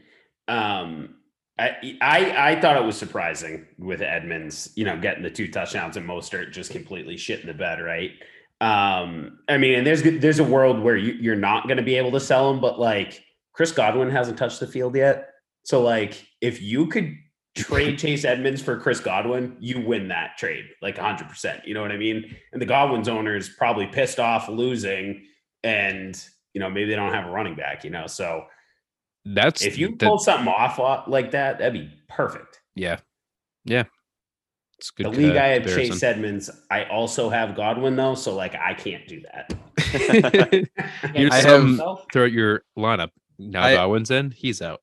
[0.49, 1.15] um,
[1.57, 5.95] I, I I thought it was surprising with Edmonds, you know, getting the two touchdowns
[5.95, 8.11] and Mostert just completely shit in the bed, right?
[8.59, 11.95] Um, I mean, and there's there's a world where you, you're not going to be
[11.95, 13.23] able to sell him, but like
[13.53, 15.29] Chris Godwin hasn't touched the field yet,
[15.63, 17.15] so like if you could
[17.55, 21.27] trade Chase Edmonds for Chris Godwin, you win that trade like 100.
[21.29, 22.35] percent You know what I mean?
[22.53, 25.25] And the Godwin's owner is probably pissed off losing,
[25.63, 26.21] and
[26.53, 28.43] you know maybe they don't have a running back, you know, so
[29.25, 32.61] That's if you the- pull something off uh, like that, that'd be perfect.
[32.75, 32.99] yeah,
[33.63, 33.83] yeah.
[34.77, 35.05] It's good.
[35.05, 35.65] the league uh, I have.
[35.65, 36.49] Chase Edmonds.
[36.69, 39.53] I also have Godwin though, so like I can't do that.
[41.15, 41.79] You're I have-
[42.11, 43.09] throughout your lineup.
[43.39, 44.81] Now I- Godwin's in, he's out.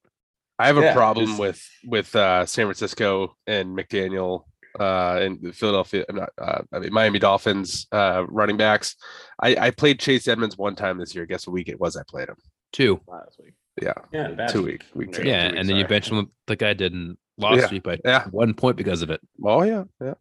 [0.63, 4.45] I have a Yeah, problem just- with with uh, San Francisco and McDaniel
[4.79, 6.05] uh, and Philadelphia.
[6.09, 6.31] I'm not.
[6.39, 8.97] Uh, I mean Miami Dolphins uh, running backs.
[9.41, 11.27] I, I played Chase Edmonds one time this year.
[11.27, 11.97] Guess what week it was?
[11.97, 12.37] I played him.
[12.73, 13.01] Two.
[13.07, 13.55] last week.
[13.83, 15.29] Yeah, yeah, two week week Yeah, two.
[15.29, 17.83] Yeah, two and then you weeks, bench him like I did in last Yeah, week
[17.83, 18.27] by yeah.
[18.31, 19.21] one point because of it.
[19.45, 20.15] Oh yeah, yeah.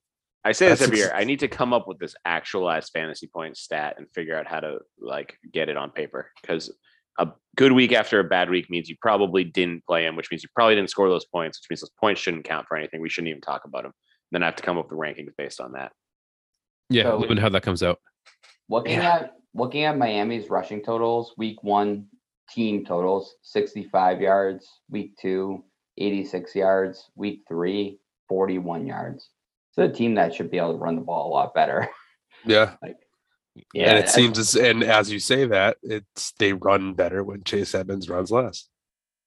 [0.43, 1.11] I say this That's every year.
[1.13, 4.59] I need to come up with this actualized fantasy point stat and figure out how
[4.61, 6.73] to like get it on paper because
[7.19, 10.43] a good week after a bad week means you probably didn't play him, which means
[10.43, 13.01] you probably didn't score those points, which means those points shouldn't count for anything.
[13.01, 13.93] We shouldn't even talk about them.
[14.31, 15.91] Then I have to come up with rankings based on that.
[16.89, 17.99] Yeah, So- let me how that comes out.
[18.69, 22.07] Looking at looking at Miami's rushing totals, week one
[22.49, 25.65] team totals 65 yards, week two
[25.97, 29.29] 86 yards, week three 41 yards.
[29.69, 31.89] It's a team that should be able to run the ball a lot better.
[32.45, 32.95] Yeah, Like,
[33.55, 37.43] and yeah, it seems as and as you say that it's they run better when
[37.43, 38.67] Chase Edmonds runs less.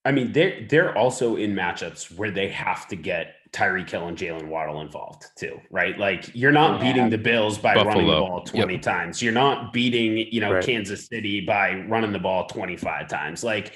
[0.05, 4.19] I mean, they're they're also in matchups where they have to get Tyreek Hill and
[4.19, 5.99] Jaylen Waddle involved too, right?
[5.99, 6.93] Like you're not Yeah.
[6.93, 9.23] beating the Bills by running the ball 20 times.
[9.23, 10.65] You're not beating, you know, Right.
[10.65, 13.45] Kansas City by running the ball 25 times.
[13.45, 13.75] Like,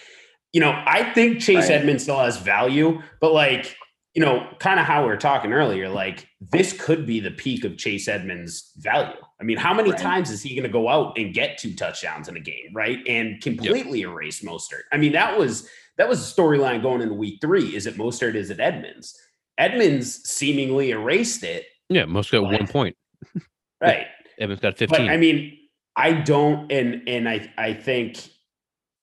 [0.52, 1.76] you know, I think Chase Right.
[1.76, 3.76] Edmonds still has value, but like,
[4.14, 7.64] you know, kind of how we were talking earlier, like this could be the peak
[7.64, 9.16] of Chase Edmonds' value.
[9.40, 10.00] I mean, how many Right.
[10.00, 12.98] times is he going to go out and get two touchdowns in a game, right?
[13.06, 14.82] And completely erase Mostert.
[14.92, 17.74] I mean, that was that was the storyline going into week three.
[17.74, 18.34] Is it Mostert?
[18.34, 19.16] Is it Edmonds?
[19.58, 22.96] Edmonds seemingly erased it, Yeah, most got one point.
[23.80, 24.06] right?
[24.38, 25.08] Edmonds got But 15.
[25.08, 25.58] I mean,
[25.96, 28.28] I don't, and and I I think,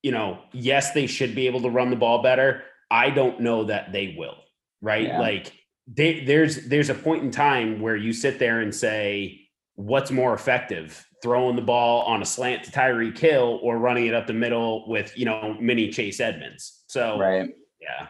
[0.03, 2.63] you know, yes, they should be able to run the ball better.
[2.91, 4.37] I don't know that they will,
[4.81, 5.07] right?
[5.07, 5.19] Yeah.
[5.19, 5.51] Like
[5.87, 9.41] they, there's there's a point in time where you sit there and say,
[9.75, 14.13] what's more effective, throwing the ball on a slant to Tyreek Hill or running it
[14.13, 16.83] up the middle with you know mini Chase Edmonds?
[16.87, 17.49] So right.
[17.81, 18.07] yeah,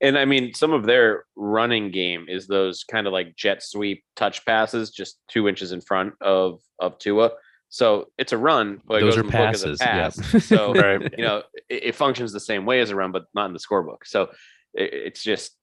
[0.00, 4.04] And I mean, some of their running game is those kind of like jet sweep
[4.16, 7.30] touch passes, just two inches in front of of Tua.
[7.70, 10.20] So it's a run, but it Those goes are in book as a passes.
[10.20, 10.44] pass.
[10.46, 11.12] So Right.
[11.18, 13.58] you know, it, it functions the same way as a run, but not in the
[13.58, 14.04] scorebook.
[14.04, 14.28] So
[14.74, 15.56] it, it's just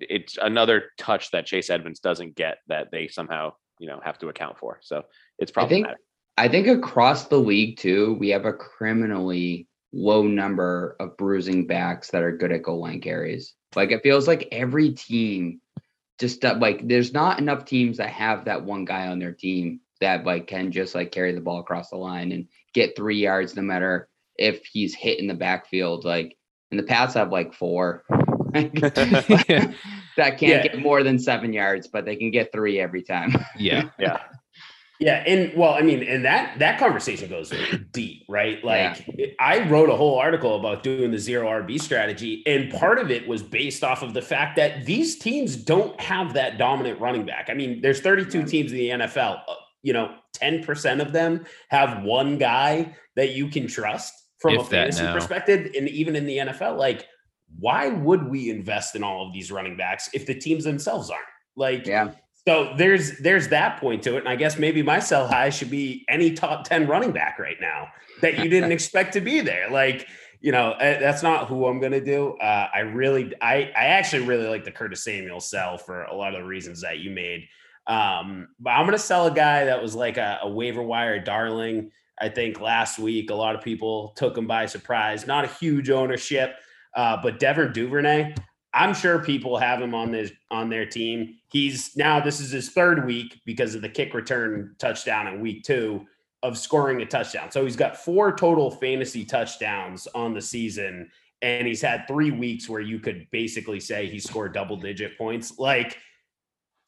[0.00, 4.28] it's another touch that Chase Edmonds doesn't get that they somehow you know have to
[4.28, 4.78] account for.
[4.82, 5.04] So
[5.38, 5.98] it's I think problematic.
[6.36, 12.10] I think across the league too, we have a criminally low number of bruising backs
[12.10, 13.54] that are good at goal line carries.
[13.76, 15.60] Like it feels like every team
[16.18, 19.80] just uh, like there's not enough teams that have that one guy on their team
[20.00, 23.56] that like can just like carry the ball across the line and get three yards
[23.56, 26.04] no matter if he's hit in the backfield.
[26.04, 26.36] Like
[26.70, 28.04] and the Pats have like four
[28.54, 29.72] Yeah.
[30.16, 30.62] that can't Yeah.
[30.62, 33.34] get more than seven yards, but they can get three every time.
[33.58, 33.90] yeah.
[33.98, 34.20] Yeah.
[35.00, 37.52] Yeah, and well, I mean, and that that conversation goes
[37.90, 38.64] deep, right?
[38.64, 39.04] Like
[39.40, 43.26] I wrote a whole article about doing the zero RB strategy, and part of it
[43.26, 47.48] was based off of the fact that these teams don't have that dominant running back.
[47.50, 49.40] I mean, there's 32 teams in the NFL.
[49.48, 54.60] uh, You know, 10% of them have one guy that you can trust from a
[54.60, 55.12] If that fantasy now.
[55.12, 57.06] perspective, and even in the NFL, like,
[57.58, 61.24] why would we invest in all of these running backs if the teams themselves aren't?
[61.56, 62.12] Like, yeah.
[62.46, 65.70] So there's there's that point to it, and I guess maybe my sell high should
[65.70, 67.88] be any top ten running back right now
[68.20, 69.70] that you didn't expect to be there.
[69.70, 70.06] Like
[70.44, 72.36] you know, uh, that's not who I'm gonna do.
[72.36, 76.34] Uh, I really, I I actually really like the Curtis Samuel sell for a lot
[76.34, 77.48] of the reasons that you made.
[77.86, 81.92] Um, but I'm gonna sell a guy that was like a, a waiver wire darling.
[82.20, 85.26] I think last week a lot of people took him by surprise.
[85.26, 86.56] Not a huge ownership,
[86.94, 88.34] uh, but Devin Duvernay.
[88.76, 91.36] I'm sure people have him on this on their team.
[91.48, 95.62] He's now this is his third week because of the kick return touchdown in week
[95.62, 96.04] two
[96.42, 97.50] of scoring a touchdown.
[97.50, 101.08] So he's got four total fantasy touchdowns on the season,
[101.40, 105.58] and he's had three weeks where you could basically say he scored double digit points.
[105.58, 105.96] Like,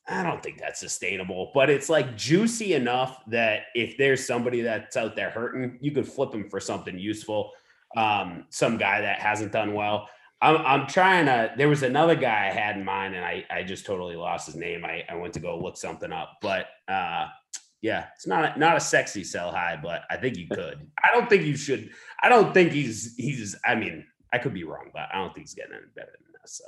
[0.09, 4.97] I don't think that's sustainable, but it's like juicy enough that if there's somebody that's
[4.97, 7.53] out there hurting, you could flip him for something useful.
[7.97, 10.09] Um, some guy that hasn't done well.
[10.43, 11.53] I'm, I'm trying to.
[11.57, 14.55] There was another guy I had in mind, and I, I just totally lost his
[14.55, 14.85] name.
[14.85, 17.27] I, I went to go look something up, but uh,
[17.81, 20.87] yeah, it's not a, not a sexy sell high, but I think you could.
[21.03, 21.91] I don't think you should.
[22.23, 23.57] I don't think he's he's.
[23.65, 26.33] I mean, I could be wrong, but I don't think he's getting any better than
[26.43, 26.61] this.
[26.63, 26.65] So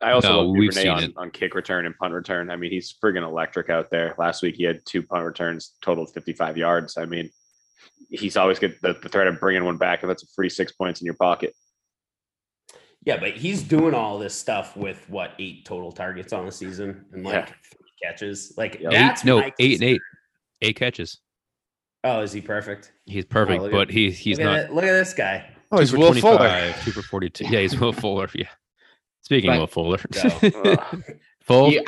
[0.00, 1.12] I also No, love we've Duvernay seen on, it.
[1.16, 2.50] on kick return and punt return.
[2.50, 4.14] I mean, he's friggin' electric out there.
[4.16, 6.96] Last week he had two punt returns, totaled 55 yards.
[6.96, 7.30] I mean,
[8.10, 10.72] he's always get the, the threat of bringing one back, and that's a free six
[10.72, 11.54] points in your pocket.
[13.06, 17.04] yeah, but he's doing all this stuff with what eight total targets on the season
[17.12, 17.46] and like Yeah.
[17.46, 18.54] three catches.
[18.56, 18.92] Like Yep.
[18.92, 20.00] Eight, no, my eight and eight,
[20.62, 21.18] eight catches.
[22.04, 22.92] Oh, is he perfect?
[23.06, 24.58] He's perfect, oh, look at- but he he's look not.
[24.58, 25.48] At look at this guy.
[25.72, 26.36] Oh, he's for Will Fuller.
[26.38, 27.44] 25, Two for forty-two.
[27.44, 28.28] Yeah, he's Will Fuller.
[28.34, 28.48] Yeah.
[29.22, 30.70] Speaking But- of Will Fuller, Go.
[30.72, 31.04] Ugh.
[31.42, 31.72] Full.
[31.72, 31.84] You-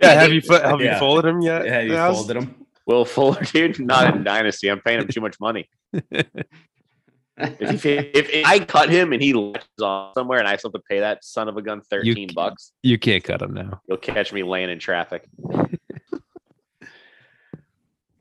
[0.00, 0.94] Yeah, have you have Yeah.
[0.94, 1.64] you folded him yet?
[1.66, 2.63] Yeah, you folded him.
[2.86, 4.68] Will Fuller, dude, not in Dynasty.
[4.70, 5.68] I'm paying him too much money.
[5.92, 6.24] If,
[7.38, 10.84] if, if I cut him and he latches on somewhere and I still have to
[10.88, 13.80] pay that son of a gun 13 c- bucks, You can't cut him now.
[13.88, 15.26] you'll catch me laying in traffic.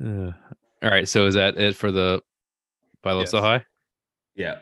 [0.04, 0.32] Uh,
[0.84, 1.08] all right.
[1.08, 2.22] So is that it for the
[3.02, 3.32] buy low Yes.
[3.32, 3.64] sell high?
[4.36, 4.58] Yeah.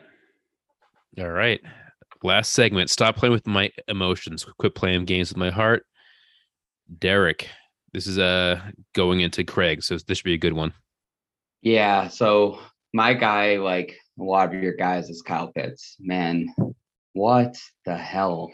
[1.18, 1.60] All right.
[2.22, 2.90] Last segment.
[2.90, 4.44] Stop playing with my emotions.
[4.58, 5.84] Quit playing games with my heart.
[7.00, 7.48] Derek,
[7.92, 8.60] this is uh
[8.94, 10.72] going into Craig, so this should be a good one.
[11.62, 12.08] Yeah.
[12.08, 12.58] So
[12.92, 15.96] my guy, like a lot of your guys, is Kyle Pitts.
[16.00, 16.52] Man,
[17.12, 18.52] what the hell?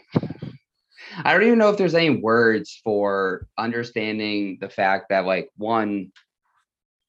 [1.23, 6.11] I don't even know if there's any words for understanding the fact that, like, one,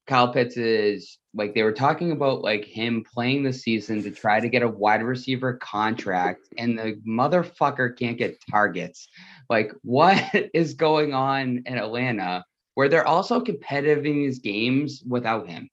[0.07, 4.40] Kyle Pitts is like they were talking about like him playing the season to try
[4.40, 9.09] to get a wide receiver contract, and the motherfucker can't get targets.
[9.51, 10.22] Like, what
[10.55, 12.44] is going on in Atlanta
[12.74, 15.68] where they're also competitive in these games without him?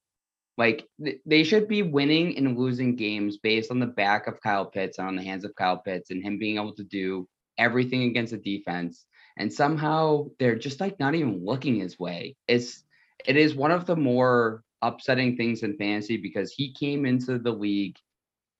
[0.57, 4.65] Like th- they should be winning and losing games based on the back of Kyle
[4.65, 7.27] Pitts and on the hands of Kyle Pitts and him being able to do
[7.57, 9.05] everything against the defense.
[9.37, 12.35] And somehow they're just like not even looking his way.
[12.47, 12.83] It's
[13.25, 17.51] it is one of the more upsetting things in fantasy because he came into the
[17.51, 17.97] league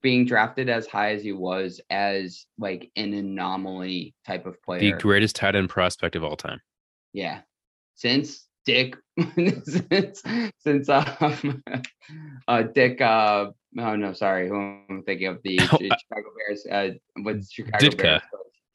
[0.02, 4.80] being drafted as high as he was as like an anomaly type of player.
[4.80, 6.62] The greatest tight end prospect of all time.
[7.14, 7.42] Yeah.
[7.96, 8.96] Since Dick
[9.36, 10.22] since
[10.60, 11.64] since um
[12.48, 13.48] uh Dick uh
[13.80, 16.90] oh no sorry who I'm I thinking of the Chicago Bears uh
[17.24, 17.98] what's Chicago Ditka.
[17.98, 18.22] Bears?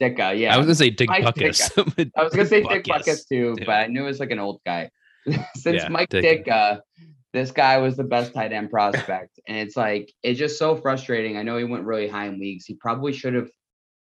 [0.01, 0.55] Ditka, yeah.
[0.55, 2.11] I was gonna say Dick Mike Buckus.
[2.17, 3.03] I was gonna say Dick Butkus.
[3.07, 4.91] Butkus too, but I knew it was like an old guy.
[5.55, 6.47] Since Yeah, Mike Dick.
[6.47, 6.81] Ditka,
[7.33, 9.41] this guy was the best tight end prospect.
[9.49, 11.37] and it's like it's just so frustrating.
[11.37, 12.67] I know he went really high in leagues.
[12.67, 13.51] He probably should have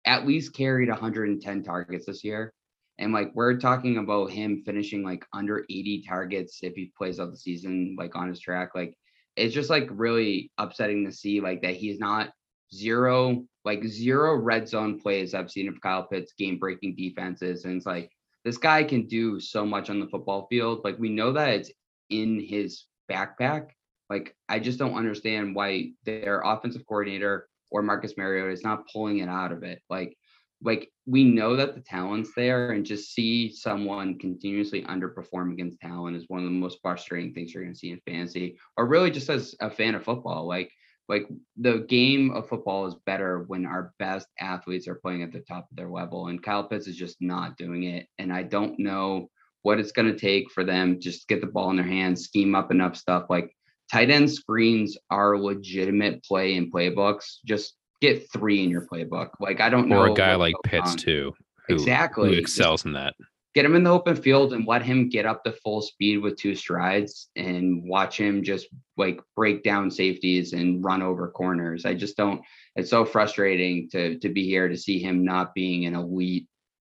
[0.05, 2.53] at least carried 110 targets this year.
[2.99, 7.31] And like we're talking about him finishing like under 80 targets if he plays out
[7.31, 8.71] the season, like on his track.
[8.75, 8.95] Like
[9.37, 12.31] it's just like really upsetting to see like that he's not
[12.73, 17.65] zero, like zero red zone plays I've seen of Kyle Pitts game breaking defenses.
[17.65, 18.11] And it's like
[18.45, 20.83] this guy can do so much on the football field.
[20.85, 21.73] Like we know that it's
[22.11, 23.71] in his backpack.
[24.11, 29.19] Like I just don't understand why their offensive coordinator or Marcus Mariota is not pulling
[29.19, 29.81] it out of it.
[29.89, 30.17] Like
[30.63, 36.17] like we know that the talent's there and just see someone continuously underperform against talent
[36.17, 39.11] is one of the most frustrating things you're going to see in fantasy or really
[39.11, 40.73] just as a fan of football like
[41.07, 41.29] like
[41.59, 45.69] the game of football is better when our best athletes are playing at the top
[45.71, 49.29] of their level and Kyle Pitts is just not doing it and I don't know
[49.65, 52.23] what it's going to take for them just to get the ball in their hands
[52.25, 53.51] scheme up enough stuff like
[53.91, 59.61] tight end screens are legitimate play in playbooks just get three in your playbook like
[59.61, 60.97] I don't know Or a guy like Pitts on.
[60.97, 61.33] too,
[61.69, 63.15] who, exactly who Just excels in that.
[63.55, 66.37] get him in the open field and let him get up to full speed with
[66.37, 68.67] two strides and watch him just
[68.97, 71.87] like break down safeties and run over corners.
[71.87, 72.43] I just don't
[72.77, 76.49] it's so frustrating to to be here to see him not being an elite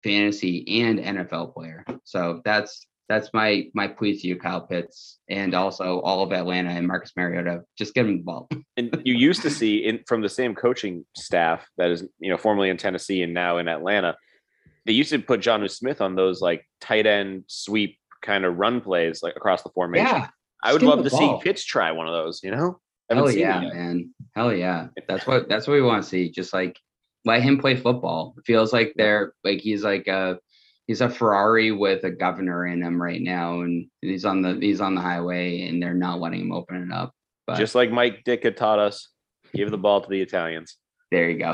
[0.07, 1.84] fantasy and NFL player.
[2.05, 6.69] So that's that's my my plea to you, Kyle Pitts, and also all of Atlanta
[6.69, 7.63] and Marcus Mariota.
[7.77, 8.47] Just give him the ball.
[8.77, 12.38] And you used to see in from the same coaching staff that is, you know,
[12.38, 14.15] formerly in Tennessee and now in Atlanta.
[14.85, 18.81] They used to put Jonnu Smith on those like tight end sweep kind of run
[18.81, 20.05] plays like across the formation.
[20.05, 20.27] Yeah,
[20.63, 21.39] I would love to see.
[21.41, 22.41] Pitts try one of those.
[22.43, 22.79] You know,
[23.09, 24.13] hell yeah, man.
[24.35, 24.89] Hell yeah.
[25.07, 26.29] That's what that's what we want to see.
[26.29, 26.77] Just like
[27.27, 28.33] let him play football.
[28.37, 30.39] It feels like they're like he's like a
[30.87, 34.81] he's a Ferrari with a governor in him right now, and he's on the he's
[34.81, 37.13] on the highway, and they're not letting him open it up.
[37.45, 39.09] But Just like Mike Dick had taught us,
[39.53, 40.77] give the ball to the Italians.
[41.11, 41.53] there you go.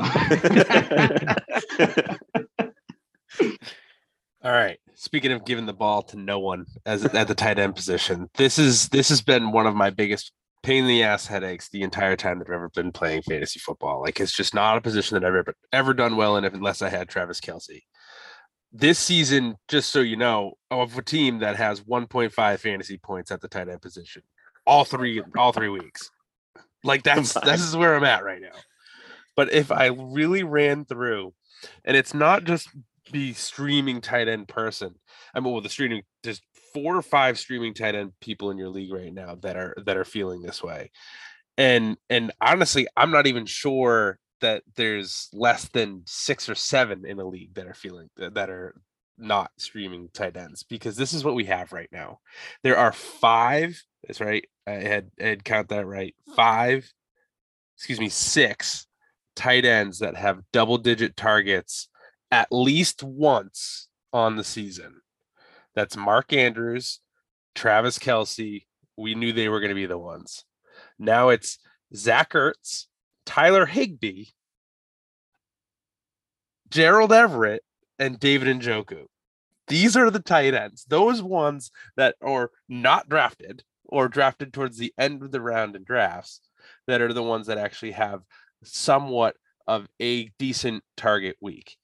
[4.42, 4.78] All right.
[4.94, 8.58] Speaking of giving the ball to no one as at the tight end position, this
[8.58, 10.32] is this has been one of my biggest
[10.64, 14.00] pain in the ass headaches the entire time that I've ever been playing fantasy football.
[14.00, 16.82] Like it's just not a position that I've ever ever done well in if unless
[16.82, 17.82] I had Travis Kelce.
[18.72, 23.40] This season, just so you know, of a team that has 1.5 fantasy points at
[23.40, 24.22] the tight end position,
[24.66, 26.10] all three all three weeks.
[26.82, 28.58] Like that's this is where I'm at right now.
[29.36, 31.34] But if I really ran through,
[31.84, 32.68] and it's not just
[33.12, 34.94] be streaming tight end person.
[35.34, 36.40] I mean, well, the streaming there's
[36.74, 39.96] four or five streaming tight end people in your league right now that are that
[39.96, 40.90] are feeling this way,
[41.56, 47.18] and and honestly, I'm not even sure that there's less than six or seven in
[47.18, 48.74] a league that are feeling that, that are
[49.16, 52.18] not streaming tight ends because this is what we have right now.
[52.62, 53.80] There are five.
[54.06, 54.44] That's right.
[54.66, 56.14] I had I had count that right.
[56.34, 56.90] Five.
[57.76, 58.86] Excuse me, six
[59.36, 61.88] tight ends that have double digit targets
[62.30, 65.00] at least once on the season.
[65.74, 67.00] That's Mark Andrews,
[67.54, 68.64] Travis Kelce.
[68.96, 70.44] We knew they were going to be the ones.
[70.98, 71.58] Now it's
[71.94, 72.86] Zach Ertz,
[73.26, 74.26] Tyler Higbee,
[76.70, 77.62] Gerald Everett,
[77.98, 79.06] and David Njoku.
[79.68, 80.84] These are the tight ends.
[80.84, 85.84] Those ones that are not drafted or drafted towards the end of the round in
[85.84, 86.40] drafts
[86.86, 88.22] that are the ones that actually have
[88.62, 89.36] somewhat
[89.66, 91.76] of a decent target week.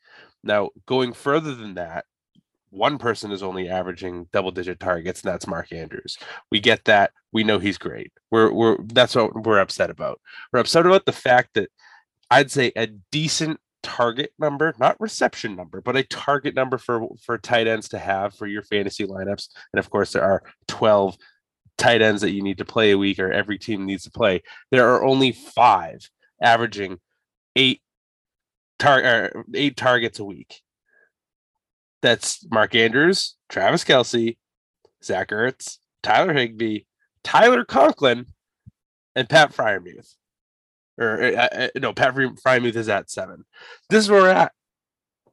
[0.42, 2.04] Now, going further than that,
[2.70, 6.16] one person is only averaging double digit targets, and that's Mark Andrews.
[6.50, 7.12] We get that.
[7.32, 8.12] We know he's great.
[8.30, 10.20] We're we're that's what we're upset about.
[10.52, 11.70] We're upset about the fact that
[12.30, 17.38] I'd say a decent target number, not reception number, but a target number for for
[17.38, 19.48] tight ends to have for your fantasy lineups.
[19.72, 21.16] And of course, there are 12
[21.78, 24.42] tight ends that you need to play a week or every team needs to play.
[24.70, 26.08] There are only five
[26.42, 26.98] averaging
[27.56, 27.82] eight
[28.78, 30.60] tar- er, eight targets a week.
[32.02, 34.36] That's Mark Andrews, Travis Kelce,
[35.04, 36.80] Zach Ertz, Tyler Higbee,
[37.22, 38.26] Tyler Conklin,
[39.14, 40.14] and Pat Freiermuth.
[40.98, 43.44] Or uh, uh, no, Pat Fry- Freiermuth is at seven.
[43.88, 44.52] This is where we're at.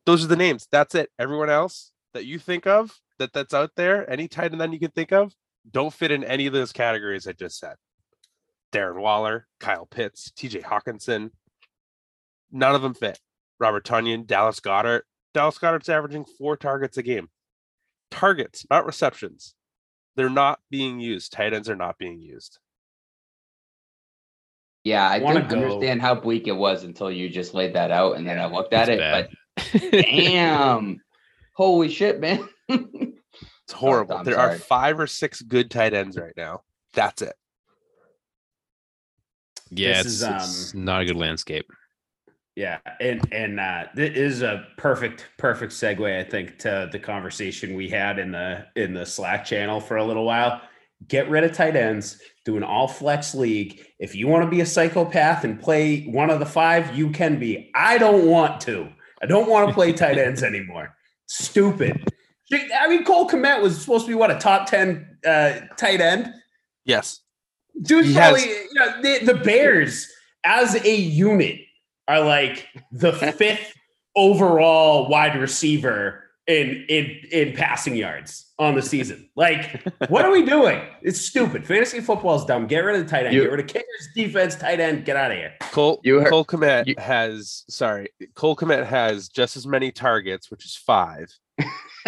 [0.06, 0.68] Those are the names.
[0.72, 1.10] That's it.
[1.20, 4.92] Everyone else that you think of that that's out there, any tight end you can
[4.92, 5.34] think of,
[5.70, 7.76] don't fit in any of those categories I just said.
[8.72, 11.32] Darren Waller, Kyle Pitts, TJ Hockenson,
[12.52, 13.20] none of them fit.
[13.60, 15.02] Robert Tonyan, Dallas Goedert.
[15.34, 17.30] Dallas Goedert's averaging four targets a game.
[18.12, 19.54] Targets, not receptions.
[20.16, 21.32] They're not being used.
[21.34, 22.60] Tight ends are not being used.
[24.84, 27.92] yeah, I Wanna didn't go- understand how bleak it was until you just laid that
[27.92, 29.00] out, and then I looked at It's it.
[29.00, 29.30] bad.
[29.92, 31.02] But damn,
[31.54, 32.48] holy shit, man!
[32.70, 34.16] It's horrible.
[34.18, 36.62] I'm there are five or six good tight ends right now.
[36.94, 37.34] That's it.
[39.70, 41.66] Yeah, This it's, is, it's um, not a good landscape.
[42.58, 47.76] Yeah, and and uh, this is a perfect perfect segue, I think, to the conversation
[47.76, 50.60] we had in the in the Slack channel for a little while.
[51.08, 53.86] Get rid of tight ends, do an all flex league.
[54.00, 57.38] If you want to be a psychopath and play one of the five, you can
[57.38, 57.70] be.
[57.76, 58.90] I don't want to.
[59.22, 60.96] I don't want to play tight ends anymore.
[61.28, 62.12] Stupid.
[62.52, 66.34] I mean, Cole Kmet was supposed to be what a top ten uh, tight end.
[66.86, 67.20] Yes.
[67.84, 68.06] dude.
[68.08, 70.12] He probably has- you know the, the Bears
[70.44, 71.60] as a unit
[72.08, 73.74] are like the fifth
[74.16, 79.30] overall wide receiver in in in passing yards on the season.
[79.36, 80.82] Like, what are we doing?
[81.02, 81.68] It's stupid.
[81.68, 82.66] Fantasy football is dumb.
[82.68, 83.36] Get rid of the tight end.
[83.36, 85.06] You- Get rid of kickers, defense, tight end.
[85.06, 85.54] Get out of here.
[85.72, 88.08] Cole You heard- Cole Kmet you- has sorry.
[88.34, 91.28] Cole Kmet has just as many targets, which is five,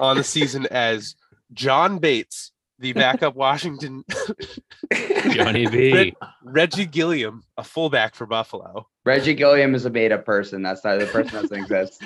[0.00, 1.14] on the season as
[1.52, 4.04] John Bates, the backup Washington
[5.30, 6.14] Johnny B.
[6.42, 8.86] Reggie Gilliam, a fullback for Buffalo.
[9.04, 10.62] Reggie Gilliam is a made up person.
[10.62, 12.00] That's not the person doesn't exist.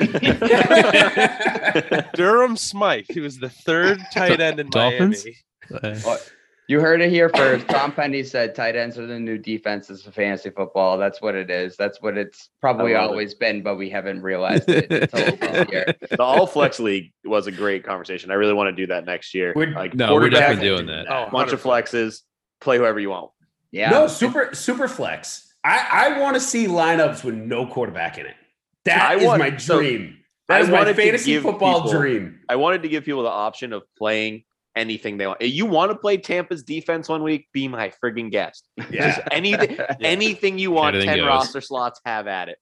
[2.14, 5.24] Durham Smythe, who was the third tight end in Dolphins?
[5.70, 5.96] Miami.
[5.96, 6.32] Uh, What?
[6.68, 7.66] You heard it here first.
[7.68, 10.98] Tom Penny said tight ends are the new defenses of fantasy football.
[10.98, 11.76] That's what it is.
[11.78, 13.06] That's what it's probably love it.
[13.10, 15.96] always been, but we haven't realized it until this.
[16.10, 18.30] The all flex league was a great conversation.
[18.30, 19.54] I really want to do that next year.
[19.56, 21.06] We're- like No, we're definitely doing that.
[21.10, 21.62] Oh, bunch of 100%.
[21.62, 22.20] flexes,
[22.60, 23.30] play whoever you want.
[23.72, 23.88] Yeah.
[23.90, 25.50] No, super super flex.
[25.64, 28.36] I I want to see lineups with no quarterback in it.
[28.84, 30.18] That I is want- my so, dream.
[30.48, 32.40] That I is my fantasy football people- dream.
[32.48, 34.44] I wanted to give people the option of playing
[34.78, 35.40] anything they want.
[35.42, 37.48] You want to play Tampa's defense one week?
[37.52, 38.68] Be my frigging guest.
[38.78, 39.28] Just Yeah.
[39.32, 40.96] anything, anything you want.
[40.96, 41.26] Anything Ten goes.
[41.26, 42.58] roster slots, have at it.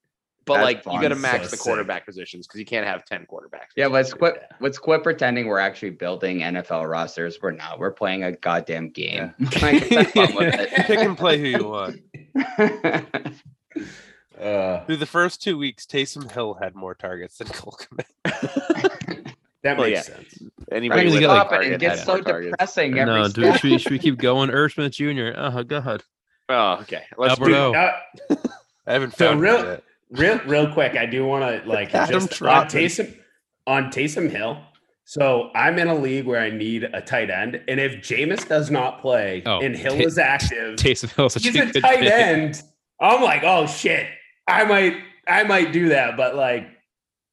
[0.46, 1.22] But That's like, you got to fun.
[1.22, 1.60] max So the sick.
[1.64, 3.70] quarterback positions because you can't have ten quarterbacks.
[3.74, 4.40] Yeah, let's quit.
[4.60, 7.38] Let's quit pretending we're actually building NFL rosters.
[7.42, 7.80] We're not.
[7.80, 9.34] We're playing a goddamn game.
[9.60, 9.82] Like,
[10.12, 10.54] fun with
[10.86, 12.00] Pick and play who you want.
[14.40, 19.25] Uh, Through the first two weeks, Taysom Hill had more targets than Cole Kmet.
[19.62, 20.14] That Well, makes yeah.
[20.16, 20.42] sense.
[20.70, 21.48] Anybody Right, with you a it.
[21.48, 23.60] target It gets so depressing every No, do, step.
[23.60, 24.50] should, we, should we keep going?
[24.50, 25.30] Irv Smith Jr.
[25.36, 26.02] Oh, God.
[26.48, 27.02] Oh, okay.
[27.16, 27.72] Let's Alberto.
[27.72, 27.78] do.
[27.78, 28.36] Uh,
[28.86, 29.82] I haven't So found real- him yet.
[30.10, 33.16] real real quick, I do want to like Adam just on Taysom
[33.66, 34.60] on Taysom Hill.
[35.04, 38.70] So I'm in a league where I need a tight end, and if Jameis does
[38.72, 41.80] not play Oh, and Hill Ta- is active, Taysom Hill, such he's a a good
[41.82, 42.12] tight pick.
[42.12, 42.62] end.
[43.00, 44.06] I'm like, oh shit,
[44.48, 44.94] I might
[45.26, 46.68] I might do that, but like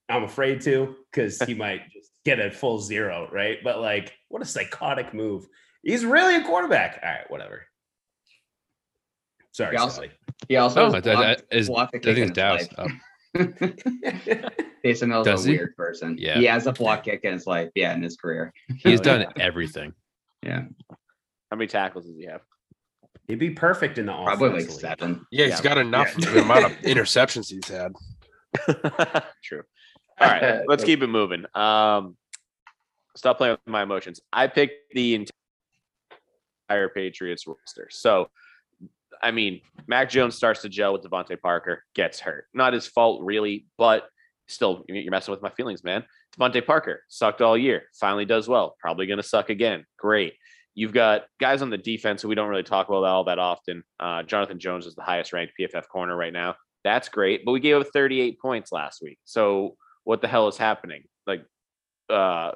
[0.10, 1.93] I'm afraid to because he might just
[2.26, 3.58] get a full zero, right?
[3.64, 5.46] But like, what a psychotic move.
[5.84, 7.00] He's really a quarterback.
[7.04, 7.64] All right, whatever.
[9.52, 10.12] Sorry, He also- Sally.
[10.50, 12.36] He also Oh, has that- blocked- that is- blocked a I kick think in it's
[12.36, 12.62] Dallas.
[12.68, 12.94] his Oh, life.
[14.84, 15.56] Taysom Hill's Does a he?
[15.58, 16.18] weird person.
[16.20, 16.38] Yeah.
[16.40, 17.70] He has a block kick in his life.
[17.76, 18.54] Yeah, in his career.
[18.80, 19.30] he's Oh, done yeah.
[19.44, 19.94] everything.
[20.44, 20.64] Yeah,
[21.50, 22.42] How many tackles does he have?
[23.28, 24.26] He'd be perfect in the offense.
[24.38, 24.80] probably like league.
[24.80, 25.26] seven.
[25.32, 25.62] Yeah, he's Yeah.
[25.64, 26.26] got enough Yeah.
[26.26, 27.94] for the amount of interceptions he's had.
[29.44, 29.64] True.
[30.20, 31.46] All right, let's keep it moving.
[31.56, 32.18] Um,
[33.16, 34.22] stop playing with my emotions.
[34.32, 35.16] I picked the
[36.70, 37.88] entire Patriots roster.
[37.92, 38.30] So,
[39.22, 42.46] I mean, Mac Jones starts to gel with DeVante Parker, gets hurt.
[42.54, 44.08] Not his fault, really, but
[44.48, 46.04] still, you're messing with my feelings, man.
[46.38, 49.86] DeVante Parker sucked all year, finally does well, probably going to suck again.
[49.98, 50.34] Great.
[50.76, 53.84] You've got guys on the defense who we don't really talk about all that often.
[54.00, 56.56] Uh, Jonathan Jones is the highest ranked PFF corner right now.
[56.84, 59.20] That's great, but we gave up 38 points last week.
[59.24, 61.04] So what the hell is happening?
[61.26, 61.46] Like,
[62.10, 62.52] uh,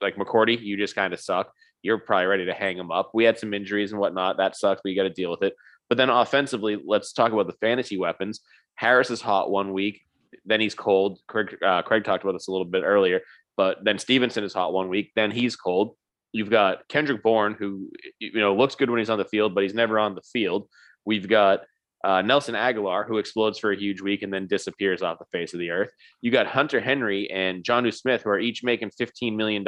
[0.00, 1.52] like McCourty, you just kind of suck.
[1.82, 3.10] You're probably ready to hang him up.
[3.14, 4.38] We had some injuries and whatnot.
[4.38, 5.54] That sucks, but you got to deal with it.
[5.88, 8.40] But then offensively, let's talk about the fantasy weapons.
[8.76, 10.02] Harris is hot one week,
[10.44, 11.18] then he's cold.
[11.28, 13.20] Craig, uh, Craig talked about this a little bit earlier,
[13.56, 15.96] but then Stevenson is hot one week, then he's cold.
[16.32, 19.62] You've got Kendrick Bourne, who you know looks good when he's on the field, but
[19.62, 20.68] he's never on the field.
[21.04, 21.60] We've got
[22.04, 25.54] uh, Nelson Agholor, who explodes for a huge week and then disappears off the face
[25.54, 25.90] of the earth.
[26.20, 29.64] You got Hunter Henry and John Jonnu Smith, who are each making $15 million,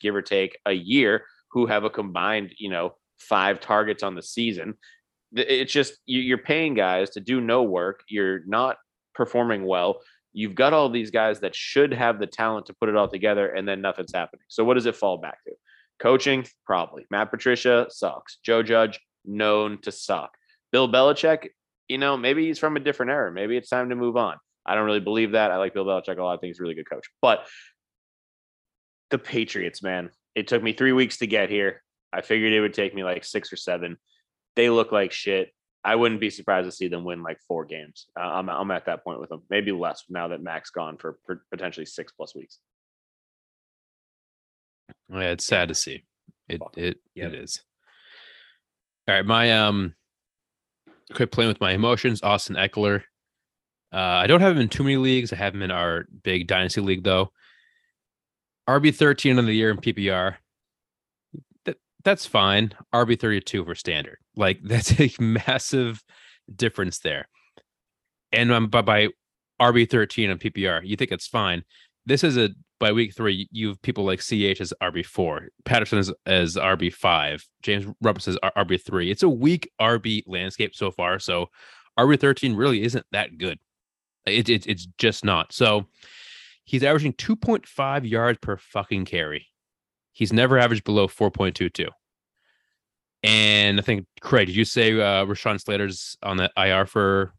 [0.00, 4.22] give or take, a year, who have a combined, you know, five targets on the
[4.22, 4.74] season.
[5.34, 8.02] It's just you- you're paying guys to do no work.
[8.08, 8.76] You're not
[9.14, 10.00] performing well.
[10.32, 13.48] You've got all these guys that should have the talent to put it all together,
[13.48, 14.44] and then nothing's happening.
[14.48, 15.52] So, what does it fall back to?
[15.98, 17.06] Coaching, probably.
[17.10, 18.36] Matt Patricia sucks.
[18.44, 20.36] Joe Judge, known to suck.
[20.70, 21.48] Bill Belichick,
[21.88, 23.32] you know, maybe he's from a different era.
[23.32, 24.36] Maybe it's time to move on.
[24.64, 25.50] I don't really believe that.
[25.50, 26.34] I like Bill Belichick a lot.
[26.34, 27.06] I think he's a really good coach.
[27.22, 27.46] But
[29.10, 31.82] the Patriots, man, it took me three weeks to get here.
[32.12, 33.96] I figured it would take me like six or seven.
[34.56, 35.52] They look like shit.
[35.84, 38.06] I wouldn't be surprised to see them win like four games.
[38.18, 39.42] Uh, I'm, I'm at that point with them.
[39.48, 42.58] Maybe less now that Mac's gone for, for potentially six plus weeks.
[45.10, 46.04] Yeah, it's sad to see.
[46.48, 47.62] It it it is.
[49.06, 49.94] All right, my um
[51.12, 52.22] quit playing with my emotions.
[52.22, 53.02] Austin Ekeler.
[53.92, 55.32] Uh, I don't have him in too many leagues.
[55.32, 57.32] I have him in our big dynasty league though.
[58.68, 60.36] RB thirteen of the year in PPR.
[61.64, 62.74] That that's fine.
[62.94, 64.18] RB thirty two for standard.
[64.36, 66.02] Like that's a massive
[66.54, 67.28] difference there.
[68.30, 69.08] And um, by by
[69.60, 71.64] RB thirteen on PPR, you think it's fine.
[72.04, 75.98] This is a by week three, you have people like CH as RB four, Patterson
[75.98, 79.10] as, as RB five, James Robinson as RB three.
[79.10, 81.18] It's a weak RB landscape so far.
[81.18, 81.46] So
[81.98, 83.58] RB thirteen really isn't that good.
[84.26, 85.52] It, it it's just not.
[85.52, 85.86] So
[86.64, 89.48] he's averaging two point five yards per fucking carry.
[90.12, 91.88] He's never averaged below four point two two.
[93.24, 97.34] And I think Craig, did you say uh, Rashawn Slater's on the IR for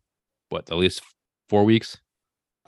[0.50, 1.02] what at least
[1.48, 1.98] four weeks?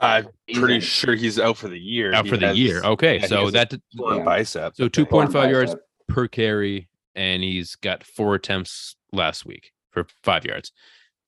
[0.02, 0.86] I'm pretty Easy.
[0.86, 2.12] sure he's out for the year.
[2.12, 2.82] Out He for the has- year.
[2.82, 4.24] Okay, yeah, so has a that torn Yeah.
[4.24, 4.76] bicep.
[4.76, 5.74] so two point five yards
[6.08, 10.72] per carry, and he's got four attempts last week for five yards.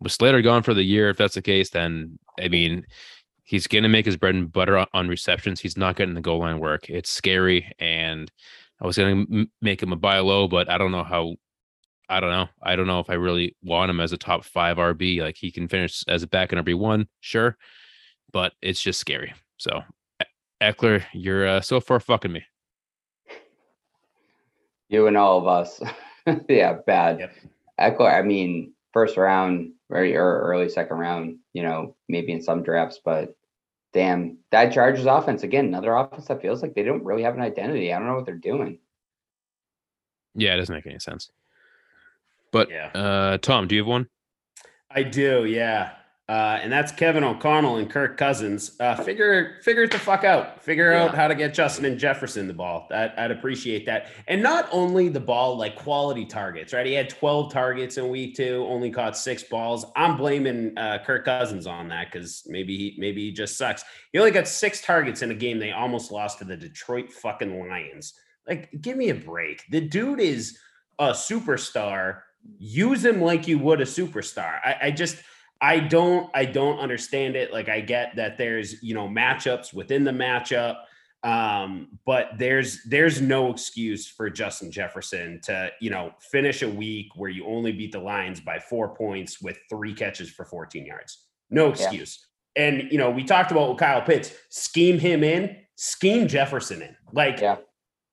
[0.00, 2.84] With Slater gone for the year, if that's the case, then I mean,
[3.44, 5.60] he's going to make his bread and butter on, on receptions.
[5.60, 6.90] He's not getting the goal line work.
[6.90, 8.30] It's scary, and
[8.82, 11.36] I was going to m- make him a buy low, but I don't know how
[12.08, 12.48] I don't know.
[12.62, 15.20] I don't know if I really want him as a top five RB.
[15.22, 17.56] Like he can finish as a back in RB one, sure,
[18.34, 19.32] but it's just scary.
[19.56, 19.82] So,
[20.60, 22.44] Ekeler, you're uh, so far fucking me.
[24.88, 25.80] You and all of us.
[26.48, 27.20] yeah, bad.
[27.20, 27.34] Yep.
[27.80, 33.00] Ekeler, I mean, first round, very early second round, you know, maybe in some drafts,
[33.04, 33.36] but
[33.92, 37.40] damn, that Chargers offense again, another offense that feels like they don't really have an
[37.40, 37.92] identity.
[37.92, 38.78] I don't know what they're doing.
[40.34, 41.30] Yeah, it doesn't make any sense.
[42.50, 42.86] But Yeah.
[42.88, 44.08] uh, Tom, do you have one?
[44.90, 45.92] I do, yeah.
[46.26, 48.76] Uh, and that's Kevin O'Connell and Kirk Cousins.
[48.80, 50.62] Uh, figure figure it the fuck out.
[50.64, 52.86] Figure out how to get Justin and Jefferson the ball.
[52.88, 54.06] That I'd appreciate that.
[54.26, 56.86] And not only the ball, like quality targets, right?
[56.86, 59.84] He had 12 targets in week two, only caught six balls.
[59.96, 63.84] I'm blaming uh, Kirk Cousins on that because maybe he maybe he just sucks.
[64.10, 67.68] He only got six targets in a game they almost lost to the Detroit fucking
[67.68, 68.14] Lions.
[68.48, 69.62] Like, give me a break.
[69.70, 70.58] The dude is
[70.98, 72.20] a superstar.
[72.58, 74.60] Use him like you would a superstar.
[74.64, 75.18] I, I just
[75.60, 77.52] I don't I don't understand it.
[77.52, 80.76] Like I get that there's you know matchups within the matchup,
[81.22, 87.08] um, but there's there's no excuse for Justin Jefferson to you know finish a week
[87.16, 91.24] where you only beat the Lions by four points with three catches for 14 yards.
[91.50, 92.26] No excuse.
[92.56, 96.96] And you know we talked about with Kyle Pitts, scheme him in, scheme Jefferson in.
[97.12, 97.56] Like Yeah.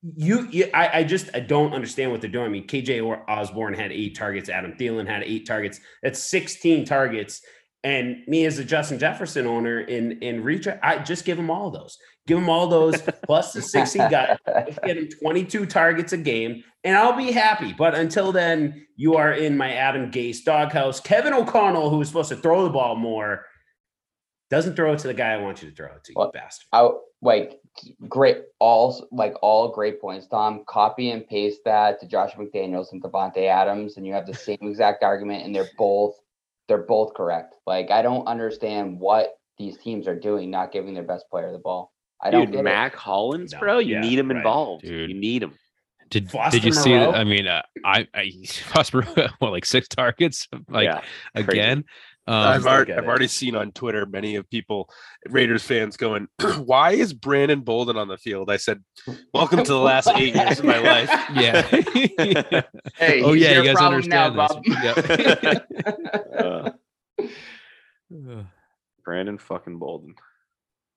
[0.03, 2.45] You, you I, I just I don't understand what they're doing.
[2.45, 5.80] I mean, KJ Or- Osborne had eight targets, Adam Thielen had eight targets.
[6.02, 7.41] That's 16 targets.
[7.84, 11.72] And me as a Justin Jefferson owner in in reach, I just give him all
[11.72, 11.98] those.
[12.28, 14.40] Give him all those plus the six he got.
[14.86, 17.73] Get him 22 targets a game, and I'll be happy.
[17.76, 20.99] But until then, you are in my Adam Gase doghouse.
[20.99, 23.45] Kevin O'Connell, who was supposed to throw the ball more,
[24.52, 26.32] doesn't throw it to the guy I want you to throw it to, you Well,
[26.32, 26.68] bastard.
[26.72, 26.88] I
[27.23, 27.60] like
[28.07, 30.64] great all like all great points, Tom.
[30.68, 34.57] Copy and paste that to Josh McDaniels and Davante Adams, and you have the same
[34.61, 36.15] exact argument, and they're both
[36.68, 37.56] they're both correct.
[37.65, 41.57] Like I don't understand what these teams are doing, not giving their best player the
[41.60, 41.91] ball.
[42.22, 42.64] I don't Dude, get it.
[42.64, 44.38] Mack Hollins, No, bro, you yeah, need him right.
[44.38, 44.84] involved.
[44.84, 45.10] Dude.
[45.10, 45.57] You need him.
[46.10, 46.89] Did Foster did you see?
[46.89, 47.14] Moreau?
[47.14, 49.02] I mean, uh, I I Foster
[49.39, 51.02] what like six targets like yeah,
[51.43, 51.84] crazy.
[52.27, 52.39] Again.
[52.39, 54.89] Um, I've, already, I've already seen on Twitter many of people,
[55.30, 56.27] Raiders fans, going,
[56.57, 58.84] "Why is Brandon Bolden on the field?" I said,
[59.34, 62.61] "Welcome to the last eight years of my life." yeah.
[62.95, 65.60] Hey, oh yeah, you guys understand now, this.
[66.38, 66.69] Uh,
[69.03, 70.14] Brandon fucking Bolden.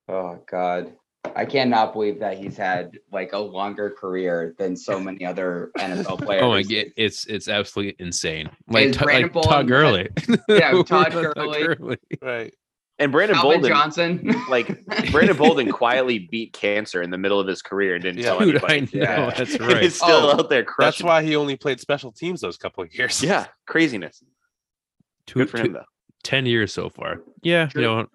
[0.07, 0.93] oh God.
[1.35, 6.23] I cannot believe that he's had like a longer career than so many other NFL
[6.25, 6.43] players.
[6.43, 8.49] oh my god, it's it's absolutely insane.
[8.67, 10.09] Like, T- Brandon like Todd Bolden- Gurley.
[10.49, 11.97] Yeah, Todd Todd Gurley.
[12.21, 12.53] Right.
[12.97, 14.35] And Brandon Calvin Bolden, Johnson.
[14.49, 18.25] like Brandon Bolden, quietly beat cancer in the middle of his career and didn't Yeah.
[18.27, 18.97] tell Dude, I know anybody.
[18.99, 19.29] Yeah.
[19.37, 19.81] that's And right.
[19.83, 20.85] He's still Oh, out there crushing.
[20.85, 23.21] That's why he only played special teams those couple of years.
[23.21, 24.23] Yeah, craziness.
[25.27, 25.83] Two, Good for him though.
[26.23, 27.17] ten years so far.
[27.41, 27.81] Yeah, True.
[27.81, 28.07] you know,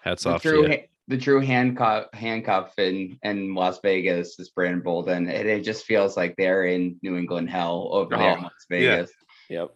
[0.00, 0.74] hats off true to you.
[0.80, 5.28] ha- the true handcuff handcuff in in Las Vegas is Brandon Bolden.
[5.28, 8.66] And it just feels like they're in New England hell over there in Oh, Las
[8.70, 9.10] Vegas.
[9.50, 9.70] Yep.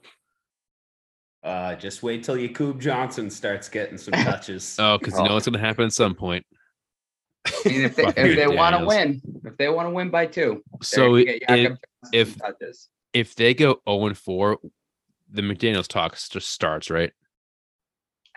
[1.43, 4.77] Uh, just wait till Jakob Johnson starts getting some touches.
[4.79, 6.45] Oh, because you know it's going to happen at some point.
[7.47, 10.27] I mean, if they, if they want to win, if they want to win by
[10.27, 11.73] two, So gonna it, get Jakob
[12.13, 14.59] it, Johnson if- if they go 0 and 4,
[15.31, 17.13] the McDaniels talk just starts, right?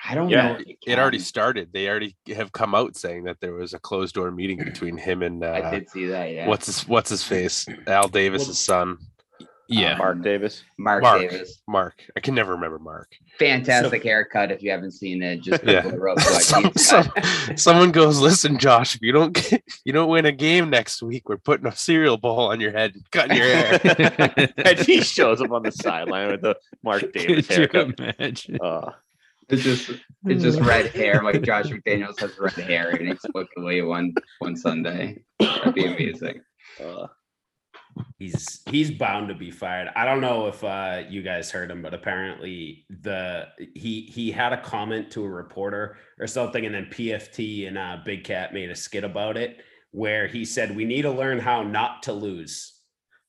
[0.07, 0.59] I don't Yeah, know.
[0.65, 1.69] if It already started.
[1.73, 5.21] They already have come out saying that there was a closed door meeting between him
[5.23, 6.31] and I uh, did see that.
[6.31, 8.97] Yeah, what's his what's his face, Al Davis's son,
[9.67, 9.97] Yeah.
[9.97, 10.63] Mark Davis.
[10.77, 11.21] Mark, Mark.
[11.21, 11.61] Davis?
[11.67, 12.03] Mark.
[12.15, 13.11] I can never remember Mark.
[13.37, 14.51] Fantastic haircut.
[14.51, 15.81] If you haven't seen it, just Yeah.
[15.83, 16.21] Google it.
[16.21, 17.11] Some- some-
[17.55, 21.27] someone goes, "Listen, Josh, if you don't get, you don't win a game next week,
[21.29, 25.41] we're putting a cereal bowl on your head, and cutting your hair." and he shows
[25.41, 28.57] up on the sideline with the Mark Davis Could you imagine?
[28.61, 28.91] Uh,
[29.49, 29.91] It's just
[30.25, 31.21] it's just red hair.
[31.23, 35.23] Like Josh McDaniels has red hair inexplicably one one Sunday.
[35.39, 36.41] That'd be amazing.
[36.83, 37.07] uh,
[38.17, 39.89] he's he's bound to be fired.
[39.95, 44.53] I don't know if uh, you guys heard him, but apparently the he he had
[44.53, 48.69] a comment to a reporter or something, and then PFT and uh, Big Cat made
[48.69, 49.61] a skit about it
[49.91, 52.73] where he said we need to learn how not to lose.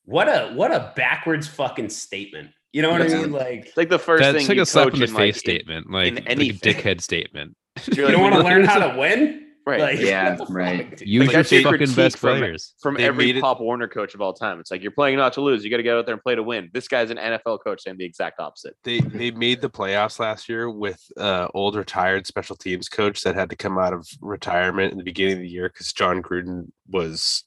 [0.05, 2.49] What a what a backwards fucking statement.
[2.73, 3.17] You know what Yeah.
[3.17, 3.31] I mean?
[3.31, 5.35] Like it's like the first That's thing like you a slap in the face like,
[5.35, 6.73] statement, like, like a anything.
[6.75, 7.55] dickhead statement.
[7.95, 9.39] you're don't want to learn how to win.
[9.63, 9.79] Right.
[9.79, 10.89] Like, Yeah, right.
[10.89, 11.01] fuck.
[11.07, 12.73] Use Like, your that's a fucking best from- players.
[12.81, 14.59] from They every made it- Pop Warner coach of all time.
[14.59, 15.63] It's like you're playing not to lose.
[15.63, 16.71] You got to get out there and play to win.
[16.73, 18.75] This guy's an NFL coach saying the exact opposite.
[18.83, 23.35] they they made the playoffs last year with uh old retired special teams coach that
[23.35, 26.71] had to come out of retirement in the beginning of the year because Jon Gruden
[26.89, 27.43] was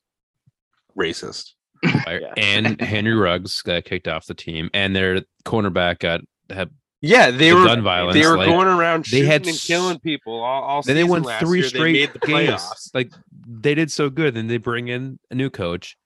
[0.97, 1.54] racist.
[1.89, 2.33] Fire- Yeah.
[2.37, 6.21] And Henry Ruggs got kicked off the team, and their cornerback got
[6.51, 6.71] had
[7.01, 8.15] Yeah, they the were gun violence.
[8.21, 11.03] they were like, going around they shooting had and killing people all, all then they
[11.03, 11.65] season won last three year.
[11.65, 12.51] They straight made the games.
[12.51, 12.91] playoffs.
[12.95, 13.13] Like
[13.47, 14.35] they did so good.
[14.35, 15.97] Then they bring in a new coach,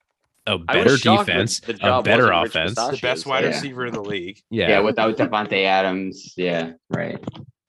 [0.47, 2.75] a better defense, a better offense.
[2.75, 3.51] the best wide Yeah.
[3.51, 4.41] receiver in the league.
[4.51, 6.35] Yeah, Yeah, without Davante Adams.
[6.37, 7.19] Yeah, right.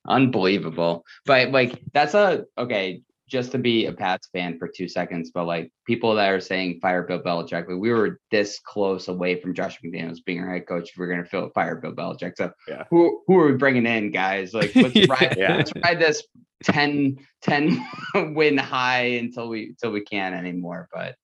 [0.08, 1.04] Unbelievable.
[1.26, 5.44] But like that's a okay, just to be a Pats fan for two seconds, but
[5.46, 9.54] like people that are saying fire Bill Belichick, like we were this close away from
[9.54, 10.90] Josh McDaniels being our head coach.
[10.90, 12.32] If we're gonna feel fire Bill Belichick.
[12.36, 12.84] So Yeah.
[12.90, 14.52] who who are we bringing in, guys?
[14.52, 15.56] Like let's ride Yeah.
[15.56, 16.22] let's ride this
[16.64, 17.86] 10, 10
[18.34, 20.88] win high until we until we can't anymore.
[20.92, 21.14] But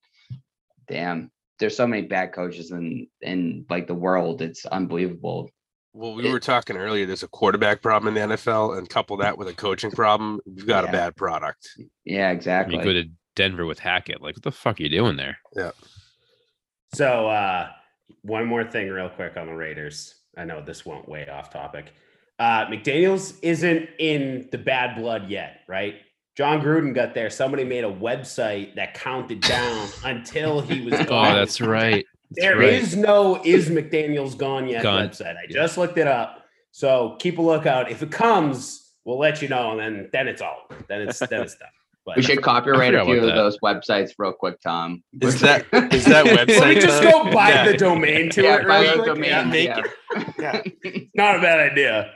[0.88, 4.42] damn, there's so many bad coaches in in like the world.
[4.42, 5.50] It's unbelievable.
[5.96, 7.06] Well, we It- were talking earlier.
[7.06, 10.66] There's a quarterback problem in the NFL, and couple that with a coaching problem, we've
[10.66, 10.90] got Yeah.
[10.90, 11.68] a bad product.
[12.04, 12.76] Yeah, exactly.
[12.76, 13.04] you go to
[13.34, 14.20] Denver with Hackett.
[14.20, 15.38] Like, what the fuck are you doing there?
[15.54, 15.70] Yeah.
[16.94, 17.68] So uh
[18.22, 20.14] one more thing real quick on the Raiders.
[20.36, 21.86] I know this won't way off topic.
[22.38, 25.96] Uh McDaniels isn't in the bad blood yet, right?
[26.36, 27.30] Jon Gruden got there.
[27.30, 31.32] Somebody made a website that counted down until he was gone.
[31.32, 32.04] Oh, that's right.
[32.30, 32.72] That's There right.
[32.72, 35.08] is no is McDaniels gone yet Gone.
[35.08, 35.36] website.
[35.36, 36.44] I just looked it up.
[36.72, 37.90] So keep a lookout.
[37.90, 40.66] If it comes, we'll let you know, and then then it's all.
[40.88, 41.68] Then it's then it's done.
[42.04, 43.34] But we should copyright a few of that.
[43.34, 45.02] those websites real quick, Tom.
[45.20, 46.80] Is that is that Let me website?
[46.80, 47.66] just go buy yeah.
[47.72, 49.82] the domain to yeah, it buy real a domain, Yeah, yeah.
[50.38, 50.62] Yeah.
[51.14, 52.12] Not a bad idea.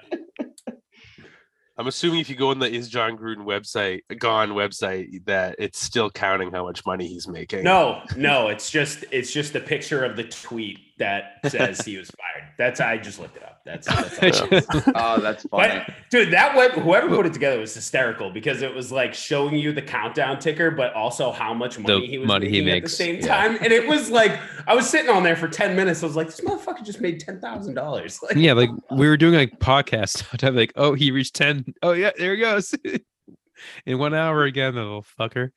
[1.80, 5.80] I'm assuming if you go on the Is Jon Gruden website, Gone website, that it's
[5.80, 7.64] still counting how much money he's making.
[7.64, 12.10] No, no, it's just it's just a picture of the tweet that says he was
[12.10, 12.48] fired.
[12.58, 13.60] That's I just looked it up.
[13.64, 14.66] That's, that's all it is.
[14.94, 15.82] Oh, that's funny.
[15.86, 19.56] But dude, that web whoever put it together was hysterical because it was like showing
[19.56, 22.82] you the countdown ticker, but also how much money he was money he making at
[22.84, 23.26] the same yeah.
[23.26, 23.58] time.
[23.62, 26.02] And it was like I was sitting on there for 10 minutes.
[26.02, 28.20] I was like, this motherfucker just made ten thousand dollars.
[28.22, 30.46] Like yeah, like we were doing a podcast.
[30.46, 31.64] I'm like, oh, he reached 10.
[31.82, 32.74] Oh, yeah, there he goes.
[33.86, 35.50] In one hour again, the little fucker.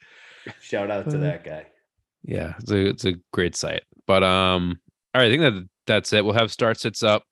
[0.62, 1.66] shout out to that guy.
[2.24, 3.84] Yeah, it's a it's a great site.
[4.08, 4.80] But um,
[5.14, 6.24] all right, I think that that's it.
[6.24, 7.24] We'll have start sits up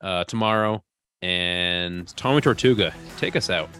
[0.00, 0.82] uh tomorrow,
[1.20, 3.70] and Tommy Tortuga, take us out.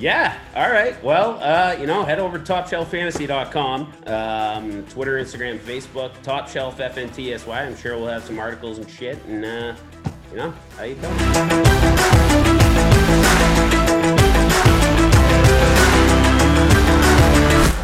[0.00, 0.38] Yeah.
[0.56, 1.02] All right.
[1.04, 7.54] Well, uh, you know, head over to topshelffantasy.com, um, Twitter, Instagram, Facebook, Top Shelf FNTSY.
[7.54, 9.22] I'm sure we'll have some articles and shit.
[9.26, 9.74] And, uh,
[10.30, 11.16] you know, how you doing?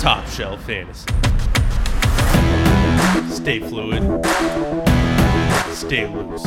[0.01, 1.26] Top Shelf Fantasy.
[3.37, 4.03] Stay fluid.
[5.71, 6.47] Stay loose.